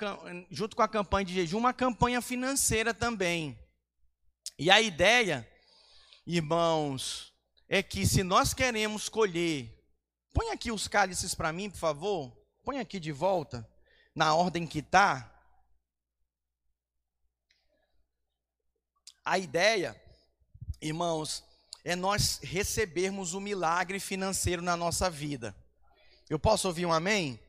junto 0.52 0.76
com 0.76 0.82
a 0.82 0.88
campanha 0.88 1.26
de 1.26 1.34
jejum, 1.34 1.58
uma 1.58 1.74
campanha 1.74 2.22
financeira 2.22 2.94
também. 2.94 3.58
E 4.60 4.70
a 4.70 4.82
ideia, 4.82 5.50
irmãos, 6.28 7.34
é 7.70 7.82
que 7.82 8.06
se 8.06 8.22
nós 8.22 8.54
queremos 8.54 9.08
colher, 9.08 9.74
põe 10.34 10.50
aqui 10.50 10.72
os 10.72 10.88
cálices 10.88 11.34
para 11.34 11.54
mim, 11.54 11.70
por 11.70 11.80
favor. 11.80 12.38
Põe 12.64 12.80
aqui 12.80 13.00
de 13.00 13.12
volta, 13.12 13.68
na 14.14 14.36
ordem 14.36 14.68
que 14.68 14.80
está. 14.80 15.32
A 19.26 19.40
ideia, 19.40 20.00
irmãos, 20.80 21.44
é 21.84 21.96
nós 21.96 22.40
recebermos 22.44 23.34
o 23.34 23.42
milagre 23.42 24.00
financeiro 24.00 24.62
na 24.62 24.78
nossa 24.78 25.10
vida. 25.10 25.56
Eu 26.30 26.38
posso 26.38 26.68
ouvir 26.68 26.86
um 26.86 26.94
amém? 26.94 27.40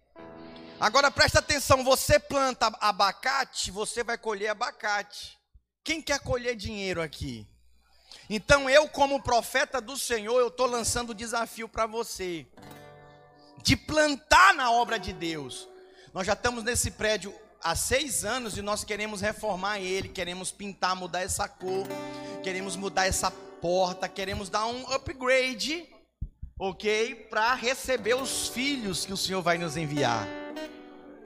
Agora 0.81 1.11
presta 1.11 1.39
atenção, 1.39 1.85
você 1.85 2.19
planta 2.19 2.67
abacate, 2.81 3.71
você 3.71 4.03
vai 4.03 4.17
colher 4.17 4.49
abacate. 4.49 5.39
Quem 5.85 6.01
quer 6.01 6.19
colher 6.21 6.57
dinheiro 6.57 7.03
aqui? 7.03 7.47
Então 8.29 8.71
eu, 8.71 8.89
como 8.89 9.23
profeta 9.23 9.79
do 9.79 9.99
Senhor, 9.99 10.41
eu 10.41 10.49
estou 10.49 10.67
lançando 10.67 11.11
o 11.11 11.15
desafio 11.15 11.69
para 11.69 11.87
você 11.87 12.47
de 13.63 13.77
plantar 13.77 14.55
na 14.55 14.71
obra 14.71 14.99
de 14.99 15.13
Deus. 15.13 15.69
Nós 16.15 16.27
já 16.27 16.33
estamos 16.33 16.65
nesse 16.65 16.91
prédio 16.91 17.35
há 17.67 17.75
seis 17.75 18.25
anos 18.25 18.57
e 18.57 18.63
nós 18.63 18.85
queremos 18.85 19.21
reformar 19.21 19.81
ele, 19.81 20.09
queremos 20.09 20.53
pintar, 20.53 20.95
mudar 20.95 21.23
essa 21.23 21.49
cor, 21.49 21.85
queremos 22.41 22.77
mudar 22.77 23.07
essa 23.07 23.29
porta, 23.29 24.09
queremos 24.09 24.49
dar 24.49 24.67
um 24.67 24.89
upgrade, 24.93 25.85
ok? 26.57 27.27
Para 27.29 27.55
receber 27.55 28.15
os 28.15 28.47
filhos 28.47 29.05
que 29.05 29.13
o 29.13 29.17
Senhor 29.17 29.43
vai 29.43 29.59
nos 29.59 29.77
enviar. 29.77 30.29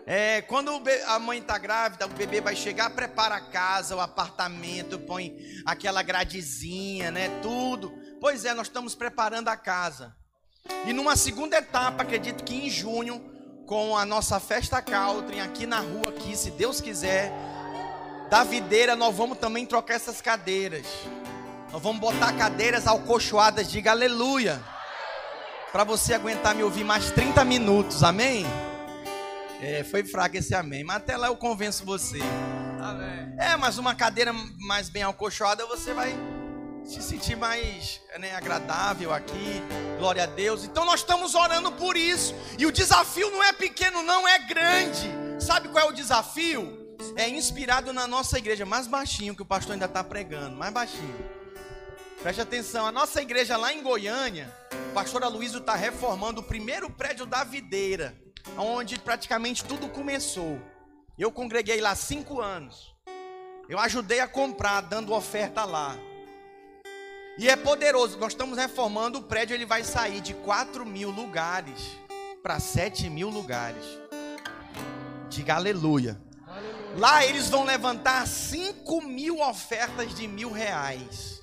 É, 0.07 0.41
quando 0.41 0.70
a 1.09 1.18
mãe 1.18 1.41
está 1.41 1.59
grávida, 1.59 2.07
o 2.07 2.09
bebê 2.09 2.41
vai 2.41 2.57
chegar, 2.57 2.88
prepara 2.88 3.34
a 3.34 3.41
casa, 3.43 3.95
o 3.95 4.01
apartamento, 4.01 4.99
põe 4.99 5.36
aquela 5.66 6.03
gradezinha, 6.03 7.11
né? 7.11 7.28
Tudo. 7.43 7.93
Pois 8.18 8.47
é, 8.47 8.55
nós 8.55 8.68
estamos 8.68 8.95
preparando 8.95 9.49
a 9.49 9.59
casa. 9.59 10.16
E 10.86 10.93
numa 10.95 11.16
segunda 11.16 11.59
etapa, 11.59 12.03
acredito 12.03 12.45
que 12.45 12.55
em 12.55 12.70
junho, 12.70 13.39
com 13.70 13.96
a 13.96 14.04
nossa 14.04 14.40
festa 14.40 14.82
Caltrin 14.82 15.38
aqui 15.38 15.64
na 15.64 15.78
rua, 15.78 16.08
aqui, 16.08 16.36
se 16.36 16.50
Deus 16.50 16.80
quiser, 16.80 17.32
da 18.28 18.42
videira, 18.42 18.96
nós 18.96 19.14
vamos 19.14 19.38
também 19.38 19.64
trocar 19.64 19.94
essas 19.94 20.20
cadeiras. 20.20 20.84
Nós 21.70 21.80
vamos 21.80 22.00
botar 22.00 22.32
cadeiras 22.32 22.88
alcochoadas, 22.88 23.70
diga 23.70 23.92
aleluia. 23.92 24.60
Para 25.70 25.84
você 25.84 26.14
aguentar 26.14 26.52
me 26.52 26.64
ouvir 26.64 26.82
mais 26.82 27.12
30 27.12 27.44
minutos, 27.44 28.02
amém? 28.02 28.44
É, 29.62 29.84
foi 29.84 30.02
fraco 30.02 30.36
esse 30.36 30.52
amém, 30.52 30.82
mas 30.82 30.96
até 30.96 31.16
lá 31.16 31.28
eu 31.28 31.36
convenço 31.36 31.84
você. 31.84 32.18
Amém. 32.82 33.36
É, 33.38 33.54
mas 33.56 33.78
uma 33.78 33.94
cadeira 33.94 34.32
mais 34.58 34.88
bem 34.88 35.04
alcochoada 35.04 35.64
você 35.64 35.94
vai 35.94 36.12
se 36.91 37.01
sentir 37.01 37.36
mais 37.36 38.01
né, 38.18 38.34
agradável 38.34 39.12
aqui. 39.12 39.62
Glória 39.97 40.24
a 40.24 40.26
Deus. 40.26 40.64
Então 40.64 40.84
nós 40.84 41.01
estamos 41.01 41.36
orando 41.36 41.70
por 41.72 41.97
isso. 41.97 42.34
E 42.59 42.66
o 42.66 42.72
desafio 42.72 43.30
não 43.30 43.45
é 43.45 43.53
pequeno, 43.53 44.03
não, 44.03 44.26
é 44.26 44.41
grande. 44.41 45.09
Sabe 45.38 45.68
qual 45.68 45.86
é 45.86 45.88
o 45.88 45.95
desafio? 45.95 46.97
É 47.16 47.28
inspirado 47.28 47.93
na 47.93 48.09
nossa 48.09 48.38
igreja, 48.38 48.66
mais 48.66 48.88
baixinho 48.88 49.36
que 49.36 49.43
o 49.43 49.47
pastor 49.47 49.74
ainda 49.74 49.86
está 49.86 50.03
pregando, 50.03 50.57
mais 50.57 50.72
baixinho. 50.72 51.41
Preste 52.20 52.41
atenção, 52.41 52.86
a 52.86 52.93
nossa 52.93 53.22
igreja 53.22 53.57
lá 53.57 53.72
em 53.72 53.82
Goiânia, 53.82 54.53
o 54.91 54.93
pastor 54.93 55.22
Aloysio 55.22 55.61
está 55.61 55.74
reformando 55.74 56.41
o 56.41 56.45
primeiro 56.45 56.91
prédio 56.91 57.24
da 57.24 57.45
videira, 57.45 58.14
onde 58.59 58.99
praticamente 58.99 59.64
tudo 59.64 59.88
começou. 59.88 60.61
Eu 61.16 61.30
congreguei 61.30 61.80
lá 61.80 61.95
cinco 61.95 62.41
anos. 62.41 62.95
Eu 63.68 63.78
ajudei 63.78 64.20
a 64.20 64.26
comprar, 64.26 64.80
dando 64.82 65.14
oferta 65.14 65.64
lá. 65.64 65.97
E 67.41 67.49
é 67.49 67.57
poderoso. 67.57 68.18
Nós 68.18 68.34
estamos 68.34 68.59
reformando 68.59 69.18
o 69.18 69.22
prédio, 69.22 69.55
ele 69.55 69.64
vai 69.64 69.82
sair 69.82 70.20
de 70.20 70.34
4 70.34 70.84
mil 70.84 71.09
lugares 71.09 71.80
para 72.43 72.61
7 72.61 73.09
mil 73.09 73.30
lugares. 73.30 73.82
Diga 75.30 75.55
aleluia. 75.55 76.20
aleluia. 76.47 76.99
Lá 76.99 77.24
eles 77.24 77.49
vão 77.49 77.64
levantar 77.64 78.26
5 78.26 79.01
mil 79.01 79.41
ofertas 79.41 80.14
de 80.14 80.28
mil 80.28 80.53
reais. 80.53 81.41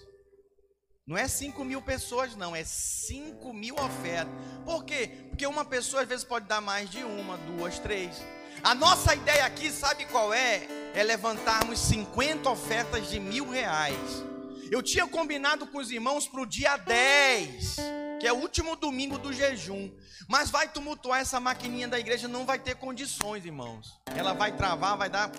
Não 1.07 1.17
é 1.17 1.27
5 1.27 1.65
mil 1.65 1.81
pessoas, 1.81 2.35
não, 2.35 2.55
é 2.55 2.63
5 2.63 3.51
mil 3.51 3.73
ofertas. 3.73 4.31
Por 4.63 4.85
quê? 4.85 5.09
Porque 5.29 5.47
uma 5.47 5.65
pessoa 5.65 6.03
às 6.03 6.07
vezes 6.07 6.23
pode 6.23 6.45
dar 6.45 6.61
mais 6.61 6.91
de 6.91 7.03
uma, 7.03 7.37
duas, 7.37 7.79
três. 7.79 8.21
A 8.63 8.75
nossa 8.75 9.15
ideia 9.15 9.45
aqui, 9.45 9.71
sabe 9.71 10.05
qual 10.05 10.31
é? 10.31 10.67
É 10.93 11.01
levantarmos 11.01 11.79
50 11.79 12.47
ofertas 12.51 13.09
de 13.09 13.19
mil 13.19 13.49
reais. 13.49 14.26
Eu 14.69 14.83
tinha 14.83 15.07
combinado 15.07 15.65
com 15.67 15.77
os 15.77 15.91
irmãos 15.91 16.27
para 16.27 16.41
o 16.41 16.45
dia 16.45 16.75
10, 16.77 17.77
que 18.19 18.27
é 18.27 18.33
o 18.33 18.37
último 18.37 18.75
domingo 18.75 19.17
do 19.17 19.31
jejum. 19.31 19.89
Mas 20.27 20.49
vai 20.49 20.67
tumultuar 20.67 21.21
essa 21.21 21.39
maquininha 21.39 21.87
da 21.87 21.97
igreja, 21.97 22.27
não 22.27 22.45
vai 22.45 22.59
ter 22.59 22.75
condições, 22.75 23.45
irmãos. 23.45 23.97
Ela 24.13 24.33
vai 24.33 24.51
travar, 24.51 24.97
vai 24.97 25.09
dar, 25.09 25.31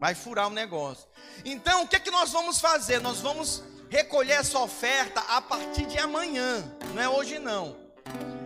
vai 0.00 0.14
furar 0.14 0.48
o 0.48 0.50
negócio. 0.50 1.06
Então, 1.44 1.82
o 1.82 1.88
que, 1.88 1.96
é 1.96 2.00
que 2.00 2.10
nós 2.10 2.32
vamos 2.32 2.58
fazer? 2.58 3.00
Nós 3.00 3.20
vamos 3.20 3.62
recolher 3.90 4.34
essa 4.34 4.58
oferta 4.58 5.20
a 5.20 5.40
partir 5.40 5.86
de 5.86 5.98
amanhã, 5.98 6.64
não 6.94 7.02
é 7.02 7.08
hoje 7.08 7.38
não. 7.38 7.76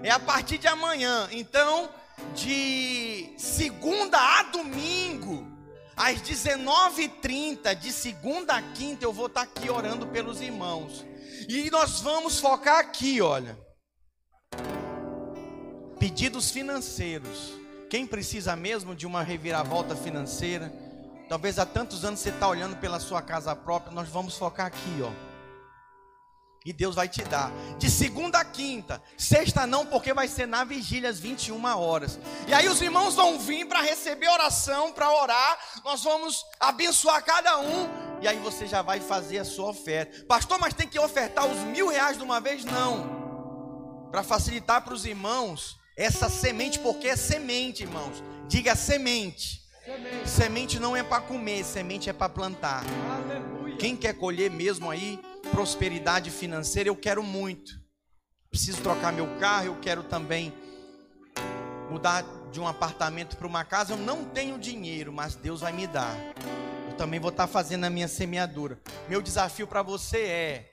É 0.03 0.11
a 0.11 0.19
partir 0.19 0.59
de 0.59 0.67
amanhã. 0.67 1.29
Então, 1.31 1.89
de 2.35 3.33
segunda 3.37 4.19
a 4.19 4.43
domingo, 4.45 5.50
às 5.97 6.21
19h30, 6.23 7.75
de 7.75 7.93
segunda 7.93 8.55
a 8.55 8.63
quinta, 8.63 9.05
eu 9.05 9.13
vou 9.13 9.27
estar 9.27 9.43
aqui 9.43 9.71
orando 9.71 10.07
pelos 10.07 10.41
irmãos. 10.41 11.05
E 11.49 11.71
nós 11.71 12.01
vamos 12.01 12.39
focar 12.39 12.79
aqui, 12.79 13.21
olha. 13.21 13.59
Pedidos 15.99 16.51
financeiros. 16.51 17.53
Quem 17.89 18.07
precisa 18.07 18.55
mesmo 18.55 18.95
de 18.95 19.07
uma 19.07 19.23
reviravolta 19.23 19.97
financeira? 19.97 20.73
Talvez 21.29 21.59
há 21.59 21.67
tantos 21.67 22.05
anos 22.05 22.21
você 22.21 22.31
está 22.31 22.49
olhando 22.49 22.77
pela 22.77 22.99
sua 22.99 23.21
casa 23.23 23.55
própria. 23.55 23.93
Nós 23.93 24.09
vamos 24.09 24.37
focar 24.37 24.67
aqui, 24.67 25.01
ó. 25.03 25.30
E 26.65 26.73
Deus 26.73 26.95
vai 26.95 27.09
te 27.09 27.23
dar. 27.25 27.51
De 27.79 27.91
segunda 27.91 28.39
a 28.39 28.45
quinta. 28.45 29.03
Sexta 29.17 29.67
não, 29.67 29.87
porque 29.87 30.13
vai 30.13 30.29
ser 30.29 30.47
na 30.47 30.63
vigília 30.63 31.09
às 31.09 31.19
21 31.19 31.65
horas. 31.79 32.19
E 32.47 32.53
aí 32.53 32.69
os 32.69 32.83
irmãos 32.83 33.15
vão 33.15 33.39
vir 33.39 33.67
para 33.67 33.81
receber 33.81 34.29
oração, 34.29 34.93
para 34.93 35.11
orar. 35.11 35.59
Nós 35.85 36.05
vamos 36.05 36.45
abençoar 36.59 37.25
cada 37.25 37.59
um. 37.61 37.89
E 38.21 38.29
aí 38.29 38.37
você 38.39 38.67
já 38.67 38.83
vai 38.83 39.01
fazer 39.01 39.39
a 39.39 39.45
sua 39.45 39.71
oferta. 39.71 40.27
Pastor, 40.27 40.59
mas 40.59 40.75
tem 40.75 40.87
que 40.87 40.99
ofertar 40.99 41.47
os 41.47 41.59
mil 41.61 41.89
reais 41.89 42.19
de 42.19 42.23
uma 42.23 42.41
vez? 42.41 42.63
Não. 42.63 44.09
Para 44.11 44.23
facilitar 44.23 44.83
para 44.83 44.93
os 44.93 45.07
irmãos 45.07 45.79
essa 45.97 46.29
semente, 46.29 46.79
porque 46.79 47.09
é 47.09 47.17
semente, 47.17 47.85
irmãos. 47.85 48.23
Diga 48.47 48.75
semente. 48.75 49.61
Semente, 49.83 50.29
semente 50.29 50.81
não 50.81 50.95
é 50.95 51.03
para 51.03 51.23
comer, 51.23 51.65
semente 51.65 52.11
é 52.11 52.13
para 52.13 52.29
plantar. 52.29 52.85
Aleluia. 53.11 53.50
Quem 53.81 53.97
quer 53.97 54.13
colher 54.13 54.51
mesmo 54.51 54.91
aí? 54.91 55.19
prosperidade 55.51 56.31
financeira, 56.31 56.89
eu 56.89 56.97
quero 56.97 57.23
muito. 57.23 57.73
Preciso 58.51 58.83
trocar 58.83 59.13
meu 59.13 59.39
carro, 59.39 59.67
eu 59.67 59.81
quero 59.81 60.03
também 60.03 60.53
mudar 61.89 62.25
de 62.51 62.61
um 62.61 62.67
apartamento 62.67 63.37
para 63.37 63.47
uma 63.47 63.65
casa. 63.65 63.93
Eu 63.93 63.97
não 63.97 64.25
tenho 64.25 64.59
dinheiro, 64.59 65.13
mas 65.13 65.35
Deus 65.35 65.61
vai 65.61 65.73
me 65.73 65.87
dar. 65.87 66.17
Eu 66.89 66.97
também 66.97 67.21
vou 67.21 67.31
estar 67.31 67.47
fazendo 67.47 67.85
a 67.85 67.91
minha 67.91 68.09
semeadura. 68.09 68.81
Meu 69.09 69.23
desafio 69.23 69.67
para 69.67 69.83
você 69.83 70.19
é 70.19 70.71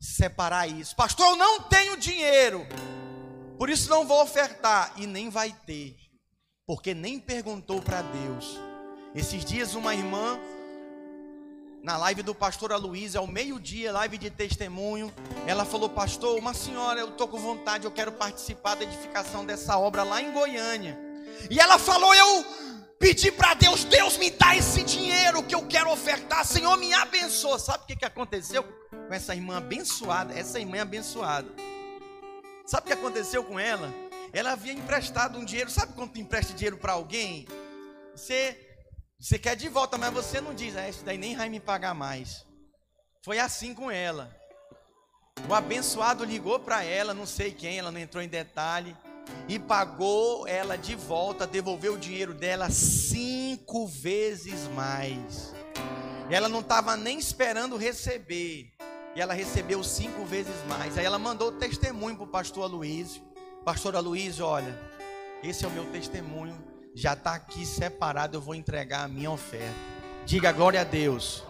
separar 0.00 0.66
isso. 0.66 0.96
Pastor, 0.96 1.26
eu 1.26 1.36
não 1.36 1.62
tenho 1.62 1.96
dinheiro. 1.96 2.66
Por 3.58 3.68
isso 3.70 3.90
não 3.90 4.06
vou 4.06 4.22
ofertar 4.22 4.92
e 4.96 5.06
nem 5.06 5.28
vai 5.30 5.52
ter, 5.66 5.96
porque 6.66 6.94
nem 6.94 7.18
perguntou 7.18 7.82
para 7.82 8.02
Deus. 8.02 8.58
Esses 9.14 9.44
dias 9.44 9.74
uma 9.74 9.94
irmã 9.94 10.38
na 11.82 11.96
live 11.96 12.22
do 12.22 12.34
pastor 12.34 12.72
Aloysio, 12.72 13.20
ao 13.20 13.26
meio-dia, 13.26 13.92
live 13.92 14.18
de 14.18 14.30
testemunho. 14.30 15.12
Ela 15.46 15.64
falou: 15.64 15.88
Pastor, 15.88 16.38
uma 16.38 16.54
senhora, 16.54 17.00
eu 17.00 17.08
estou 17.08 17.28
com 17.28 17.38
vontade, 17.38 17.84
eu 17.84 17.90
quero 17.90 18.12
participar 18.12 18.74
da 18.74 18.84
edificação 18.84 19.44
dessa 19.44 19.78
obra 19.78 20.02
lá 20.02 20.20
em 20.20 20.32
Goiânia. 20.32 20.98
E 21.50 21.58
ela 21.60 21.78
falou: 21.78 22.14
Eu 22.14 22.44
pedi 22.98 23.30
para 23.30 23.54
Deus, 23.54 23.84
Deus 23.84 24.16
me 24.16 24.30
dá 24.30 24.56
esse 24.56 24.82
dinheiro 24.82 25.42
que 25.42 25.54
eu 25.54 25.66
quero 25.66 25.90
ofertar, 25.90 26.44
Senhor 26.44 26.76
me 26.76 26.92
abençoa. 26.92 27.58
Sabe 27.58 27.84
o 27.84 27.86
que, 27.86 27.96
que 27.96 28.04
aconteceu 28.04 28.62
com 28.62 29.14
essa 29.14 29.34
irmã 29.34 29.58
abençoada? 29.58 30.34
Essa 30.34 30.58
irmã 30.58 30.82
abençoada. 30.82 31.48
Sabe 32.66 32.84
o 32.84 32.86
que 32.88 32.92
aconteceu 32.92 33.42
com 33.44 33.58
ela? 33.58 33.92
Ela 34.32 34.52
havia 34.52 34.72
emprestado 34.72 35.38
um 35.38 35.44
dinheiro. 35.44 35.70
Sabe 35.70 35.94
quando 35.94 36.16
empresta 36.18 36.52
dinheiro 36.52 36.76
para 36.76 36.92
alguém? 36.92 37.46
Você 38.14 38.67
você 39.20 39.36
quer 39.36 39.56
de 39.56 39.68
volta, 39.68 39.98
mas 39.98 40.12
você 40.12 40.40
não 40.40 40.54
diz, 40.54 40.76
ah, 40.76 40.88
isso 40.88 41.04
daí 41.04 41.18
nem 41.18 41.36
vai 41.36 41.48
me 41.48 41.58
pagar 41.58 41.92
mais. 41.92 42.46
Foi 43.24 43.40
assim 43.40 43.74
com 43.74 43.90
ela. 43.90 44.32
O 45.48 45.54
abençoado 45.54 46.24
ligou 46.24 46.60
para 46.60 46.84
ela, 46.84 47.12
não 47.12 47.26
sei 47.26 47.50
quem, 47.50 47.78
ela 47.78 47.90
não 47.90 47.98
entrou 47.98 48.22
em 48.22 48.28
detalhe, 48.28 48.96
e 49.48 49.58
pagou 49.58 50.46
ela 50.46 50.78
de 50.78 50.94
volta, 50.94 51.48
devolveu 51.48 51.94
o 51.94 51.98
dinheiro 51.98 52.32
dela 52.32 52.70
cinco 52.70 53.88
vezes 53.88 54.68
mais. 54.68 55.52
Ela 56.30 56.48
não 56.48 56.60
estava 56.60 56.96
nem 56.96 57.18
esperando 57.18 57.76
receber, 57.76 58.72
e 59.16 59.20
ela 59.20 59.34
recebeu 59.34 59.82
cinco 59.82 60.24
vezes 60.24 60.54
mais. 60.68 60.96
Aí 60.96 61.04
ela 61.04 61.18
mandou 61.18 61.48
o 61.48 61.58
testemunho 61.58 62.14
para 62.14 62.24
o 62.24 62.28
pastor 62.28 62.64
Aloysio. 62.64 63.22
Pastor 63.64 63.96
Aloysio, 63.96 64.46
olha, 64.46 64.78
esse 65.42 65.64
é 65.64 65.68
o 65.68 65.72
meu 65.72 65.90
testemunho 65.90 66.56
já 66.94 67.12
está 67.12 67.34
aqui 67.34 67.64
separado, 67.64 68.36
eu 68.36 68.40
vou 68.40 68.54
entregar 68.54 69.04
a 69.04 69.08
minha 69.08 69.30
oferta. 69.30 69.74
Diga 70.24 70.52
glória 70.52 70.80
a 70.80 70.84
Deus. 70.84 71.42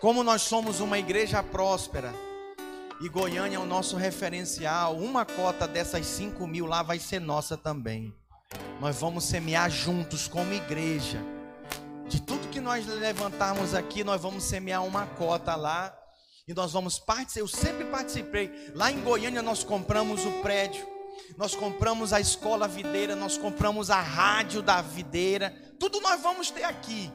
Como 0.00 0.22
nós 0.22 0.42
somos 0.42 0.80
uma 0.80 0.98
igreja 0.98 1.42
próspera 1.42 2.12
e 3.00 3.08
Goiânia 3.08 3.56
é 3.56 3.58
o 3.58 3.66
nosso 3.66 3.96
referencial, 3.96 4.96
uma 4.96 5.24
cota 5.24 5.66
dessas 5.66 6.06
5 6.06 6.46
mil 6.46 6.66
lá 6.66 6.82
vai 6.82 6.98
ser 6.98 7.20
nossa 7.20 7.56
também. 7.56 8.14
Nós 8.80 9.00
vamos 9.00 9.24
semear 9.24 9.70
juntos 9.70 10.28
como 10.28 10.52
igreja. 10.52 11.18
De 12.08 12.20
tudo 12.20 12.48
que 12.48 12.60
nós 12.60 12.86
levantarmos 12.86 13.74
aqui, 13.74 14.04
nós 14.04 14.20
vamos 14.20 14.44
semear 14.44 14.84
uma 14.84 15.06
cota 15.06 15.56
lá. 15.56 15.96
E 16.46 16.52
nós 16.52 16.72
vamos 16.72 16.98
participar. 16.98 17.40
Eu 17.40 17.48
sempre 17.48 17.84
participei. 17.86 18.72
Lá 18.74 18.90
em 18.90 19.00
Goiânia 19.00 19.42
nós 19.42 19.64
compramos 19.64 20.24
o 20.24 20.42
prédio 20.42 20.91
nós 21.36 21.54
compramos 21.54 22.12
a 22.12 22.20
escola 22.20 22.68
videira, 22.68 23.16
nós 23.16 23.36
compramos 23.36 23.90
a 23.90 24.00
rádio 24.00 24.62
da 24.62 24.82
videira, 24.82 25.50
tudo 25.78 26.00
nós 26.00 26.20
vamos 26.20 26.50
ter 26.50 26.64
aqui. 26.64 27.10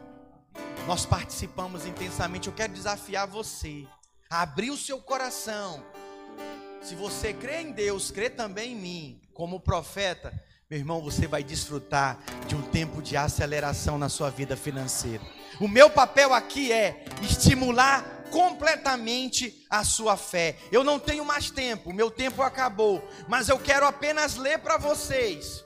Nós 0.88 1.06
participamos 1.06 1.86
intensamente. 1.86 2.48
Eu 2.48 2.54
quero 2.54 2.74
desafiar 2.74 3.28
você 3.28 3.86
a 4.30 4.42
abrir 4.42 4.72
o 4.72 4.78
seu 4.78 5.00
coração. 5.00 5.84
Se 6.82 6.96
você 6.96 7.34
crê 7.34 7.62
em 7.62 7.72
Deus, 7.72 8.12
crê 8.12 8.30
também 8.30 8.74
em 8.74 8.76
mim, 8.76 9.22
como 9.34 9.60
profeta, 9.60 10.34
meu 10.70 10.80
irmão, 10.80 11.02
você 11.02 11.28
vai 11.28 11.44
desfrutar 11.44 12.20
de 12.46 12.56
um 12.56 12.62
tempo 12.62 13.02
de 13.02 13.16
aceleração 13.16 13.98
na 13.98 14.10
sua 14.10 14.30
vida 14.30 14.58
financeira. 14.58 15.24
O 15.62 15.68
meu 15.68 15.90
papel 15.90 16.34
aqui 16.34 16.72
é 16.72 17.06
estimular 17.22 18.17
completamente 18.32 19.66
a 19.70 19.84
sua 19.84 20.18
fé. 20.18 20.56
Eu 20.72 20.84
não 20.84 21.00
tenho 21.00 21.26
mais 21.26 21.50
tempo, 21.50 21.94
meu 21.94 22.10
tempo 22.10 22.42
acabou, 22.42 23.04
mas 23.28 23.50
eu 23.50 23.60
quero 23.60 23.86
apenas 23.86 24.36
ler 24.36 24.60
para 24.60 24.78
vocês 24.78 25.66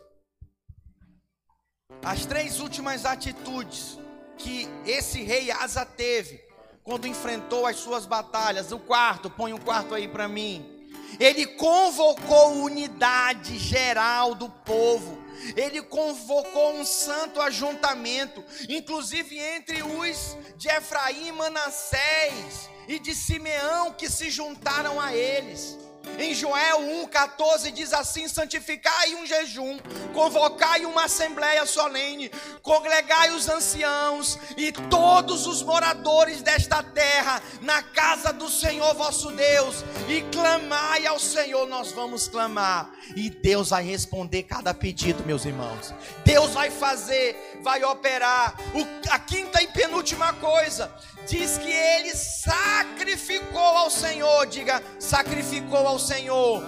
as 2.03 2.25
três 2.25 2.59
últimas 2.59 3.05
atitudes 3.05 3.99
que 4.37 4.67
esse 4.85 5.21
rei 5.21 5.51
Asa 5.51 5.85
teve 5.85 6.41
quando 6.83 7.07
enfrentou 7.07 7.65
as 7.65 7.77
suas 7.77 8.05
batalhas. 8.05 8.71
O 8.71 8.79
quarto, 8.79 9.29
põe 9.29 9.53
um 9.53 9.59
quarto 9.59 9.93
aí 9.93 10.07
para 10.07 10.27
mim. 10.27 10.89
Ele 11.19 11.45
convocou 11.45 12.63
unidade 12.63 13.57
geral 13.59 14.33
do 14.33 14.49
povo. 14.49 15.20
Ele 15.55 15.81
convocou 15.81 16.73
um 16.75 16.85
santo 16.85 17.41
ajuntamento, 17.41 18.43
inclusive 18.69 19.37
entre 19.37 19.81
os 19.81 20.37
de 20.55 20.67
Efraim, 20.69 21.31
Manassés 21.31 22.69
e 22.87 22.99
de 22.99 23.15
Simeão 23.15 23.93
que 23.93 24.09
se 24.09 24.29
juntaram 24.29 24.99
a 24.99 25.15
eles. 25.15 25.77
Em 26.19 26.33
Joel 26.33 26.79
1,14 26.81 27.71
diz 27.71 27.93
assim: 27.93 28.27
santificai 28.27 29.15
um 29.15 29.25
jejum, 29.25 29.79
convocai 30.13 30.85
uma 30.85 31.05
assembleia 31.05 31.65
solene, 31.65 32.31
congregai 32.61 33.31
os 33.31 33.49
anciãos 33.49 34.37
e 34.57 34.71
todos 34.71 35.47
os 35.47 35.63
moradores 35.63 36.41
desta 36.41 36.83
terra 36.83 37.41
na 37.61 37.81
casa 37.81 38.31
do 38.31 38.49
Senhor 38.49 38.93
vosso 38.93 39.31
Deus, 39.31 39.83
e 40.07 40.21
clamai 40.31 41.05
ao 41.05 41.19
Senhor, 41.19 41.67
nós 41.67 41.91
vamos 41.91 42.27
clamar, 42.27 42.89
e 43.15 43.29
Deus 43.29 43.69
vai 43.69 43.83
responder 43.83 44.43
cada 44.43 44.73
pedido, 44.73 45.23
meus 45.25 45.45
irmãos. 45.45 45.93
Deus 46.23 46.51
vai 46.51 46.69
fazer, 46.69 47.59
vai 47.61 47.83
operar. 47.83 48.55
O, 48.73 49.11
a 49.11 49.19
quinta 49.19 49.61
e 49.61 49.67
penúltima 49.67 50.33
coisa, 50.33 50.91
diz 51.27 51.57
que 51.57 51.71
ele 51.71 52.15
sacrificou 52.15 53.59
ao 53.59 53.89
Senhor, 53.89 54.45
diga, 54.47 54.81
sacrificou 54.99 55.87
ao 55.87 55.99
Senhor. 56.01 56.61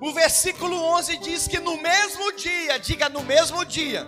O 0.00 0.12
versículo 0.12 0.82
11 0.96 1.18
diz 1.18 1.46
que 1.46 1.58
no 1.58 1.76
mesmo 1.76 2.32
dia, 2.32 2.78
diga 2.78 3.08
no 3.08 3.22
mesmo 3.22 3.64
dia, 3.66 4.06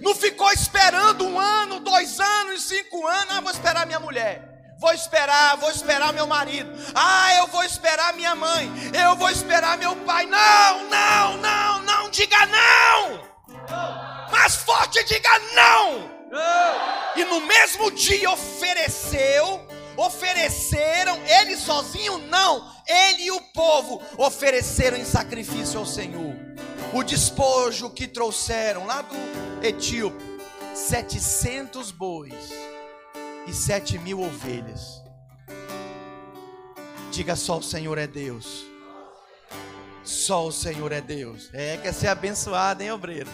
não 0.00 0.14
ficou 0.14 0.50
esperando 0.52 1.26
um 1.26 1.38
ano, 1.38 1.80
dois 1.80 2.20
anos, 2.20 2.62
cinco 2.62 3.06
anos, 3.06 3.36
ah, 3.36 3.40
vou 3.40 3.50
esperar 3.50 3.86
minha 3.86 4.00
mulher. 4.00 4.54
Vou 4.78 4.92
esperar, 4.92 5.56
vou 5.56 5.70
esperar 5.70 6.12
meu 6.12 6.26
marido. 6.26 6.70
Ah, 6.94 7.34
eu 7.36 7.46
vou 7.46 7.64
esperar 7.64 8.12
minha 8.14 8.34
mãe. 8.34 8.70
Eu 8.92 9.16
vou 9.16 9.30
esperar 9.30 9.78
meu 9.78 9.94
pai. 9.96 10.26
Não, 10.26 10.84
não, 10.88 11.36
não, 11.38 11.82
não, 11.82 12.10
diga 12.10 12.36
não. 12.46 13.20
Mais 14.30 14.56
forte, 14.56 15.02
diga 15.04 15.30
não. 15.54 16.10
E 17.16 17.24
no 17.24 17.40
mesmo 17.40 17.90
dia 17.92 18.30
ofereceu, 18.30 19.63
ofereceram, 19.96 21.18
ele 21.24 21.56
sozinho 21.56 22.18
não, 22.18 22.70
ele 22.86 23.24
e 23.24 23.30
o 23.30 23.40
povo 23.52 24.02
ofereceram 24.18 24.96
em 24.96 25.04
sacrifício 25.04 25.78
ao 25.78 25.86
Senhor. 25.86 26.34
O 26.92 27.02
despojo 27.02 27.90
que 27.90 28.06
trouxeram 28.06 28.86
lá 28.86 29.02
do 29.02 29.14
Etíope, 29.66 30.22
700 30.74 31.90
bois 31.90 32.34
e 33.46 33.52
7 33.52 33.98
mil 33.98 34.20
ovelhas. 34.20 35.02
Diga 37.10 37.36
só: 37.36 37.58
o 37.58 37.62
Senhor 37.62 37.96
é 37.98 38.06
Deus. 38.06 38.66
Só 40.02 40.46
o 40.46 40.52
Senhor 40.52 40.92
é 40.92 41.00
Deus. 41.00 41.48
É, 41.52 41.78
quer 41.78 41.94
ser 41.94 42.08
abençoado, 42.08 42.82
hein, 42.82 42.92
obreiro? 42.92 43.30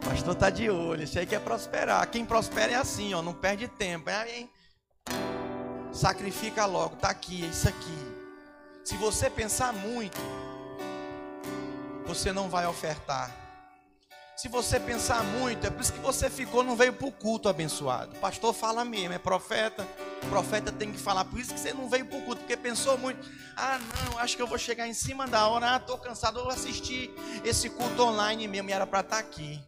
O 0.00 0.06
pastor 0.08 0.34
tá 0.34 0.48
de 0.48 0.70
olho, 0.70 1.02
isso 1.02 1.18
aí 1.18 1.26
quer 1.26 1.40
prosperar. 1.40 2.08
Quem 2.10 2.24
prospera 2.24 2.72
é 2.72 2.74
assim, 2.74 3.12
ó, 3.14 3.20
não 3.20 3.34
perde 3.34 3.68
tempo. 3.68 4.08
É, 4.08 4.38
hein? 4.38 4.50
Sacrifica 5.92 6.64
logo, 6.64 6.96
tá 6.96 7.10
aqui, 7.10 7.44
é 7.44 7.48
isso 7.48 7.68
aqui. 7.68 7.98
Se 8.82 8.96
você 8.96 9.28
pensar 9.28 9.74
muito, 9.74 10.18
você 12.06 12.32
não 12.32 12.48
vai 12.48 12.66
ofertar. 12.66 13.30
Se 14.34 14.48
você 14.48 14.80
pensar 14.80 15.22
muito, 15.22 15.66
é 15.66 15.70
por 15.70 15.82
isso 15.82 15.92
que 15.92 16.00
você 16.00 16.30
ficou, 16.30 16.64
não 16.64 16.74
veio 16.74 16.94
para 16.94 17.06
o 17.06 17.12
culto 17.12 17.46
abençoado. 17.46 18.16
O 18.16 18.20
pastor 18.20 18.54
fala 18.54 18.84
mesmo, 18.86 19.12
é 19.12 19.18
profeta. 19.18 19.86
O 20.22 20.26
profeta 20.28 20.72
tem 20.72 20.90
que 20.90 20.98
falar. 20.98 21.26
Por 21.26 21.38
isso 21.38 21.52
que 21.52 21.60
você 21.60 21.74
não 21.74 21.88
veio 21.88 22.06
para 22.06 22.18
o 22.18 22.22
culto, 22.22 22.40
porque 22.40 22.56
pensou 22.56 22.96
muito. 22.96 23.30
Ah, 23.54 23.78
não, 23.78 24.18
acho 24.18 24.34
que 24.34 24.42
eu 24.42 24.46
vou 24.46 24.58
chegar 24.58 24.88
em 24.88 24.94
cima 24.94 25.28
da 25.28 25.46
hora. 25.46 25.74
Ah, 25.74 25.76
estou 25.76 25.98
cansado, 25.98 26.38
eu 26.40 26.44
vou 26.44 26.52
assistir 26.52 27.14
esse 27.44 27.68
culto 27.68 28.02
online 28.02 28.48
mesmo. 28.48 28.70
E 28.70 28.72
era 28.72 28.86
para 28.86 29.00
estar 29.00 29.16
tá 29.16 29.20
aqui 29.20 29.62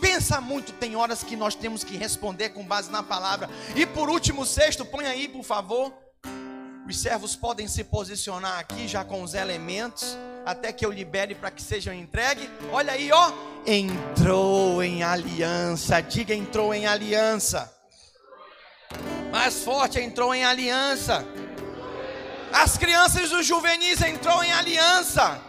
pensa 0.00 0.40
muito, 0.40 0.72
tem 0.72 0.96
horas 0.96 1.22
que 1.22 1.36
nós 1.36 1.54
temos 1.54 1.84
que 1.84 1.96
responder 1.96 2.50
com 2.50 2.64
base 2.64 2.90
na 2.90 3.02
palavra. 3.02 3.48
E 3.76 3.84
por 3.86 4.08
último, 4.08 4.46
sexto, 4.46 4.84
põe 4.84 5.06
aí, 5.06 5.28
por 5.28 5.44
favor. 5.44 5.92
Os 6.88 6.98
servos 6.98 7.36
podem 7.36 7.68
se 7.68 7.84
posicionar 7.84 8.58
aqui 8.58 8.88
já 8.88 9.04
com 9.04 9.22
os 9.22 9.34
elementos, 9.34 10.18
até 10.44 10.72
que 10.72 10.84
eu 10.84 10.90
libere 10.90 11.34
para 11.34 11.50
que 11.50 11.62
sejam 11.62 11.94
entregues. 11.94 12.48
Olha 12.72 12.92
aí, 12.92 13.12
ó. 13.12 13.32
Entrou 13.64 14.82
em 14.82 15.02
aliança. 15.02 16.00
Diga, 16.00 16.34
entrou 16.34 16.74
em 16.74 16.86
aliança. 16.86 17.72
Mais 19.30 19.62
forte, 19.62 20.00
entrou 20.00 20.34
em 20.34 20.44
aliança. 20.44 21.24
As 22.52 22.76
crianças 22.76 23.30
dos 23.30 23.46
juvenis 23.46 24.00
entrou 24.00 24.42
em 24.42 24.50
aliança. 24.50 25.40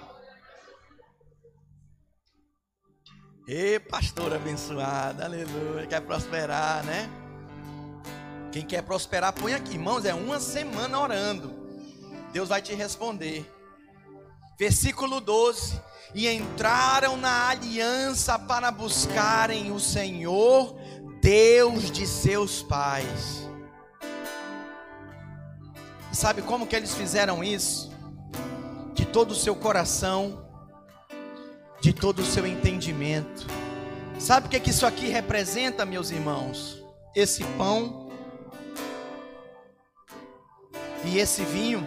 Ê, 3.47 3.79
pastor 3.79 4.33
abençoado, 4.33 5.23
aleluia. 5.23 5.87
Quer 5.87 6.01
prosperar, 6.01 6.83
né? 6.85 7.09
Quem 8.51 8.65
quer 8.65 8.83
prosperar, 8.83 9.33
põe 9.33 9.53
aqui. 9.53 9.73
Irmãos, 9.73 10.05
é 10.05 10.13
uma 10.13 10.39
semana 10.39 10.99
orando. 10.99 11.51
Deus 12.31 12.49
vai 12.49 12.61
te 12.61 12.73
responder. 12.75 13.49
Versículo 14.59 15.19
12. 15.19 15.81
E 16.13 16.27
entraram 16.27 17.17
na 17.17 17.49
aliança 17.49 18.37
para 18.37 18.69
buscarem 18.69 19.71
o 19.71 19.79
Senhor, 19.79 20.75
Deus 21.21 21.89
de 21.89 22.05
seus 22.05 22.61
pais. 22.61 23.49
Sabe 26.11 26.41
como 26.41 26.67
que 26.67 26.75
eles 26.75 26.93
fizeram 26.93 27.43
isso? 27.43 27.89
De 28.93 29.05
todo 29.05 29.31
o 29.31 29.35
seu 29.35 29.55
coração, 29.55 30.45
de 31.81 31.91
todo 31.91 32.19
o 32.19 32.25
seu 32.25 32.45
entendimento. 32.45 33.47
Sabe 34.19 34.45
o 34.45 34.49
que, 34.49 34.55
é 34.55 34.59
que 34.59 34.69
isso 34.69 34.85
aqui 34.85 35.09
representa, 35.09 35.83
meus 35.83 36.11
irmãos? 36.11 36.79
Esse 37.15 37.43
pão 37.57 38.11
e 41.03 41.17
esse 41.17 41.43
vinho 41.43 41.85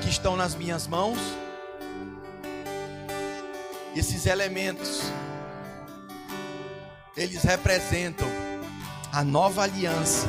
que 0.00 0.08
estão 0.08 0.36
nas 0.36 0.54
minhas 0.54 0.86
mãos, 0.86 1.18
esses 3.96 4.26
elementos, 4.26 5.02
eles 7.16 7.42
representam 7.42 8.28
a 9.12 9.24
nova 9.24 9.64
aliança 9.64 10.28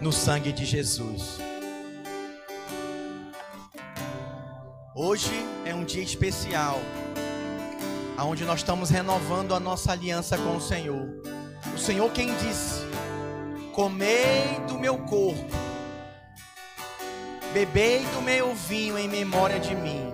no 0.00 0.12
sangue 0.12 0.52
de 0.52 0.64
Jesus. 0.64 1.38
Hoje 4.94 5.32
é 5.64 5.72
um 5.72 5.84
dia 5.84 6.02
especial 6.02 6.80
aonde 8.22 8.44
nós 8.44 8.60
estamos 8.60 8.88
renovando 8.88 9.52
a 9.52 9.58
nossa 9.58 9.90
aliança 9.90 10.38
com 10.38 10.56
o 10.56 10.60
Senhor. 10.60 11.08
O 11.74 11.78
Senhor 11.78 12.08
quem 12.12 12.32
disse: 12.36 12.82
Comei 13.72 14.60
do 14.68 14.78
meu 14.78 14.96
corpo, 14.98 15.50
bebei 17.52 17.98
do 18.14 18.22
meu 18.22 18.54
vinho 18.54 18.96
em 18.96 19.08
memória 19.08 19.58
de 19.58 19.74
mim, 19.74 20.12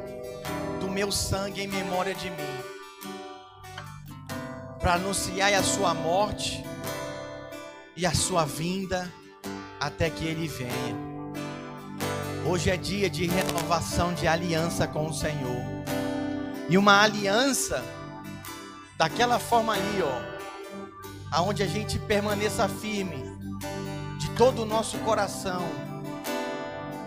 do 0.81 0.89
meu 0.89 1.13
sangue 1.13 1.61
em 1.61 1.69
memória 1.69 2.15
de 2.15 2.31
mim, 2.31 2.57
para 4.81 4.95
anunciar 4.95 5.53
a 5.53 5.63
sua 5.63 5.93
morte 5.93 6.65
e 7.95 8.07
a 8.07 8.15
sua 8.15 8.47
vinda 8.47 9.13
até 9.79 10.09
que 10.09 10.25
ele 10.25 10.49
venha. 10.49 10.97
Hoje 12.47 12.71
é 12.71 12.77
dia 12.79 13.11
de 13.11 13.27
renovação 13.27 14.15
de 14.15 14.27
aliança 14.27 14.89
com 14.89 15.09
o 15.09 15.13
Senhor. 15.13 15.63
E 16.71 16.79
uma 16.79 17.03
aliança 17.03 17.83
daquela 18.99 19.39
forma 19.39 19.75
aí, 19.75 20.03
ó, 20.03 21.37
aonde 21.37 21.63
a 21.63 21.67
gente 21.67 22.01
permaneça 22.01 22.69
firme 22.69 23.25
de 24.19 24.29
todo 24.31 24.63
o 24.63 24.67
nosso 24.67 24.99
coração 24.99 25.63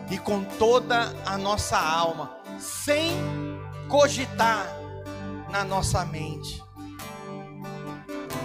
e 0.10 0.18
com 0.18 0.42
toda 0.44 1.14
a 1.26 1.38
nossa 1.38 1.78
alma, 1.78 2.38
sem 2.58 3.12
cogitar 3.90 4.66
na 5.50 5.66
nossa 5.66 6.06
mente. 6.06 6.64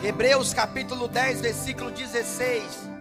Hebreus 0.02 0.52
capítulo 0.52 1.06
10, 1.06 1.40
versículo 1.40 1.92
16 1.92 2.95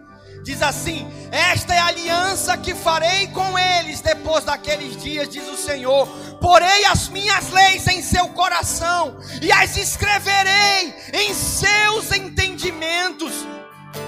Diz 0.45 0.61
assim: 0.61 1.07
Esta 1.31 1.73
é 1.73 1.79
a 1.79 1.87
aliança 1.87 2.55
que 2.55 2.75
farei 2.75 3.25
com 3.29 3.57
eles 3.57 3.99
depois 3.99 4.45
daqueles 4.45 4.95
dias, 5.01 5.27
diz 5.27 5.47
o 5.49 5.57
Senhor. 5.57 6.07
Porei 6.39 6.85
as 6.85 7.09
minhas 7.09 7.49
leis 7.49 7.87
em 7.87 7.99
seu 8.03 8.29
coração 8.29 9.17
e 9.41 9.51
as 9.51 9.75
escreverei 9.75 10.93
em 11.11 11.33
seus 11.33 12.11
entendimentos. 12.11 13.33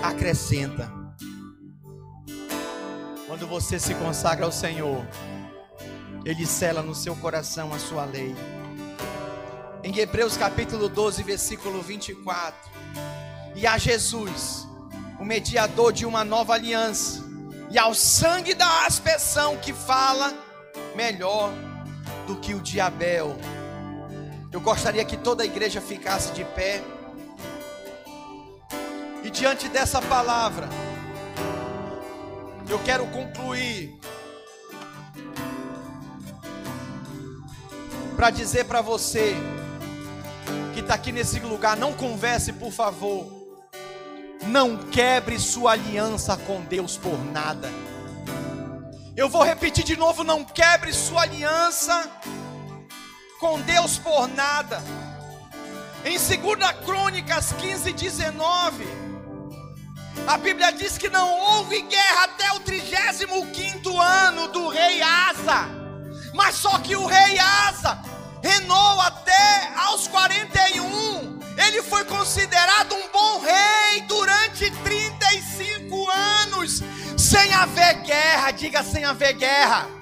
Acrescenta. 0.04 0.94
Quando 3.26 3.48
você 3.48 3.80
se 3.80 3.96
consagra 3.96 4.46
ao 4.46 4.52
Senhor, 4.52 5.04
Ele 6.24 6.46
cela 6.46 6.84
no 6.84 6.94
seu 6.94 7.16
coração 7.16 7.74
a 7.74 7.80
sua 7.80 8.06
lei. 8.06 8.36
Em 9.84 9.98
Hebreus 9.98 10.38
capítulo 10.38 10.88
12, 10.88 11.24
versículo 11.24 11.82
24. 11.82 12.70
E 13.56 13.66
a 13.66 13.76
Jesus 13.80 14.68
o 15.20 15.26
mediador 15.26 15.92
de 15.92 16.06
uma 16.06 16.24
nova 16.24 16.54
aliança, 16.54 17.24
e 17.70 17.78
ao 17.78 17.94
sangue 17.94 18.54
da 18.54 18.86
aspersão 18.86 19.58
que 19.58 19.74
fala 19.74 20.34
melhor 20.96 21.52
do 22.26 22.36
que 22.38 22.54
o 22.54 22.62
de. 22.62 22.80
Eu 24.52 24.62
gostaria 24.62 25.04
que 25.04 25.18
toda 25.18 25.44
a 25.44 25.46
igreja 25.46 25.82
ficasse 25.82 26.32
de 26.32 26.44
pé. 26.44 26.82
E 29.24 29.30
diante 29.30 29.68
dessa 29.68 30.02
palavra, 30.02 30.70
eu 32.70 32.80
quero 32.80 33.06
concluir 33.08 34.00
para 38.16 38.30
dizer 38.30 38.66
para 38.66 38.82
você 38.82 39.36
que 40.74 40.80
está 40.80 40.96
aqui 40.96 41.12
nesse 41.12 41.40
lugar, 41.40 41.76
não 41.78 41.94
converse, 41.94 42.54
por 42.54 42.72
favor. 42.72 43.37
Não 44.44 44.78
quebre 44.78 45.40
sua 45.40 45.74
aliança 45.74 46.38
com 46.38 46.62
Deus 46.62 46.98
por 46.98 47.18
nada. 47.32 47.70
Eu 49.16 49.28
vou 49.28 49.44
repetir 49.44 49.84
de 49.84 49.98
novo: 49.98 50.24
não 50.24 50.44
quebre 50.44 50.94
sua 50.94 51.24
aliança 51.24 52.10
com 53.40 53.60
Deus 53.62 53.98
por 53.98 54.28
nada. 54.28 54.82
Em 56.06 56.18
2 56.18 56.30
Crônicas 56.86 57.52
15, 57.54 57.92
19, 57.92 58.86
a 60.28 60.38
Bíblia 60.38 60.72
diz 60.72 60.98
que 60.98 61.10
não 61.10 61.28
houve 61.28 61.82
guerra 61.82 62.24
até 62.26 62.52
o 62.54 62.60
35 62.60 64.00
ano 64.00 64.48
do 64.50 64.70
rei 64.70 65.02
Asa, 65.02 65.68
mas 66.34 66.56
só 66.56 66.78
que 66.80 66.96
o 66.96 67.06
rei 67.06 67.40
Asa 67.40 68.00
reinou 68.42 69.02
até 69.02 69.74
aos 69.76 70.08
41. 70.08 71.37
Ele 71.58 71.82
foi 71.82 72.06
considerado 72.06 72.94
um 72.94 73.08
bom 73.10 73.40
rei 73.40 74.02
durante 74.02 74.70
35 74.72 76.10
anos, 76.10 76.84
sem 77.18 77.52
haver 77.54 78.04
guerra, 78.04 78.52
diga 78.52 78.84
sem 78.84 79.04
haver 79.04 79.34
guerra 79.34 79.98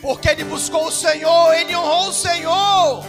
porque 0.00 0.28
ele 0.28 0.44
buscou 0.44 0.86
o 0.86 0.92
Senhor, 0.92 1.52
ele 1.54 1.76
honrou 1.76 2.08
o 2.08 2.12
Senhor. 2.12 3.04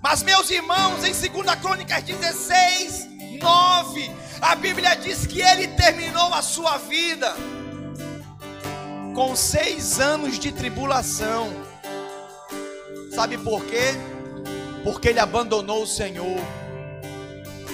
Mas, 0.00 0.22
meus 0.22 0.50
irmãos, 0.50 1.04
em 1.04 1.12
2 1.12 1.54
Crônicas 1.60 2.02
16, 2.02 3.06
9, 3.40 4.10
a 4.40 4.54
Bíblia 4.54 4.94
diz 4.94 5.26
que 5.26 5.40
ele 5.40 5.68
terminou 5.68 6.32
a 6.32 6.42
sua 6.42 6.78
vida 6.78 7.34
com 9.14 9.34
seis 9.34 9.98
anos 9.98 10.38
de 10.38 10.52
tribulação. 10.52 11.50
Sabe 13.12 13.38
por 13.38 13.64
quê? 13.64 13.94
Porque 14.84 15.08
ele 15.08 15.18
abandonou 15.20 15.82
o 15.82 15.86
Senhor. 15.86 16.38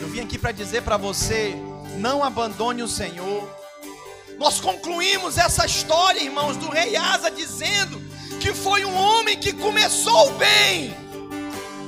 Eu 0.03 0.09
vim 0.09 0.19
aqui 0.19 0.37
para 0.37 0.51
dizer 0.51 0.83
para 0.83 0.97
você: 0.97 1.55
não 1.99 2.25
abandone 2.25 2.83
o 2.83 2.89
Senhor. 2.89 3.49
Nós 4.37 4.59
concluímos 4.61 5.39
essa 5.39 5.65
história, 5.65 6.21
irmãos, 6.21 6.57
do 6.57 6.69
rei 6.69 6.97
Asa, 6.97 7.31
dizendo 7.31 8.03
que 8.41 8.53
foi 8.53 8.85
um 8.85 8.93
homem 8.93 9.39
que 9.39 9.53
começou 9.53 10.33
bem, 10.33 10.93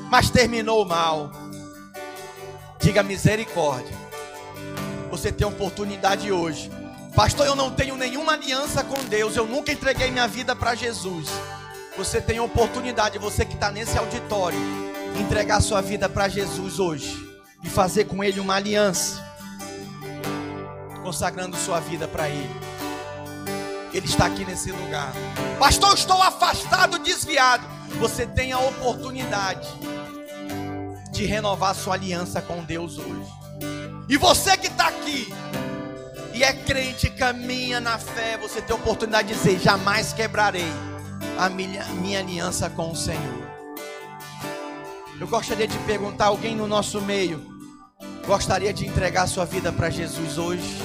mas 0.08 0.30
terminou 0.30 0.84
mal. 0.84 1.32
Diga 2.78 3.02
misericórdia. 3.02 3.96
Você 5.10 5.32
tem 5.32 5.44
oportunidade 5.44 6.30
hoje. 6.30 6.70
Pastor, 7.16 7.46
eu 7.46 7.56
não 7.56 7.72
tenho 7.72 7.96
nenhuma 7.96 8.34
aliança 8.34 8.84
com 8.84 9.02
Deus. 9.06 9.34
Eu 9.34 9.46
nunca 9.46 9.72
entreguei 9.72 10.12
minha 10.12 10.28
vida 10.28 10.54
para 10.54 10.76
Jesus. 10.76 11.28
Você 11.96 12.20
tem 12.20 12.38
oportunidade, 12.38 13.18
você 13.18 13.44
que 13.44 13.54
está 13.54 13.72
nesse 13.72 13.98
auditório, 13.98 14.58
entregar 15.18 15.60
sua 15.60 15.80
vida 15.80 16.08
para 16.08 16.28
Jesus 16.28 16.78
hoje 16.78 17.33
e 17.64 17.68
fazer 17.68 18.04
com 18.04 18.22
Ele 18.22 18.38
uma 18.38 18.54
aliança, 18.54 19.24
consagrando 21.02 21.56
sua 21.56 21.80
vida 21.80 22.06
para 22.06 22.28
Ele. 22.28 22.54
Ele 23.92 24.06
está 24.06 24.26
aqui 24.26 24.44
nesse 24.44 24.70
lugar. 24.70 25.12
Pastor, 25.58 25.94
estou 25.94 26.20
afastado, 26.20 26.98
desviado. 26.98 27.64
Você 28.00 28.26
tem 28.26 28.52
a 28.52 28.58
oportunidade 28.58 29.68
de 31.10 31.24
renovar 31.24 31.74
sua 31.74 31.94
aliança 31.94 32.42
com 32.42 32.62
Deus 32.64 32.98
hoje. 32.98 33.32
E 34.08 34.16
você 34.16 34.56
que 34.56 34.66
está 34.66 34.88
aqui 34.88 35.32
e 36.34 36.42
é 36.42 36.52
crente, 36.52 37.08
caminha 37.08 37.80
na 37.80 37.96
fé, 37.96 38.36
você 38.36 38.60
tem 38.60 38.76
a 38.76 38.78
oportunidade 38.78 39.28
de 39.28 39.34
dizer: 39.34 39.60
jamais 39.60 40.12
quebrarei 40.12 40.66
a 41.38 41.48
minha, 41.48 41.84
minha 41.84 42.18
aliança 42.18 42.68
com 42.68 42.90
o 42.90 42.96
Senhor. 42.96 43.48
Eu 45.20 45.28
gostaria 45.28 45.68
de 45.68 45.78
perguntar: 45.78 46.26
alguém 46.26 46.56
no 46.56 46.66
nosso 46.66 47.00
meio 47.00 47.53
gostaria 48.24 48.72
de 48.72 48.86
entregar 48.86 49.26
sua 49.26 49.44
vida 49.44 49.70
para 49.72 49.90
Jesus 49.90 50.38
hoje? 50.38 50.76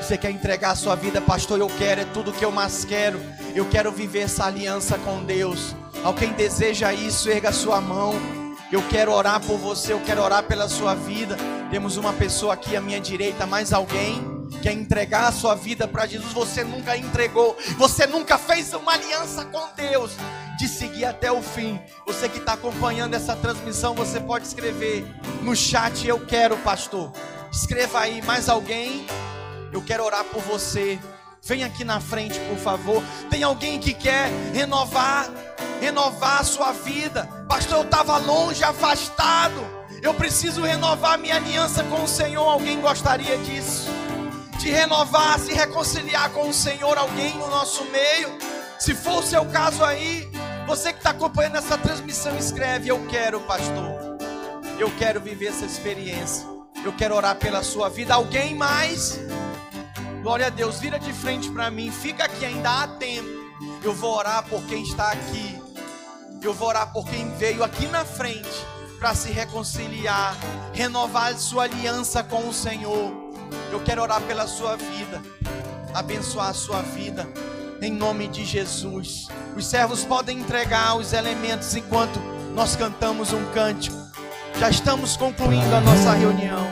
Você 0.00 0.18
quer 0.18 0.30
entregar 0.30 0.72
a 0.72 0.76
sua 0.76 0.94
vida, 0.94 1.20
pastor? 1.20 1.58
Eu 1.60 1.68
quero, 1.68 2.02
é 2.02 2.04
tudo 2.04 2.32
que 2.32 2.44
eu 2.44 2.52
mais 2.52 2.84
quero. 2.84 3.20
Eu 3.54 3.64
quero 3.66 3.90
viver 3.90 4.20
essa 4.20 4.44
aliança 4.44 4.98
com 4.98 5.24
Deus. 5.24 5.74
Alguém 6.02 6.32
deseja 6.32 6.92
isso, 6.92 7.30
erga 7.30 7.52
sua 7.52 7.80
mão. 7.80 8.12
Eu 8.70 8.82
quero 8.88 9.12
orar 9.12 9.40
por 9.40 9.56
você, 9.56 9.92
eu 9.92 10.00
quero 10.00 10.20
orar 10.20 10.42
pela 10.42 10.68
sua 10.68 10.94
vida. 10.94 11.36
Temos 11.70 11.96
uma 11.96 12.12
pessoa 12.12 12.54
aqui 12.54 12.76
à 12.76 12.80
minha 12.80 13.00
direita, 13.00 13.46
mais 13.46 13.72
alguém 13.72 14.22
quer 14.62 14.72
entregar 14.72 15.28
a 15.28 15.32
sua 15.32 15.54
vida 15.54 15.88
para 15.88 16.06
Jesus. 16.06 16.32
Você 16.32 16.64
nunca 16.64 16.96
entregou, 16.96 17.56
você 17.78 18.06
nunca 18.06 18.36
fez 18.36 18.74
uma 18.74 18.92
aliança 18.92 19.44
com 19.46 19.66
Deus 19.76 20.12
de 20.58 20.68
seguir 20.68 21.04
até 21.04 21.30
o 21.30 21.42
fim. 21.42 21.80
Você 22.06 22.28
que 22.28 22.38
está 22.38 22.54
acompanhando 22.54 23.14
essa 23.14 23.34
transmissão, 23.36 23.94
você 23.94 24.20
pode 24.20 24.46
escrever 24.46 25.04
no 25.42 25.54
chat: 25.54 26.06
Eu 26.06 26.24
quero, 26.24 26.56
pastor. 26.58 27.12
Escreva 27.52 28.00
aí 28.00 28.20
mais 28.22 28.48
alguém. 28.48 29.06
Eu 29.72 29.82
quero 29.82 30.04
orar 30.04 30.24
por 30.24 30.42
você. 30.42 30.98
Vem 31.42 31.62
aqui 31.62 31.84
na 31.84 32.00
frente, 32.00 32.38
por 32.40 32.56
favor. 32.56 33.02
Tem 33.28 33.42
alguém 33.42 33.78
que 33.78 33.92
quer 33.92 34.30
renovar, 34.52 35.28
renovar 35.80 36.40
a 36.40 36.44
sua 36.44 36.72
vida. 36.72 37.28
Pastor, 37.48 37.78
eu 37.78 37.84
estava 37.84 38.16
longe, 38.16 38.64
afastado. 38.64 39.64
Eu 40.02 40.14
preciso 40.14 40.62
renovar 40.62 41.18
minha 41.18 41.36
aliança 41.36 41.84
com 41.84 42.02
o 42.02 42.08
Senhor. 42.08 42.46
Alguém 42.48 42.80
gostaria 42.80 43.36
disso? 43.38 43.88
De 44.58 44.70
renovar, 44.70 45.38
se 45.38 45.52
reconciliar 45.52 46.30
com 46.30 46.48
o 46.48 46.54
Senhor, 46.54 46.96
alguém 46.96 47.34
no 47.36 47.48
nosso 47.48 47.84
meio. 47.84 48.38
Se 48.78 48.94
for 48.94 49.20
o 49.20 49.22
seu 49.22 49.44
caso 49.46 49.84
aí, 49.84 50.30
você 50.66 50.92
que 50.92 50.98
está 50.98 51.10
acompanhando 51.10 51.56
essa 51.56 51.76
transmissão, 51.78 52.36
escreve: 52.36 52.88
Eu 52.88 53.06
quero, 53.06 53.40
pastor. 53.40 54.18
Eu 54.78 54.90
quero 54.96 55.20
viver 55.20 55.46
essa 55.46 55.64
experiência. 55.64 56.46
Eu 56.84 56.92
quero 56.92 57.14
orar 57.14 57.36
pela 57.36 57.62
sua 57.62 57.88
vida. 57.88 58.14
Alguém 58.14 58.54
mais? 58.54 59.18
Glória 60.22 60.46
a 60.46 60.50
Deus, 60.50 60.80
vira 60.80 60.98
de 60.98 61.12
frente 61.12 61.50
para 61.50 61.70
mim, 61.70 61.90
fica 61.90 62.24
aqui, 62.24 62.44
ainda 62.44 62.82
há 62.82 62.88
tempo. 62.88 63.28
Eu 63.82 63.92
vou 63.92 64.16
orar 64.16 64.42
por 64.44 64.62
quem 64.64 64.82
está 64.82 65.12
aqui. 65.12 65.60
Eu 66.42 66.52
vou 66.52 66.68
orar 66.68 66.92
por 66.92 67.06
quem 67.06 67.30
veio 67.36 67.62
aqui 67.62 67.86
na 67.86 68.04
frente 68.04 68.66
para 68.98 69.14
se 69.14 69.30
reconciliar, 69.30 70.36
renovar 70.72 71.36
sua 71.36 71.64
aliança 71.64 72.22
com 72.24 72.48
o 72.48 72.54
Senhor. 72.54 73.12
Eu 73.70 73.80
quero 73.80 74.02
orar 74.02 74.20
pela 74.22 74.46
sua 74.46 74.76
vida, 74.76 75.22
abençoar 75.92 76.48
a 76.48 76.54
sua 76.54 76.80
vida, 76.80 77.28
em 77.84 77.92
nome 77.92 78.26
de 78.28 78.44
Jesus. 78.44 79.28
Os 79.56 79.66
servos 79.66 80.04
podem 80.04 80.38
entregar 80.38 80.96
os 80.96 81.12
elementos 81.12 81.74
enquanto 81.76 82.18
nós 82.54 82.74
cantamos 82.74 83.32
um 83.32 83.44
cântico. 83.52 83.96
Já 84.58 84.70
estamos 84.70 85.16
concluindo 85.16 85.74
a 85.74 85.80
nossa 85.80 86.12
reunião. 86.12 86.64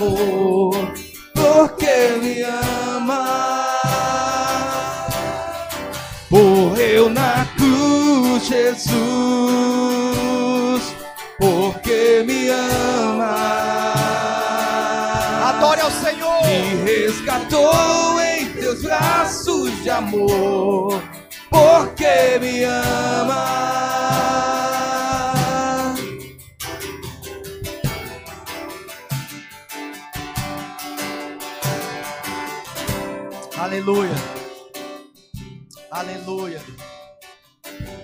Amor, 0.00 0.94
porque 1.34 2.18
me 2.22 2.42
amas. 2.42 3.20
Por 6.30 6.78
Jesus, 8.40 8.92
porque 11.38 12.24
me 12.26 12.48
ama. 12.48 13.92
Adore 15.48 15.80
ao 15.82 15.90
Senhor. 15.90 16.42
Me 16.46 16.82
resgatou 16.84 18.20
em 18.20 18.46
teus 18.52 18.82
braços 18.82 19.82
de 19.82 19.90
amor, 19.90 20.59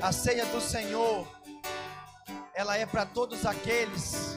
A 0.07 0.13
ceia 0.13 0.47
do 0.47 0.61
Senhor, 0.61 1.27
ela 2.55 2.79
é 2.79 2.87
para 2.87 3.05
todos 3.05 3.45
aqueles 3.45 4.37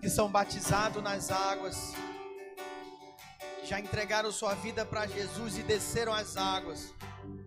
que 0.00 0.08
são 0.08 0.30
batizados 0.30 1.02
nas 1.02 1.32
águas, 1.32 1.92
já 3.64 3.80
entregaram 3.80 4.30
sua 4.30 4.54
vida 4.54 4.86
para 4.86 5.08
Jesus 5.08 5.58
e 5.58 5.64
desceram 5.64 6.14
as 6.14 6.36
águas. 6.36 6.94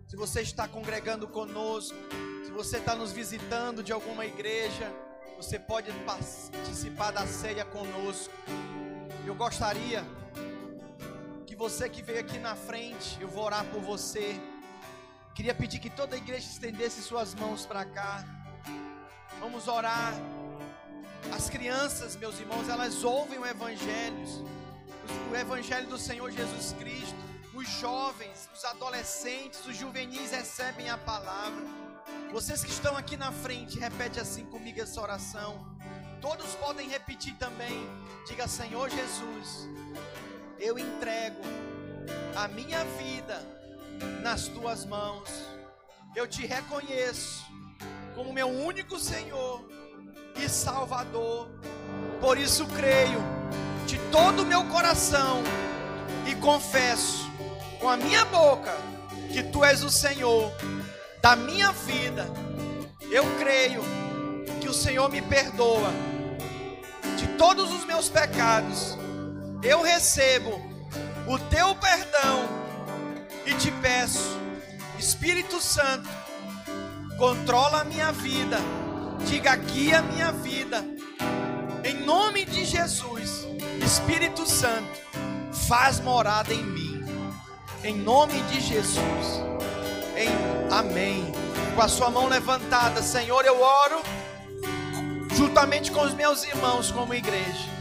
Se 0.06 0.16
você 0.16 0.42
está 0.42 0.68
congregando 0.68 1.26
conosco, 1.26 1.96
se 2.44 2.50
você 2.50 2.76
está 2.76 2.94
nos 2.94 3.10
visitando 3.10 3.82
de 3.82 3.90
alguma 3.90 4.26
igreja, 4.26 4.92
você 5.38 5.58
pode 5.58 5.90
participar 6.04 7.10
da 7.10 7.26
ceia 7.26 7.64
conosco. 7.64 8.34
Eu 9.26 9.34
gostaria 9.34 10.04
que 11.46 11.56
você 11.56 11.88
que 11.88 12.02
veio 12.02 12.20
aqui 12.20 12.38
na 12.38 12.54
frente, 12.54 13.16
eu 13.18 13.28
vou 13.28 13.44
orar 13.44 13.64
por 13.72 13.80
você. 13.80 14.38
Queria 15.34 15.52
pedir 15.52 15.80
que 15.80 15.90
toda 15.90 16.14
a 16.14 16.18
igreja 16.18 16.46
estendesse 16.48 17.02
suas 17.02 17.34
mãos 17.34 17.66
para 17.66 17.84
cá. 17.84 18.24
Vamos 19.40 19.66
orar. 19.66 20.14
As 21.34 21.50
crianças, 21.50 22.14
meus 22.14 22.38
irmãos, 22.38 22.68
elas 22.68 23.02
ouvem 23.02 23.40
o 23.40 23.44
evangelho, 23.44 24.24
o 25.32 25.34
evangelho 25.34 25.88
do 25.88 25.98
Senhor 25.98 26.30
Jesus 26.30 26.72
Cristo. 26.78 27.16
Os 27.52 27.68
jovens, 27.68 28.48
os 28.54 28.64
adolescentes, 28.64 29.66
os 29.66 29.76
juvenis 29.76 30.30
recebem 30.30 30.88
a 30.88 30.96
palavra. 30.96 31.64
Vocês 32.30 32.62
que 32.62 32.70
estão 32.70 32.96
aqui 32.96 33.16
na 33.16 33.32
frente, 33.32 33.76
repete 33.76 34.20
assim 34.20 34.44
comigo 34.46 34.80
essa 34.80 35.00
oração. 35.00 35.76
Todos 36.20 36.54
podem 36.54 36.88
repetir 36.88 37.34
também. 37.38 37.88
Diga, 38.24 38.46
Senhor 38.46 38.88
Jesus, 38.88 39.68
eu 40.60 40.78
entrego 40.78 41.42
a 42.36 42.46
minha 42.46 42.84
vida 42.84 43.63
nas 44.22 44.48
tuas 44.48 44.84
mãos. 44.84 45.28
Eu 46.14 46.26
te 46.26 46.46
reconheço 46.46 47.44
como 48.14 48.32
meu 48.32 48.48
único 48.48 48.98
Senhor 48.98 49.64
e 50.36 50.48
Salvador. 50.48 51.50
Por 52.20 52.38
isso 52.38 52.66
creio 52.66 53.20
de 53.86 53.98
todo 54.10 54.42
o 54.42 54.46
meu 54.46 54.64
coração 54.64 55.42
e 56.26 56.34
confesso 56.36 57.30
com 57.80 57.88
a 57.88 57.96
minha 57.96 58.24
boca 58.26 58.74
que 59.32 59.42
tu 59.42 59.64
és 59.64 59.82
o 59.82 59.90
Senhor 59.90 60.52
da 61.20 61.36
minha 61.36 61.72
vida. 61.72 62.26
Eu 63.10 63.24
creio 63.38 63.82
que 64.60 64.68
o 64.68 64.74
Senhor 64.74 65.10
me 65.10 65.20
perdoa 65.22 65.92
de 67.16 67.26
todos 67.36 67.72
os 67.72 67.84
meus 67.84 68.08
pecados 68.08 68.96
eu 69.64 69.80
recebo 69.80 70.60
o 71.26 71.38
teu 71.38 71.74
perdão 71.76 72.46
e 73.46 73.54
te 73.54 73.70
peço, 73.70 74.38
Espírito 74.98 75.60
Santo, 75.60 76.08
controla 77.18 77.80
a 77.80 77.84
minha 77.84 78.12
vida, 78.12 78.58
diga 79.26 79.52
aqui 79.52 79.92
a 79.92 80.02
minha 80.02 80.32
vida, 80.32 80.84
em 81.84 82.04
nome 82.04 82.44
de 82.44 82.64
Jesus, 82.64 83.46
Espírito 83.84 84.48
Santo, 84.48 84.88
faz 85.68 86.00
morada 86.00 86.52
em 86.52 86.62
mim, 86.62 87.04
em 87.82 87.96
nome 87.96 88.40
de 88.42 88.60
Jesus, 88.60 89.42
em 90.16 90.28
amém. 90.72 91.32
Com 91.74 91.82
a 91.82 91.88
sua 91.88 92.08
mão 92.08 92.28
levantada, 92.28 93.02
Senhor, 93.02 93.44
eu 93.44 93.60
oro 93.60 94.00
juntamente 95.34 95.90
com 95.90 96.02
os 96.02 96.14
meus 96.14 96.44
irmãos 96.44 96.92
como 96.92 97.12
igreja 97.12 97.74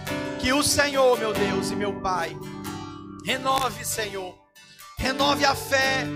que 0.43 0.51
o 0.51 0.61
Senhor, 0.61 1.18
meu 1.18 1.32
Deus 1.32 1.72
e 1.72 1.76
meu 1.76 2.01
Pai, 2.01 2.36
renove, 3.24 3.86
Senhor, 3.86 4.43
renove 5.04 5.43
a 5.43 5.54
fé, 5.54 6.08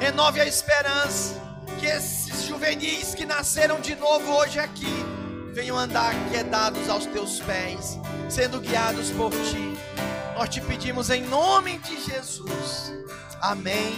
renove 0.00 0.40
a 0.40 0.46
esperança. 0.46 1.40
Que 1.78 1.86
esses 1.86 2.44
juvenis 2.44 3.14
que 3.14 3.26
nasceram 3.26 3.78
de 3.80 3.94
novo 3.94 4.32
hoje 4.32 4.58
aqui 4.58 4.94
venham 5.52 5.76
andar 5.76 6.14
quedados 6.30 6.88
aos 6.88 7.04
teus 7.04 7.40
pés, 7.40 7.98
sendo 8.30 8.58
guiados 8.58 9.10
por 9.10 9.30
ti. 9.30 9.76
Nós 10.34 10.48
te 10.48 10.62
pedimos 10.62 11.10
em 11.10 11.22
nome 11.22 11.78
de 11.78 12.02
Jesus. 12.02 12.92
Amém 13.40 13.94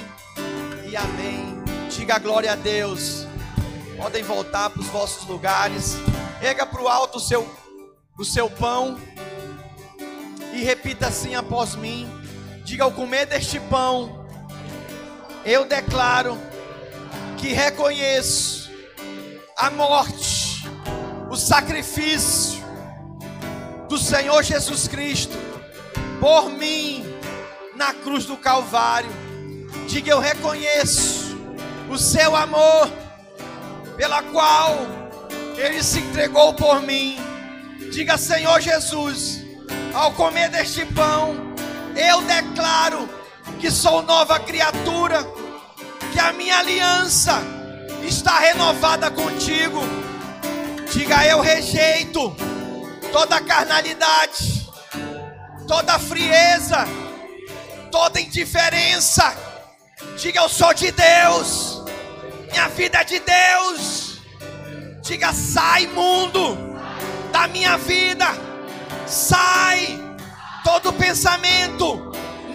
e 0.91 0.97
amém. 0.97 1.63
Diga 1.91 2.19
glória 2.19 2.53
a 2.53 2.57
Deus. 2.57 3.27
Podem 3.97 4.25
voltar 4.25 4.71
para 4.71 4.81
os 4.81 4.89
vossos 4.89 5.29
lugares. 5.29 5.97
Pega 6.41 6.67
para 6.67 6.83
o 6.83 6.89
alto 6.89 7.19
o 7.19 7.21
seu, 7.21 7.49
o 8.19 8.25
seu 8.25 8.51
pão 8.51 8.99
e 10.53 10.65
repita 10.65 11.07
assim 11.07 11.37
após 11.37 11.77
mim. 11.77 12.11
Diga: 12.65 12.85
ao 12.85 12.91
comer 12.91 13.27
deste 13.27 13.61
pão, 13.61 14.24
eu 15.45 15.65
declaro 15.65 16.39
que 17.37 17.49
reconheço 17.49 18.71
a 19.57 19.71
morte, 19.71 20.69
o 21.31 21.37
sacrifício 21.37 22.63
do 23.89 23.99
Senhor 23.99 24.43
Jesus 24.43 24.89
Cristo 24.89 25.37
por 26.21 26.49
mim 26.49 27.05
na 27.77 27.93
cruz 27.93 28.25
do 28.25 28.37
Calvário. 28.37 29.11
Diga: 29.87 30.11
eu 30.11 30.19
reconheço 30.19 31.37
o 31.91 31.99
seu 31.99 32.35
amor, 32.35 32.91
pela 33.97 34.23
qual 34.23 34.79
ele 35.57 35.83
se 35.83 36.01
entregou 36.01 36.55
por 36.55 36.81
mim. 36.81 37.19
Diga: 37.93 38.17
Senhor 38.17 38.61
Jesus 38.61 39.45
ao 39.93 40.13
comer 40.13 40.49
deste 40.49 40.85
pão, 40.87 41.37
eu 41.95 42.23
declaro 42.23 43.09
que 43.61 43.71
sou 43.71 44.03
nova 44.03 44.39
criatura, 44.41 45.25
que 46.13 46.19
a 46.19 46.33
minha 46.33 46.59
aliança 46.59 47.43
está 48.03 48.39
renovada 48.39 49.11
contigo. 49.11 49.81
Diga, 50.93 51.27
eu 51.27 51.41
rejeito 51.41 52.35
toda 53.13 53.41
carnalidade, 53.41 54.69
toda 55.67 55.99
frieza, 55.99 56.87
toda 57.91 58.21
indiferença. 58.21 59.37
Diga, 60.19 60.41
eu 60.41 60.49
sou 60.49 60.73
de 60.75 60.91
Deus, 60.93 61.83
minha 62.51 62.69
vida 62.69 62.99
é 62.99 63.05
de 63.05 63.21
Deus. 63.21 64.19
Diga, 65.03 65.33
sai 65.33 65.87
mundo 65.89 66.57
da 67.33 67.47
minha 67.49 67.77
vida 67.77 68.55
Sai 69.07 70.01
todo 70.63 70.93
pensamento 70.93 72.13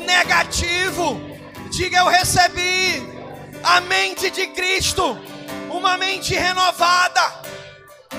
negativo. 0.09 1.21
Diga 1.69 1.99
eu 1.99 2.07
recebi 2.07 3.07
a 3.63 3.79
mente 3.81 4.29
de 4.31 4.47
Cristo, 4.47 5.17
uma 5.69 5.97
mente 5.97 6.33
renovada 6.33 7.21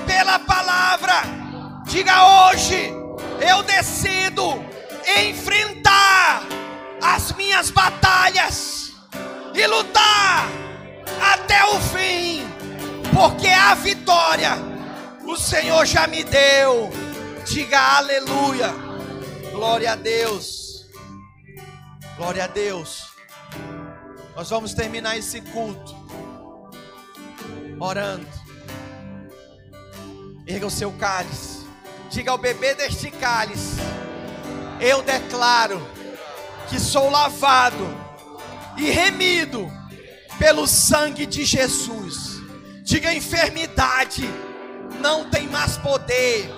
pela 0.07 0.39
palavra. 0.39 1.21
Diga 1.85 2.49
hoje 2.49 2.93
eu 3.41 3.61
decido 3.63 4.63
enfrentar 5.27 6.43
as 7.01 7.33
minhas 7.33 7.69
batalhas 7.69 8.93
e 9.53 9.67
lutar 9.67 10.47
até 11.33 11.65
o 11.65 11.81
fim, 11.81 12.47
porque 13.13 13.47
a 13.47 13.73
vitória 13.75 14.57
o 15.25 15.35
Senhor 15.35 15.85
já 15.85 16.07
me 16.07 16.23
deu. 16.23 16.89
Diga 17.45 17.79
aleluia. 17.97 18.73
Glória 19.51 19.91
a 19.91 19.95
Deus. 19.95 20.60
Glória 22.17 22.43
a 22.43 22.47
Deus. 22.47 23.11
Nós 24.35 24.49
vamos 24.49 24.73
terminar 24.73 25.17
esse 25.17 25.41
culto 25.41 25.95
orando. 27.79 28.27
Erga 30.45 30.67
o 30.67 30.71
seu 30.71 30.91
cálice. 30.93 31.65
Diga 32.09 32.31
ao 32.31 32.37
bebê 32.37 32.75
deste 32.75 33.09
cálice: 33.11 33.77
Eu 34.79 35.01
declaro 35.01 35.85
que 36.69 36.79
sou 36.79 37.09
lavado 37.09 37.87
e 38.77 38.89
remido 38.89 39.71
pelo 40.37 40.67
sangue 40.67 41.25
de 41.25 41.45
Jesus. 41.45 42.41
Diga 42.83 43.13
enfermidade 43.13 44.27
não 45.01 45.29
tem 45.29 45.47
mais 45.47 45.77
poder 45.77 46.49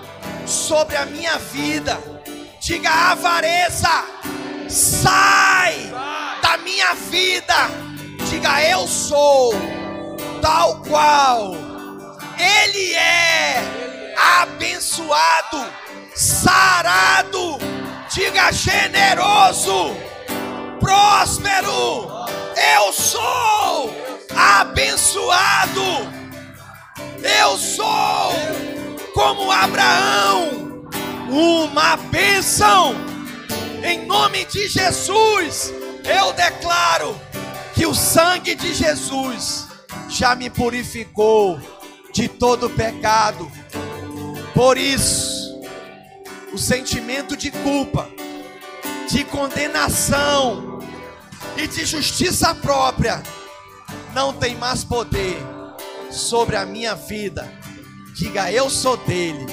sobre 0.46 0.96
a 0.96 1.06
minha 1.06 1.38
vida. 1.38 1.98
Diga 2.60 2.90
avareza, 2.90 3.88
sai 4.68 5.92
da 6.42 6.56
minha 6.58 6.94
vida. 6.94 7.54
Diga 8.30 8.62
eu 8.62 8.86
sou 8.86 9.54
tal 10.40 10.82
qual 10.82 11.54
Ele 12.38 12.94
é 12.94 13.74
abençoado, 14.42 15.64
sarado, 16.14 17.58
diga 18.12 18.52
generoso, 18.52 19.96
próspero. 20.80 22.08
Eu 22.76 22.92
sou 22.92 23.94
abençoado. 24.36 26.12
Eu 27.22 27.56
sou 27.56 28.32
como 29.14 29.50
Abraão, 29.50 30.84
uma 31.30 31.96
bênção. 31.96 33.13
Em 33.84 34.06
nome 34.06 34.46
de 34.46 34.66
Jesus, 34.66 35.70
eu 36.06 36.32
declaro 36.32 37.20
que 37.74 37.84
o 37.84 37.92
sangue 37.92 38.54
de 38.54 38.72
Jesus 38.72 39.68
já 40.08 40.34
me 40.34 40.48
purificou 40.48 41.60
de 42.10 42.26
todo 42.26 42.70
pecado. 42.70 43.52
Por 44.54 44.78
isso, 44.78 45.60
o 46.50 46.56
sentimento 46.56 47.36
de 47.36 47.50
culpa, 47.50 48.08
de 49.10 49.22
condenação 49.22 50.78
e 51.58 51.66
de 51.66 51.84
justiça 51.84 52.54
própria 52.54 53.22
não 54.14 54.32
tem 54.32 54.56
mais 54.56 54.82
poder 54.82 55.36
sobre 56.10 56.56
a 56.56 56.64
minha 56.64 56.94
vida. 56.94 57.52
Diga, 58.14 58.50
eu 58.50 58.70
sou 58.70 58.96
dele 58.96 59.44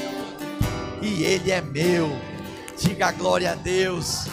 e 1.02 1.22
ele 1.26 1.52
é 1.52 1.60
meu. 1.60 2.31
Diga 2.82 3.12
glória 3.12 3.52
a 3.52 3.56
Deus. 3.56 4.26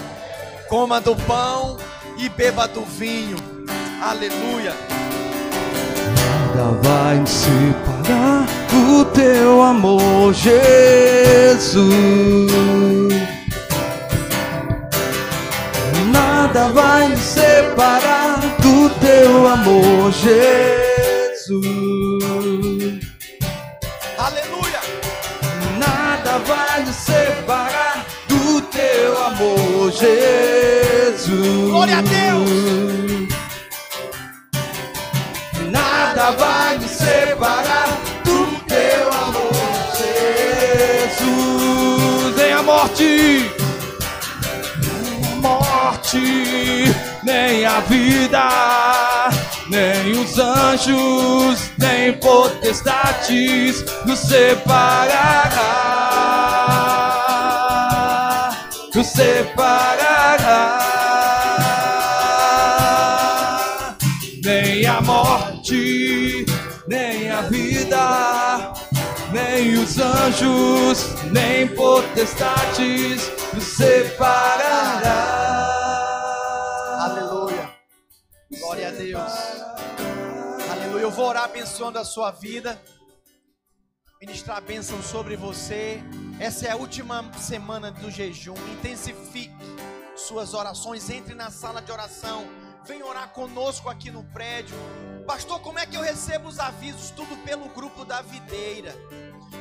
Coma 0.71 1.03
do 1.03 1.15
pão 1.15 1.77
e 2.17 2.31
beba 2.31 2.67
do 2.67 2.83
vinho. 2.83 3.37
Aleluia. 4.03 4.75
Nada 6.17 6.81
vai 6.83 7.21
me 7.21 7.29
separar 7.29 8.47
do 8.71 9.05
teu 9.13 9.63
amor, 9.63 10.33
Jesus. 10.33 11.87
Nada 16.11 16.69
vai 16.69 17.09
me 17.09 17.19
separar 17.19 18.41
do 18.63 18.89
teu 18.99 19.47
amor, 19.47 20.11
Jesus. 20.11 21.67
Aleluia. 24.17 24.81
Nada 25.79 26.39
vai 26.39 26.83
me 26.83 26.93
separar 26.95 27.88
amor, 29.39 29.93
Jesus. 29.93 31.28
Glória 31.70 31.99
a 31.99 32.03
Deus. 32.03 33.28
Nada 35.70 36.32
vai 36.32 36.78
me 36.78 36.89
separar 36.89 37.99
do 38.24 38.47
teu 38.66 39.12
amor, 39.12 39.53
Jesus. 41.16 42.36
Nem 42.36 42.53
a 42.53 42.62
morte, 42.62 43.51
nem 44.82 45.24
a 45.24 45.36
morte, 45.36 46.95
nem 47.22 47.64
a 47.66 47.80
vida, 47.80 49.30
nem 49.68 50.12
os 50.20 50.39
anjos, 50.39 51.70
nem 51.78 52.12
potestades 52.14 53.84
nos 54.05 54.18
separará, 54.18 55.98
nos 58.95 59.07
separará. 59.07 60.78
Nem 64.45 64.86
a 64.86 65.01
morte, 65.01 66.47
nem 66.86 67.30
a 67.30 67.43
vida, 67.43 68.72
nem 69.32 69.74
os 69.74 69.99
anjos, 69.99 71.07
nem 71.30 71.68
potestades 71.68 73.30
nos 73.53 73.64
separará. 73.64 75.39
Aleluia. 77.01 77.70
Glória 78.59 78.89
a 78.89 78.93
Deus. 78.93 79.32
Aleluia. 80.70 81.03
Eu 81.03 81.11
vou 81.11 81.26
orar 81.26 81.45
abençoando 81.45 81.99
a 81.99 82.05
sua 82.05 82.30
vida. 82.30 82.80
Ministrar 84.21 84.61
bênção 84.61 85.01
sobre 85.01 85.37
você. 85.37 86.03
Essa 86.41 86.66
é 86.66 86.71
a 86.73 86.77
última 86.77 87.33
semana 87.35 87.93
do 87.93 88.11
jejum. 88.11 88.57
Intensifique 88.73 89.55
suas 90.16 90.55
orações. 90.55 91.09
Entre 91.09 91.37
na 91.37 91.53
sala 91.53 91.81
de 91.81 91.93
oração. 91.93 92.45
Vem 92.85 93.01
orar 93.01 93.29
conosco 93.29 93.89
aqui 93.89 94.11
no 94.11 94.25
prédio. 94.25 94.75
Pastor, 95.25 95.61
como 95.61 95.79
é 95.79 95.87
que 95.87 95.97
eu 95.97 96.03
recebo 96.03 96.49
os 96.49 96.59
avisos? 96.59 97.11
Tudo 97.11 97.37
pelo 97.45 97.69
grupo 97.69 98.05
da 98.05 98.21
videira. 98.21 98.93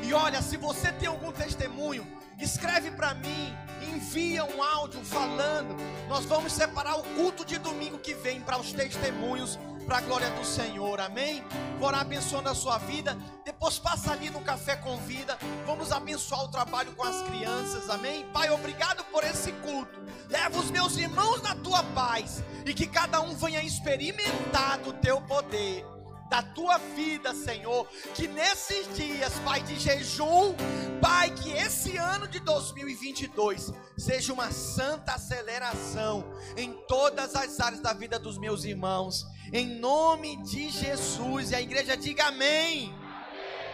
E 0.02 0.12
olha, 0.12 0.42
se 0.42 0.58
você 0.58 0.92
tem 0.92 1.08
algum 1.08 1.32
testemunho, 1.32 2.08
escreve 2.40 2.90
para 2.90 3.14
mim, 3.14 3.56
envia 3.94 4.44
um 4.44 4.64
áudio 4.64 5.06
falando. 5.06 5.76
Nós 6.10 6.26
vamos 6.26 6.52
separar 6.52 6.96
o 6.96 7.04
culto 7.04 7.46
de 7.46 7.60
domingo 7.60 8.00
que 8.00 8.16
vem 8.16 8.42
para 8.42 8.58
os 8.58 8.74
testemunhos, 8.74 9.60
para 9.88 10.00
a 10.00 10.02
glória 10.02 10.30
do 10.32 10.44
Senhor, 10.44 11.00
amém? 11.00 11.42
Vou 11.80 11.88
orar 11.88 12.02
abençoando 12.02 12.50
a 12.50 12.54
sua 12.54 12.78
vida. 12.78 13.18
Depois 13.46 13.80
passa 13.80 14.12
ali 14.12 14.30
no 14.30 14.42
Café 14.42 14.76
com 14.76 14.98
Vida. 14.98 15.38
Vamos 15.66 15.94
abençoar 15.94 16.44
o 16.44 16.50
trabalho 16.50 16.92
com 16.92 17.04
as 17.04 17.22
crianças, 17.24 17.90
amém? 17.90 18.26
Pai, 18.34 18.50
obrigado 18.50 19.06
por 19.06 19.24
esse 19.24 19.54
culto. 19.54 19.98
Leva 20.30 20.60
os 20.60 20.70
meus 20.70 20.98
irmãos 20.98 21.42
na 21.42 21.56
tua 21.56 21.82
paz 21.96 22.44
e 22.66 22.74
que 22.74 22.86
cada 22.86 23.22
um 23.22 23.34
venha 23.34 23.64
experimentar 23.64 24.78
do 24.80 24.92
teu 24.92 25.22
poder 25.22 25.86
da 26.30 26.42
tua 26.42 26.78
vida, 26.78 27.34
Senhor. 27.34 27.88
Que 28.14 28.28
nesses 28.28 28.94
dias, 28.96 29.34
Pai, 29.46 29.62
de 29.62 29.80
jejum, 29.80 30.54
Pai, 31.02 31.32
que 31.32 31.52
esse 31.52 31.98
ano 31.98 32.28
de 32.28 32.40
2022 32.40 33.72
seja 33.98 34.34
uma 34.34 34.52
santa 34.52 35.14
aceleração 35.14 36.26
em 36.56 36.74
todas 36.88 37.36
as 37.36 37.60
áreas 37.60 37.82
da 37.82 37.94
vida 37.94 38.20
dos 38.20 38.38
meus 38.38 38.66
irmãos. 38.66 39.26
Em 39.52 39.80
nome 39.80 40.38
de 40.44 40.70
Jesus. 40.70 41.52
E 41.52 41.56
a 41.56 41.62
igreja 41.62 41.96
diga 41.96 42.26
amém. 42.26 42.94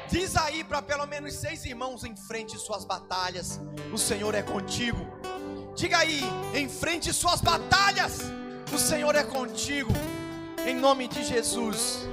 Diz 0.09 0.35
aí 0.35 0.63
para 0.63 0.81
pelo 0.81 1.05
menos 1.07 1.33
seis 1.33 1.65
irmãos 1.65 2.03
em 2.03 2.15
frente 2.15 2.57
suas 2.57 2.85
batalhas. 2.85 3.59
O 3.91 3.97
Senhor 3.97 4.35
é 4.35 4.43
contigo. 4.43 4.99
Diga 5.75 5.97
aí, 5.97 6.21
enfrente 6.53 7.11
suas 7.11 7.41
batalhas. 7.41 8.19
O 8.71 8.77
Senhor 8.77 9.15
é 9.15 9.23
contigo. 9.23 9.91
Em 10.67 10.75
nome 10.75 11.07
de 11.07 11.23
Jesus. 11.23 12.07